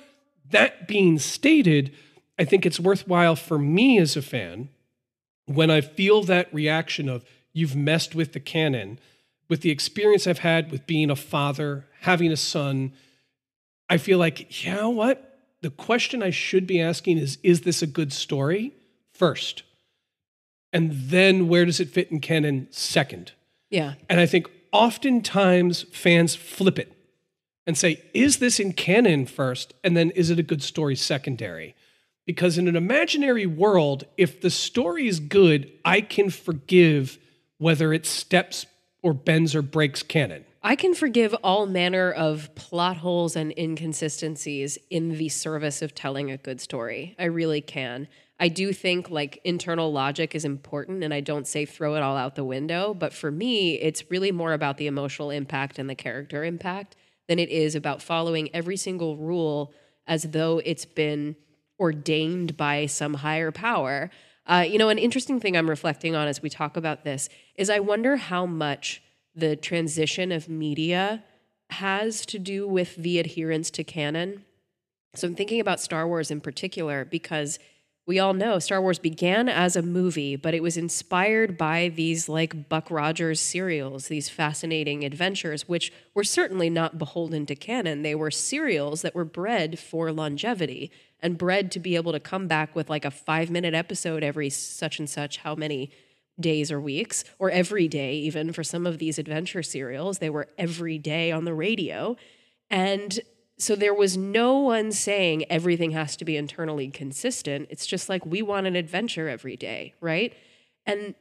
That 0.52 0.88
being 0.88 1.20
stated, 1.20 1.94
I 2.40 2.46
think 2.46 2.66
it's 2.66 2.80
worthwhile 2.80 3.36
for 3.36 3.58
me 3.58 3.98
as 4.00 4.16
a 4.16 4.22
fan 4.22 4.70
when 5.46 5.70
I 5.70 5.82
feel 5.82 6.24
that 6.24 6.54
reaction 6.54 7.10
of 7.10 7.24
you've 7.54 7.76
messed 7.76 8.16
with 8.16 8.34
the 8.34 8.40
canon, 8.40 9.00
with 9.50 9.62
the 9.62 9.72
experience 9.72 10.28
I've 10.28 10.40
had 10.40 10.72
with 10.72 10.86
being 10.88 11.10
a 11.10 11.16
father, 11.16 11.86
having 12.02 12.32
a 12.32 12.38
son. 12.38 12.94
I 13.90 13.98
feel 13.98 14.18
like, 14.18 14.64
you 14.66 14.74
know 14.74 14.90
what? 14.90 15.25
The 15.66 15.72
question 15.72 16.22
I 16.22 16.30
should 16.30 16.68
be 16.68 16.80
asking 16.80 17.18
is, 17.18 17.40
is 17.42 17.62
this 17.62 17.82
a 17.82 17.88
good 17.88 18.14
story? 18.14 18.74
First. 19.16 19.64
And 20.72 20.92
then 20.92 21.48
where 21.48 21.66
does 21.66 21.80
it 21.80 21.90
fit 21.90 22.12
in 22.12 22.20
canon? 22.20 22.68
Second. 22.70 23.32
Yeah. 23.72 23.96
And 24.08 24.20
I 24.20 24.28
think 24.28 24.48
oftentimes 24.72 25.82
fans 25.92 26.36
flip 26.36 26.78
it 26.78 26.94
and 27.66 27.76
say, 27.76 28.04
is 28.14 28.38
this 28.38 28.60
in 28.60 28.74
canon 28.74 29.26
first? 29.26 29.74
And 29.84 29.98
then 29.98 30.12
is 30.12 30.30
it 30.30 30.38
a 30.38 30.44
good 30.44 30.62
story 30.62 30.96
secondary? 30.96 31.74
Because 32.28 32.60
in 32.60 32.68
an 32.68 32.76
imaginary 32.76 33.48
world, 33.48 34.04
if 34.18 34.42
the 34.42 34.52
story 34.52 35.08
is 35.08 35.20
good, 35.20 35.72
I 35.84 36.00
can 36.00 36.30
forgive 36.30 37.18
whether 37.58 37.92
it 37.92 38.06
steps 38.06 38.68
or 39.02 39.16
bends 39.16 39.56
or 39.56 39.64
breaks 39.64 40.04
canon. 40.04 40.46
I 40.66 40.76
can 40.76 40.96
forgive 40.96 41.36
all 41.44 41.68
manner 41.68 42.12
of 42.12 42.56
plot 42.56 42.98
holes 42.98 43.36
and 43.36 43.54
inconsistencies 43.56 44.80
in 44.90 45.10
the 45.10 45.30
service 45.30 45.84
of 45.84 45.94
telling 45.94 46.32
a 46.32 46.38
good 46.38 46.60
story. 46.60 47.16
I 47.20 47.26
really 47.26 47.62
can. 47.62 48.08
I 48.40 48.48
do 48.48 48.74
think 48.74 49.12
like 49.12 49.40
internal 49.44 49.94
logic 49.94 50.34
is 50.34 50.44
important, 50.44 51.04
and 51.04 51.14
I 51.14 51.20
don't 51.20 51.46
say 51.46 51.66
throw 51.66 51.94
it 51.94 52.02
all 52.02 52.18
out 52.18 52.34
the 52.34 52.44
window. 52.44 52.96
But 52.96 53.14
for 53.14 53.30
me, 53.30 53.76
it's 53.76 54.10
really 54.10 54.32
more 54.32 54.54
about 54.54 54.78
the 54.78 54.88
emotional 54.88 55.30
impact 55.30 55.78
and 55.78 55.88
the 55.88 55.94
character 55.94 56.44
impact 56.44 56.96
than 57.28 57.38
it 57.38 57.50
is 57.50 57.76
about 57.76 58.02
following 58.02 58.50
every 58.52 58.76
single 58.76 59.18
rule 59.18 59.72
as 60.08 60.24
though 60.24 60.64
it's 60.66 60.86
been 60.86 61.36
ordained 61.80 62.58
by 62.58 62.88
some 62.88 63.14
higher 63.14 63.52
power. 63.52 64.10
Uh, 64.48 64.66
you 64.68 64.80
know, 64.80 64.90
an 64.90 64.98
interesting 64.98 65.40
thing 65.40 65.56
I'm 65.56 65.70
reflecting 65.70 66.16
on 66.16 66.28
as 66.28 66.42
we 66.42 66.50
talk 66.50 66.76
about 66.76 67.04
this 67.04 67.30
is 67.54 67.70
I 67.70 67.82
wonder 67.82 68.16
how 68.16 68.48
much 68.48 69.04
the 69.36 69.56
transition 69.56 70.32
of 70.32 70.50
media 70.50 71.24
has 71.72 72.26
to 72.28 72.40
do 72.40 72.68
with 72.68 72.96
the 72.96 73.20
adherence 73.20 73.70
to 73.72 73.84
canon. 73.84 74.46
So 75.16 75.28
I'm 75.28 75.36
thinking 75.36 75.60
about 75.60 75.80
Star 75.80 76.08
Wars 76.08 76.32
in 76.32 76.42
particular 76.42 77.06
because 77.06 77.60
we 78.08 78.20
all 78.20 78.34
know 78.34 78.60
Star 78.60 78.82
Wars 78.82 79.00
began 79.00 79.50
as 79.50 79.76
a 79.76 79.82
movie, 79.82 80.36
but 80.36 80.54
it 80.54 80.62
was 80.62 80.78
inspired 80.78 81.58
by 81.58 81.90
these 81.90 82.30
like 82.30 82.70
Buck 82.70 82.92
Rogers 82.92 83.42
serials, 83.42 84.08
these 84.08 84.30
fascinating 84.30 85.04
adventures, 85.04 85.68
which 85.68 85.92
were 86.14 86.24
certainly 86.24 86.70
not 86.70 87.00
beholden 87.00 87.48
to 87.48 87.56
canon. 87.56 88.04
They 88.04 88.14
were 88.14 88.30
serials 88.30 89.02
that 89.02 89.16
were 89.16 89.26
bred 89.26 89.80
for 89.80 90.12
longevity 90.12 90.92
and 91.20 91.38
bred 91.38 91.72
to 91.72 91.80
be 91.80 91.96
able 91.96 92.12
to 92.12 92.20
come 92.20 92.48
back 92.48 92.76
with 92.76 92.92
like 92.92 93.06
a 93.06 93.12
five 93.12 93.50
minute 93.50 93.74
episode 93.74 94.24
every 94.24 94.52
such 94.52 95.00
and 95.00 95.10
such 95.10 95.38
how 95.38 95.56
many 95.56 95.90
days 96.40 96.72
or 96.72 96.80
weeks, 96.80 97.24
or 97.40 97.50
every 97.50 97.88
day, 97.88 98.16
even 98.16 98.52
for 98.52 98.64
some 98.64 98.86
of 98.86 98.98
these 98.98 99.18
adventure 99.18 99.64
serials. 99.64 100.20
They 100.20 100.30
were 100.30 100.48
every 100.58 100.98
day 100.98 101.32
on 101.32 101.46
the 101.46 101.54
radio. 101.54 102.18
And 102.70 103.20
so 103.58 103.76
there 103.76 103.94
was 103.94 104.18
no 104.18 104.58
one 104.58 104.92
saying 104.92 105.46
everything 105.50 105.92
has 105.92 106.18
to 106.18 106.26
be 106.26 106.36
internally 106.36 106.90
consistent. 106.90 107.68
It's 107.70 107.86
just 107.86 108.10
like 108.10 108.26
we 108.26 108.42
want 108.42 108.68
an 108.68 108.76
adventure 108.76 109.30
every 109.30 109.56
day, 109.56 109.94
right? 110.02 110.34
And 110.86 111.16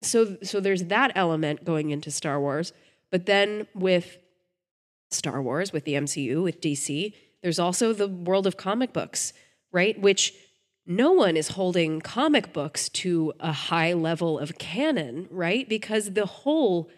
so 0.00 0.38
so 0.42 0.60
there's 0.60 0.84
that 0.84 1.12
element 1.14 1.64
going 1.64 1.90
into 1.90 2.10
Star 2.10 2.40
Wars, 2.40 2.72
but 3.10 3.26
then 3.26 3.66
with 3.74 4.16
Star 5.10 5.42
Wars, 5.42 5.72
with 5.72 5.84
the 5.84 5.94
MCU, 5.94 6.42
with 6.42 6.60
DC, 6.60 7.12
there's 7.42 7.58
also 7.58 7.92
the 7.92 8.08
world 8.08 8.46
of 8.46 8.56
comic 8.56 8.92
books, 8.92 9.32
right? 9.72 10.00
Which 10.00 10.32
no 10.86 11.12
one 11.12 11.36
is 11.36 11.48
holding 11.48 12.00
comic 12.00 12.52
books 12.52 12.88
to 12.88 13.32
a 13.38 13.52
high 13.52 13.92
level 13.92 14.38
of 14.38 14.58
canon, 14.58 15.28
right? 15.30 15.68
Because 15.68 16.12
the 16.12 16.26
whole 16.26 16.90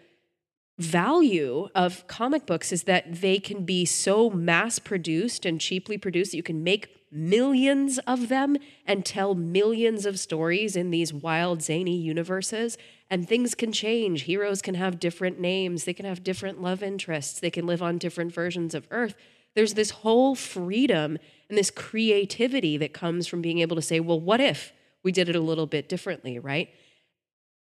value 0.77 1.69
of 1.73 2.05
comic 2.07 2.45
books 2.45 2.71
is 2.71 2.83
that 2.83 3.21
they 3.21 3.39
can 3.39 3.63
be 3.63 3.85
so 3.85 4.29
mass 4.29 4.79
produced 4.79 5.45
and 5.45 5.61
cheaply 5.61 5.97
produced 5.97 6.31
that 6.31 6.37
you 6.37 6.43
can 6.43 6.63
make 6.63 6.89
millions 7.11 7.97
of 7.99 8.27
them 8.27 8.57
and 8.85 9.05
tell 9.05 9.35
millions 9.35 10.05
of 10.05 10.19
stories 10.19 10.75
in 10.75 10.89
these 10.89 11.13
wild 11.13 11.61
zany 11.61 11.95
universes. 11.95 12.77
And 13.09 13.29
things 13.29 13.55
can 13.55 13.71
change. 13.71 14.23
Heroes 14.23 14.61
can 14.61 14.75
have 14.75 14.99
different 14.99 15.39
names. 15.39 15.83
They 15.83 15.93
can 15.93 16.05
have 16.05 16.23
different 16.23 16.61
love 16.61 16.83
interests. 16.83 17.39
They 17.39 17.51
can 17.51 17.67
live 17.67 17.81
on 17.81 17.99
different 17.99 18.33
versions 18.33 18.73
of 18.73 18.87
earth 18.91 19.15
there's 19.55 19.73
this 19.73 19.89
whole 19.89 20.35
freedom 20.35 21.17
and 21.49 21.57
this 21.57 21.71
creativity 21.71 22.77
that 22.77 22.93
comes 22.93 23.27
from 23.27 23.41
being 23.41 23.59
able 23.59 23.75
to 23.75 23.81
say 23.81 23.99
well 23.99 24.19
what 24.19 24.39
if 24.39 24.73
we 25.03 25.11
did 25.11 25.29
it 25.29 25.35
a 25.35 25.41
little 25.41 25.67
bit 25.67 25.89
differently 25.89 26.39
right? 26.39 26.69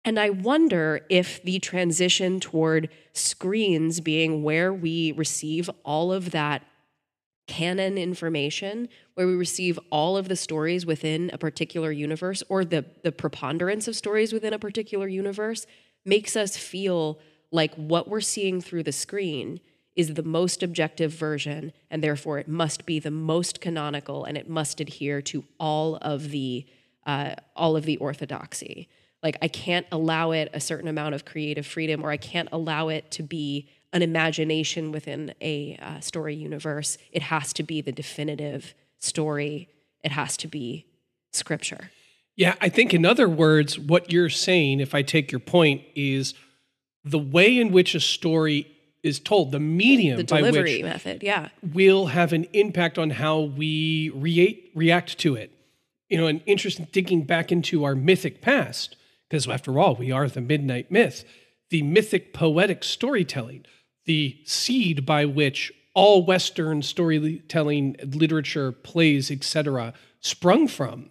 And 0.06 0.20
I 0.20 0.32
wonder 0.32 1.06
if 1.10 1.42
the 1.44 1.60
transition 1.60 2.40
toward 2.40 2.90
screens 3.14 4.02
being 4.02 4.44
where 4.44 4.74
we 4.74 5.14
receive 5.14 5.70
all 5.86 6.12
of 6.12 6.32
that 6.32 6.64
canon 7.48 7.98
information, 7.98 8.90
where 9.14 9.28
we 9.28 9.36
receive 9.36 9.80
all 9.90 10.18
of 10.18 10.28
the 10.28 10.36
stories 10.36 10.86
within 10.86 11.30
a 11.34 11.38
particular 11.38 11.92
universe 11.92 12.44
or 12.50 12.66
the, 12.66 12.86
the 13.04 13.12
preponderance 13.12 13.88
of 13.88 13.96
stories 13.96 14.34
within 14.34 14.54
a 14.54 14.60
particular 14.60 15.08
universe, 15.08 15.66
makes 16.06 16.36
us 16.36 16.58
feel 16.58 17.20
like 17.52 17.74
what 17.76 18.10
we're 18.10 18.22
seeing 18.22 18.60
through 18.60 18.84
the 18.84 18.92
screen 18.92 19.60
is 19.96 20.16
the 20.16 20.24
most 20.24 20.64
objective 20.64 21.12
version, 21.12 21.72
and 21.90 22.04
therefore 22.04 22.40
it 22.40 22.48
must 22.48 22.86
be 22.86 23.00
the 23.00 23.12
most 23.12 23.62
canonical 23.62 24.26
and 24.26 24.38
it 24.38 24.50
must 24.50 24.80
adhere 24.80 25.22
to 25.22 25.44
all 25.60 25.98
of 25.98 26.32
the 26.32 26.66
uh, 27.06 27.36
all 27.56 27.76
of 27.76 27.84
the 27.84 27.98
orthodoxy. 27.98 28.88
Like 29.22 29.38
i 29.42 29.48
can't 29.48 29.88
allow 29.92 30.32
it 30.32 30.50
a 30.54 30.60
certain 30.60 30.88
amount 30.90 31.16
of 31.16 31.24
creative 31.24 31.66
freedom 31.66 32.04
or 32.04 32.12
i 32.12 32.18
can't 32.18 32.50
allow 32.52 32.90
it 32.90 33.10
to 33.12 33.24
be 33.24 33.70
an 33.94 34.02
imagination 34.02 34.92
within 34.92 35.34
a 35.40 35.78
uh, 35.82 36.00
story 36.00 36.36
universe. 36.36 36.98
It 37.12 37.22
has 37.22 37.54
to 37.54 37.64
be 37.64 37.80
the 37.80 37.92
definitive 37.92 38.74
story. 39.00 39.70
It 40.04 40.12
has 40.12 40.36
to 40.38 40.48
be 40.48 40.88
scripture. 41.32 41.92
Yeah, 42.36 42.56
I 42.60 42.70
think 42.70 42.94
in 42.94 43.06
other 43.06 43.30
words, 43.30 43.78
what 43.78 44.12
you're 44.12 44.30
saying, 44.30 44.80
if 44.80 44.96
I 44.96 45.04
take 45.04 45.32
your 45.32 45.40
point, 45.40 45.84
is 45.96 46.34
the 47.06 47.20
way 47.20 47.60
in 47.60 47.72
which 47.72 47.94
a 47.94 48.00
story 48.00 48.68
is 49.04 49.20
told, 49.20 49.52
the 49.52 49.60
medium 49.60 50.18
the 50.18 50.24
by 50.24 50.38
delivery 50.38 50.78
which 50.78 50.84
method 50.84 51.22
yeah 51.22 51.50
will 51.62 52.08
have 52.08 52.34
an 52.34 52.46
impact 52.54 52.98
on 52.98 53.12
how 53.12 53.42
we 53.42 54.10
react, 54.16 54.60
react 54.74 55.18
to 55.20 55.36
it. 55.36 55.52
You 56.10 56.18
know, 56.18 56.28
an 56.28 56.42
interesting 56.46 56.88
digging 56.92 57.24
back 57.24 57.52
into 57.52 57.84
our 57.84 57.96
mythic 57.96 58.42
past, 58.42 58.96
because 59.30 59.48
after 59.48 59.80
all, 59.80 59.96
we 59.96 60.12
are 60.12 60.28
the 60.28 60.42
midnight 60.42 60.90
myth, 60.92 61.26
the 61.70 61.82
mythic 61.82 62.34
poetic 62.34 62.84
storytelling, 62.84 63.66
the 64.06 64.38
seed 64.46 65.06
by 65.06 65.26
which 65.26 65.72
all 65.96 66.26
Western 66.26 66.82
storytelling, 66.82 67.96
literature, 68.04 68.72
plays, 68.72 69.30
etc., 69.30 69.94
sprung 70.20 70.68
from 70.68 71.10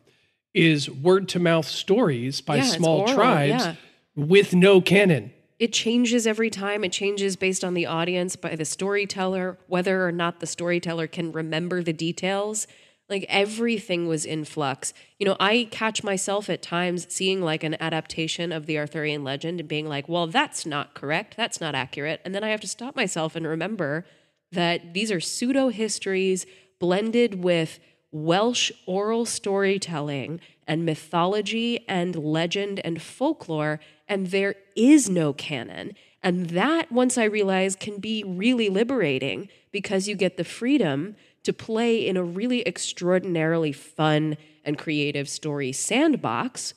is 0.54 0.88
word 0.90 1.28
to 1.30 1.38
mouth 1.38 1.66
stories 1.66 2.40
by 2.40 2.56
Yeah, 2.56 2.62
small 2.62 3.00
oral, 3.00 3.14
tribes 3.14 3.64
yeah. 3.64 3.74
with 4.14 4.54
no 4.54 4.80
canon. 4.80 5.32
It 5.62 5.72
changes 5.72 6.26
every 6.26 6.50
time. 6.50 6.82
It 6.82 6.90
changes 6.90 7.36
based 7.36 7.62
on 7.62 7.74
the 7.74 7.86
audience, 7.86 8.34
by 8.34 8.56
the 8.56 8.64
storyteller, 8.64 9.58
whether 9.68 10.04
or 10.04 10.10
not 10.10 10.40
the 10.40 10.46
storyteller 10.46 11.06
can 11.06 11.30
remember 11.30 11.84
the 11.84 11.92
details. 11.92 12.66
Like 13.08 13.24
everything 13.28 14.08
was 14.08 14.24
in 14.24 14.44
flux. 14.44 14.92
You 15.20 15.26
know, 15.26 15.36
I 15.38 15.68
catch 15.70 16.02
myself 16.02 16.50
at 16.50 16.62
times 16.62 17.06
seeing 17.08 17.40
like 17.40 17.62
an 17.62 17.80
adaptation 17.80 18.50
of 18.50 18.66
the 18.66 18.76
Arthurian 18.76 19.22
legend 19.22 19.60
and 19.60 19.68
being 19.68 19.88
like, 19.88 20.08
well, 20.08 20.26
that's 20.26 20.66
not 20.66 20.94
correct. 20.94 21.36
That's 21.36 21.60
not 21.60 21.76
accurate. 21.76 22.20
And 22.24 22.34
then 22.34 22.42
I 22.42 22.48
have 22.48 22.60
to 22.62 22.66
stop 22.66 22.96
myself 22.96 23.36
and 23.36 23.46
remember 23.46 24.04
that 24.50 24.94
these 24.94 25.12
are 25.12 25.20
pseudo 25.20 25.68
histories 25.68 26.44
blended 26.80 27.40
with 27.40 27.78
Welsh 28.10 28.72
oral 28.84 29.26
storytelling 29.26 30.40
and 30.72 30.86
mythology 30.86 31.86
and 31.86 32.16
legend 32.16 32.80
and 32.82 33.02
folklore, 33.02 33.78
and 34.08 34.28
there 34.28 34.54
is 34.74 35.10
no 35.10 35.34
canon. 35.34 35.92
And 36.22 36.48
that, 36.50 36.90
once 36.90 37.18
I 37.18 37.24
realize, 37.24 37.76
can 37.76 37.98
be 37.98 38.24
really 38.24 38.70
liberating 38.70 39.50
because 39.70 40.08
you 40.08 40.14
get 40.14 40.38
the 40.38 40.44
freedom 40.44 41.14
to 41.42 41.52
play 41.52 42.06
in 42.06 42.16
a 42.16 42.24
really 42.24 42.66
extraordinarily 42.66 43.72
fun 43.72 44.38
and 44.64 44.78
creative 44.78 45.28
story 45.28 45.72
sandbox 45.72 46.72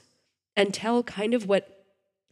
and 0.57 0.73
tell 0.73 1.01
kind 1.01 1.33
of 1.33 1.47
what 1.47 1.71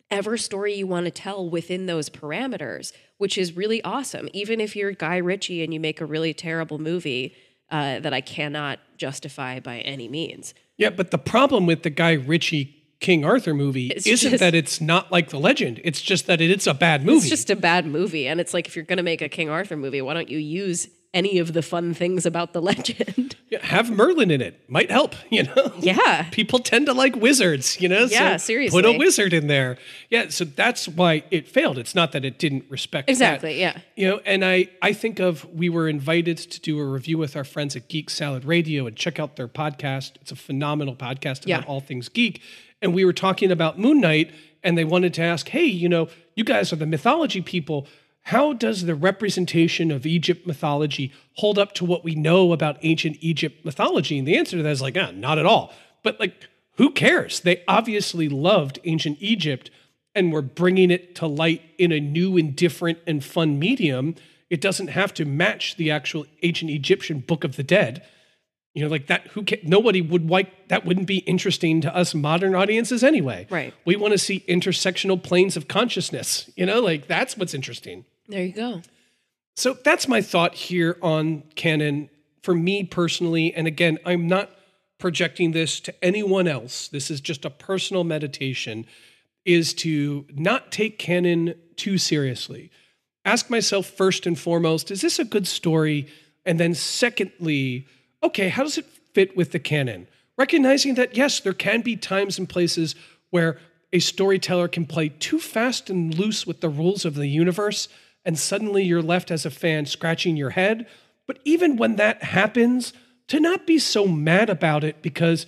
whatever 0.09 0.36
story 0.36 0.76
you 0.76 0.86
want 0.86 1.05
to 1.05 1.11
tell 1.11 1.49
within 1.49 1.86
those 1.86 2.09
parameters, 2.09 2.91
which 3.18 3.38
is 3.38 3.55
really 3.55 3.82
awesome. 3.84 4.28
Even 4.34 4.59
if 4.59 4.76
you're 4.76 4.91
Guy 4.91 5.18
Ritchie 5.18 5.64
and 5.64 5.74
you 5.74 5.80
make 5.80 6.01
a 6.01 6.05
really 6.05 6.36
terrible 6.36 6.78
movie 6.78 7.34
uh, 7.74 8.00
that 8.00 8.14
I 8.14 8.22
cannot 8.22 8.80
justify 8.98 9.60
by 9.60 9.80
any 9.80 10.08
means. 10.08 10.54
Yeah, 10.78 10.92
but 10.92 11.12
the 11.12 11.18
problem 11.18 11.66
with 11.66 11.84
the 11.84 11.90
Guy 11.90 12.14
Ritchie 12.14 12.74
King 13.00 13.26
Arthur 13.26 13.54
movie 13.54 13.88
It's 13.88 14.08
isn't 14.08 14.32
just- 14.32 14.40
that 14.40 14.56
it's 14.56 14.80
not 14.80 15.12
like 15.12 15.30
the 15.30 15.40
legend. 15.40 15.82
It's 15.84 16.02
just 16.02 16.26
that 16.28 16.40
it's 16.40 16.68
a 16.68 16.74
bad 16.74 17.04
movie. 17.04 17.18
It's 17.18 17.30
just 17.30 17.50
a 17.50 17.56
bad 17.56 17.86
movie. 17.86 18.28
And 18.28 18.40
it's 18.40 18.54
like, 18.54 18.68
if 18.68 18.76
you're 18.78 18.86
going 18.86 18.98
to 18.98 19.04
make 19.04 19.22
a 19.22 19.28
King 19.28 19.50
Arthur 19.50 19.76
movie, 19.76 20.02
why 20.02 20.14
don't 20.14 20.30
you 20.30 20.38
use 20.38 20.88
any 21.14 21.38
of 21.39 21.53
the 21.53 21.61
fun 21.61 21.93
things 21.93 22.26
about 22.26 22.53
the 22.53 22.61
legend? 22.70 23.36
Yeah, 23.49 23.64
have 23.64 23.91
Merlin 23.91 24.32
in 24.32 24.41
it. 24.41 24.59
Might 24.68 24.89
help, 24.89 25.16
you 25.30 25.43
know? 25.43 25.72
yeah. 25.80 26.24
People 26.32 26.59
tend 26.59 26.88
to 26.88 26.93
like 26.93 27.16
wizards, 27.16 27.80
you 27.80 27.88
know? 27.88 28.05
Yeah, 28.05 28.38
so 28.38 28.45
seriously. 28.45 28.82
Put 28.82 28.95
a 28.95 28.97
wizard 28.97 29.32
in 29.34 29.47
there. 29.47 29.78
Yeah, 30.09 30.30
so 30.30 30.43
that's 30.45 30.88
why 30.88 31.24
it 31.30 31.47
failed. 31.47 31.78
It's 31.78 31.93
not 31.93 32.14
that 32.14 32.26
it 32.26 32.39
didn't 32.39 32.66
respect 32.70 33.07
that. 33.07 33.11
Exactly. 33.14 33.59
Yeah. 33.59 33.78
You 33.95 34.07
know, 34.09 34.22
and 34.26 34.43
I, 34.43 34.70
I 34.82 34.93
think 34.93 35.20
of 35.20 35.45
we 35.53 35.70
were 35.70 35.88
invited 35.88 36.38
to 36.38 36.59
do 36.59 36.80
a 36.80 36.86
review 36.86 37.18
with 37.20 37.36
our 37.36 37.43
friends 37.43 37.76
at 37.76 37.88
Geek 37.89 38.09
Salad 38.09 38.43
Radio 38.45 38.88
and 38.88 38.95
check 38.97 39.20
out 39.20 39.36
their 39.36 39.47
podcast. 39.47 40.14
It's 40.22 40.32
a 40.32 40.36
phenomenal 40.36 40.95
podcast 40.95 41.45
about 41.45 41.47
Yeah. 41.47 41.64
all 41.68 41.80
things 41.80 42.09
geek. 42.09 42.41
And 42.82 42.93
we 42.93 43.05
were 43.05 43.14
talking 43.14 43.51
about 43.51 43.78
Moon 43.80 44.01
Knight, 44.01 44.32
and 44.64 44.78
they 44.78 44.84
wanted 44.84 45.14
to 45.16 45.22
ask, 45.22 45.47
hey, 45.49 45.66
you 45.66 45.88
know, 45.88 46.09
you 46.36 46.43
guys 46.43 46.74
are 46.74 46.78
the 46.78 46.86
mythology 46.86 47.41
people. 47.41 47.88
How 48.24 48.54
does 48.54 48.86
the 48.86 48.96
representation 48.96 49.92
of 49.92 50.06
Egypt 50.06 50.48
mythology 50.48 51.12
hold 51.36 51.60
up 51.60 51.74
to 51.74 51.86
what 51.86 52.04
we 52.04 52.16
know 52.16 52.54
about 52.54 52.78
ancient 52.82 53.18
Egypt 53.20 53.66
mythology? 53.66 54.18
And 54.18 54.28
the 54.28 54.38
answer 54.38 54.58
to 54.58 54.64
that 54.64 54.70
is 54.70 54.82
like, 54.82 54.98
ah, 54.98 55.12
not 55.14 55.38
at 55.38 55.46
all. 55.46 55.74
But 56.04 56.20
like, 56.20 56.48
who 56.78 56.92
cares? 56.92 57.42
They 57.42 57.64
obviously 57.68 58.30
loved 58.30 58.80
ancient 58.86 59.18
Egypt 59.20 59.70
and 60.16 60.32
we're 60.32 60.42
bringing 60.42 60.92
it 60.92 61.16
to 61.16 61.28
light 61.28 61.62
in 61.78 61.92
a 61.92 62.00
new 62.00 62.38
and 62.38 62.56
different 62.56 63.00
and 63.06 63.24
fun 63.24 63.60
medium. 63.60 64.16
It 64.50 64.62
doesn't 64.62 64.88
have 64.88 65.14
to 65.16 65.26
match 65.26 65.76
the 65.76 65.92
actual 65.92 66.26
ancient 66.44 66.72
Egyptian 66.72 67.20
Book 67.20 67.44
of 67.44 67.56
the 67.56 67.64
Dead. 67.64 68.06
You 68.74 68.84
know, 68.84 68.90
like 68.90 69.08
that. 69.08 69.28
Who 69.28 69.44
ca- 69.44 69.62
nobody 69.64 70.02
would 70.02 70.30
like 70.30 70.70
that. 70.70 70.86
Wouldn't 70.86 71.08
be 71.08 71.18
interesting 71.20 71.82
to 71.82 71.96
us 71.96 72.16
modern 72.16 72.56
audiences 72.56 73.04
anyway. 73.04 73.46
Right. 73.50 73.74
We 73.86 73.96
want 73.96 74.14
to 74.14 74.18
see 74.18 74.44
intersectional 74.48 75.22
planes 75.22 75.56
of 75.56 75.68
consciousness. 75.68 76.50
You 76.56 76.66
know, 76.66 76.80
like 76.80 77.08
that's 77.08 77.38
what's 77.38 77.54
interesting. 77.54 78.06
There 78.34 78.44
you 78.44 78.52
go. 78.52 78.82
So 79.56 79.76
that's 79.76 80.08
my 80.08 80.24
thought 80.24 80.56
here 80.56 80.98
on 81.04 81.44
canon 81.54 82.10
for 82.42 82.56
me 82.56 82.84
personally. 82.84 83.54
And 83.54 83.68
again, 83.68 84.00
I'm 84.08 84.28
not 84.28 84.50
projecting 84.98 85.52
this 85.52 85.80
to 85.82 86.04
anyone 86.04 86.48
else. 86.48 86.88
This 86.88 87.12
is 87.12 87.22
just 87.22 87.46
a 87.46 87.52
personal 87.52 88.04
meditation 88.04 88.88
is 89.46 89.76
to 89.76 90.26
not 90.34 90.72
take 90.72 90.98
canon 90.98 91.54
too 91.76 92.00
seriously. 92.00 92.72
Ask 93.24 93.52
myself 93.52 93.86
first 93.86 94.26
and 94.26 94.40
foremost, 94.40 94.90
is 94.90 95.02
this 95.02 95.20
a 95.20 95.26
good 95.26 95.46
story? 95.46 96.08
And 96.44 96.60
then 96.60 96.74
secondly, 96.74 97.86
okay, 98.24 98.50
how 98.50 98.64
does 98.64 98.80
it 98.80 98.88
fit 99.14 99.38
with 99.38 99.52
the 99.52 99.60
canon? 99.60 100.08
Recognizing 100.40 100.96
that 100.96 101.16
yes, 101.16 101.40
there 101.40 101.54
can 101.54 101.82
be 101.82 101.96
times 101.98 102.40
and 102.40 102.50
places 102.50 102.96
where 103.30 103.60
a 103.92 104.00
storyteller 104.00 104.68
can 104.68 104.88
play 104.88 105.10
too 105.10 105.38
fast 105.38 105.92
and 105.92 106.18
loose 106.18 106.48
with 106.48 106.62
the 106.62 106.70
rules 106.70 107.06
of 107.06 107.14
the 107.14 107.28
universe, 107.28 107.88
and 108.26 108.38
suddenly 108.38 108.84
you're 108.84 109.02
left 109.02 109.32
as 109.32 109.46
a 109.46 109.52
fan 109.52 109.86
scratching 109.86 110.38
your 110.38 110.52
head. 110.52 110.88
But 111.28 111.40
even 111.46 111.78
when 111.78 111.96
that 111.98 112.24
happens, 112.24 112.94
to 113.28 113.40
not 113.40 113.66
be 113.66 113.80
so 113.80 114.08
mad 114.08 114.50
about 114.50 114.84
it 114.84 115.02
because 115.02 115.46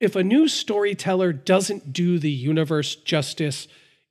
if 0.00 0.16
a 0.16 0.24
new 0.24 0.48
storyteller 0.48 1.32
doesn't 1.32 1.92
do 1.92 2.18
the 2.18 2.30
universe 2.30 2.94
justice, 2.94 3.68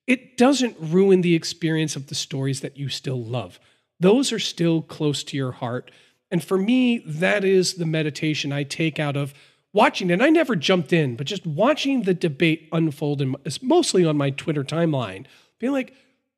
it 0.07 0.37
doesn't 0.37 0.75
ruin 0.79 1.21
the 1.21 1.35
experience 1.35 1.95
of 1.95 2.07
the 2.07 2.15
stories 2.15 2.61
that 2.61 2.77
you 2.77 2.89
still 2.89 3.23
love. 3.23 3.59
Those 3.99 4.31
are 4.31 4.39
still 4.39 4.81
close 4.81 5.23
to 5.25 5.37
your 5.37 5.51
heart. 5.51 5.91
And 6.31 6.43
for 6.43 6.57
me, 6.57 6.97
that 7.05 7.43
is 7.43 7.75
the 7.75 7.85
meditation 7.85 8.51
I 8.51 8.63
take 8.63 8.99
out 8.99 9.15
of 9.15 9.33
watching. 9.71 10.11
And 10.11 10.21
I 10.21 10.29
never 10.29 10.55
jumped 10.55 10.91
in, 10.91 11.15
but 11.15 11.27
just 11.27 11.45
watching 11.45 12.01
the 12.01 12.13
debate 12.13 12.67
unfold, 12.71 13.21
it's 13.45 13.61
mostly 13.61 14.03
on 14.03 14.17
my 14.17 14.31
Twitter 14.31 14.63
timeline, 14.63 15.25
being 15.59 15.73
like, 15.73 15.93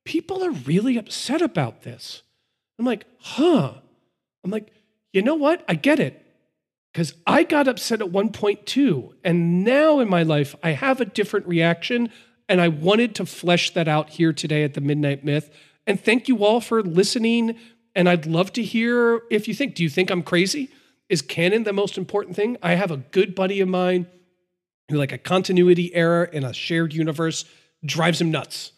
people 0.06 0.44
are 0.44 0.52
really 0.52 0.98
upset 0.98 1.42
about 1.42 1.82
this. 1.82 2.22
I'm 2.80 2.86
like, 2.86 3.06
huh. 3.20 3.74
I'm 4.44 4.52
like, 4.52 4.72
you 5.12 5.22
know 5.22 5.36
what? 5.36 5.66
I 5.68 5.76
get 5.76 6.00
it. 6.00 6.22
Because 6.94 7.14
I 7.28 7.44
got 7.44 7.68
upset 7.68 8.00
at 8.00 8.12
one 8.12 8.32
point 8.32 8.66
too. 8.66 9.16
And 9.24 9.66
now 9.66 10.00
in 10.00 10.10
my 10.10 10.24
life, 10.24 10.56
I 10.64 10.72
have 10.72 11.02
a 11.02 11.06
different 11.06 11.48
reaction. 11.48 12.10
And 12.48 12.62
I 12.62 12.68
wanted 12.68 13.16
to 13.16 13.26
flesh 13.26 13.72
that 13.74 13.88
out 13.88 14.12
here 14.12 14.32
today 14.32 14.64
at 14.64 14.76
the 14.76 14.82
Midnight 14.82 15.26
Myth. 15.26 15.50
And 15.88 16.00
thank 16.00 16.28
you 16.28 16.46
all 16.46 16.62
for 16.62 16.82
listening. 16.82 17.58
And 17.96 18.08
I'd 18.08 18.26
love 18.26 18.54
to 18.54 18.64
hear 18.64 19.22
if 19.32 19.48
you 19.48 19.54
think, 19.54 19.76
do 19.76 19.84
you 19.84 19.90
think 19.90 20.10
I'm 20.10 20.24
crazy? 20.24 20.70
Is 21.10 21.22
canon 21.22 21.64
the 21.64 21.74
most 21.74 21.98
important 21.98 22.36
thing? 22.36 22.58
I 22.62 22.76
have 22.76 22.92
a 22.92 22.98
good 22.98 23.36
buddy 23.36 23.62
of 23.62 23.68
mine 23.68 24.08
who, 24.90 24.98
like 24.98 25.12
a 25.12 25.18
continuity 25.18 25.94
error 25.94 26.26
in 26.26 26.44
a 26.44 26.54
shared 26.54 26.94
universe, 26.94 27.46
drives 27.84 28.22
him 28.22 28.32
nuts. 28.32 28.72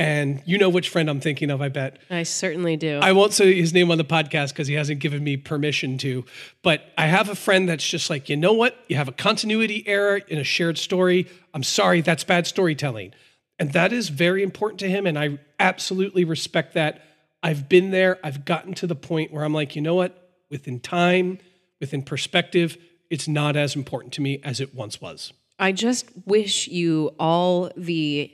And 0.00 0.42
you 0.46 0.56
know 0.56 0.70
which 0.70 0.88
friend 0.88 1.10
I'm 1.10 1.20
thinking 1.20 1.50
of, 1.50 1.60
I 1.60 1.68
bet. 1.68 1.98
I 2.08 2.22
certainly 2.22 2.78
do. 2.78 3.00
I 3.02 3.12
won't 3.12 3.34
say 3.34 3.54
his 3.54 3.74
name 3.74 3.90
on 3.90 3.98
the 3.98 4.04
podcast 4.04 4.48
because 4.48 4.66
he 4.66 4.72
hasn't 4.72 4.98
given 4.98 5.22
me 5.22 5.36
permission 5.36 5.98
to. 5.98 6.24
But 6.62 6.84
I 6.96 7.04
have 7.04 7.28
a 7.28 7.34
friend 7.34 7.68
that's 7.68 7.86
just 7.86 8.08
like, 8.08 8.30
you 8.30 8.36
know 8.38 8.54
what? 8.54 8.82
You 8.88 8.96
have 8.96 9.08
a 9.08 9.12
continuity 9.12 9.86
error 9.86 10.16
in 10.16 10.38
a 10.38 10.44
shared 10.44 10.78
story. 10.78 11.28
I'm 11.52 11.62
sorry, 11.62 12.00
that's 12.00 12.24
bad 12.24 12.46
storytelling. 12.46 13.12
And 13.58 13.74
that 13.74 13.92
is 13.92 14.08
very 14.08 14.42
important 14.42 14.80
to 14.80 14.88
him. 14.88 15.06
And 15.06 15.18
I 15.18 15.38
absolutely 15.58 16.24
respect 16.24 16.72
that. 16.72 17.02
I've 17.42 17.68
been 17.68 17.90
there. 17.90 18.18
I've 18.24 18.46
gotten 18.46 18.72
to 18.76 18.86
the 18.86 18.94
point 18.94 19.34
where 19.34 19.44
I'm 19.44 19.52
like, 19.52 19.76
you 19.76 19.82
know 19.82 19.96
what? 19.96 20.30
Within 20.48 20.80
time, 20.80 21.40
within 21.78 22.00
perspective, 22.00 22.78
it's 23.10 23.28
not 23.28 23.54
as 23.54 23.76
important 23.76 24.14
to 24.14 24.22
me 24.22 24.40
as 24.44 24.62
it 24.62 24.74
once 24.74 24.98
was. 25.02 25.34
I 25.58 25.72
just 25.72 26.06
wish 26.24 26.68
you 26.68 27.14
all 27.18 27.70
the 27.76 28.32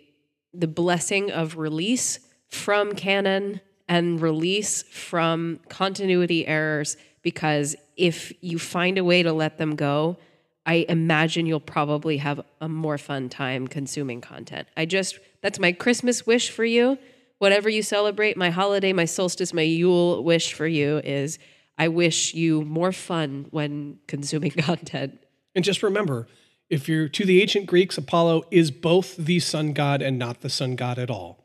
the 0.59 0.69
blessing 0.69 1.31
of 1.31 1.57
release 1.57 2.21
from 2.49 2.95
canon 2.95 3.61
and 3.89 4.21
release 4.21 4.83
from 4.85 5.61
continuity 5.69 6.47
errors 6.47 6.97
because 7.23 7.77
if 7.97 8.33
you 8.41 8.59
find 8.59 8.99
a 8.99 9.05
way 9.05 9.23
to 9.23 9.33
let 9.33 9.59
them 9.59 9.75
go, 9.75 10.17
I 10.65 10.87
imagine 10.89 11.47
you'll 11.47 11.61
probably 11.61 12.17
have 12.19 12.41
a 12.61 12.69
more 12.69 12.99
fun 12.99 13.29
time 13.29 13.69
consuming 13.69 14.21
content. 14.21 14.69
I 14.77 14.85
just 14.87 15.19
that's 15.41 15.59
my 15.59 15.73
Christmas 15.73 16.27
wish 16.27 16.51
for 16.51 16.65
you. 16.65 16.99
Whatever 17.39 17.69
you 17.69 17.83
celebrate, 17.83 18.37
my 18.37 18.51
holiday, 18.51 18.93
my 18.93 19.05
solstice, 19.05 19.53
my 19.53 19.63
Yule 19.63 20.25
wish 20.25 20.55
for 20.55 20.67
you 20.67 20.99
is 21.05 21.39
I 21.79 21.89
wish 21.89 22.35
you 22.35 22.63
more 22.63 22.93
fun 22.93 23.47
when 23.51 23.99
consuming 24.07 24.51
content. 24.59 25.23
And 25.55 25.65
just 25.65 25.83
remember, 25.83 26.27
if 26.69 26.89
you're 26.89 27.09
to 27.09 27.25
the 27.25 27.41
ancient 27.41 27.67
Greeks, 27.67 27.97
Apollo 27.97 28.45
is 28.51 28.71
both 28.71 29.17
the 29.17 29.41
sun 29.41 29.73
god 29.73 30.03
and 30.03 30.19
not 30.19 30.41
the 30.41 30.51
sun 30.51 30.77
god 30.77 30.99
at 30.99 31.11
all, 31.11 31.45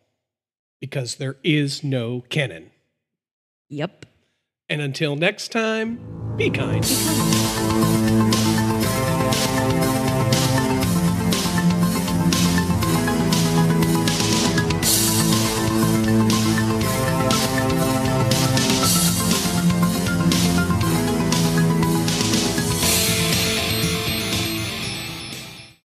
because 0.80 1.16
there 1.16 1.38
is 1.44 1.84
no 1.84 2.22
canon. 2.30 2.72
Yep. 3.70 4.06
And 4.70 4.82
until 4.82 5.16
next 5.16 5.52
time, 5.52 6.00
be 6.38 6.50
kind. 6.50 6.82
Be 6.82 6.90
kind. 6.90 7.41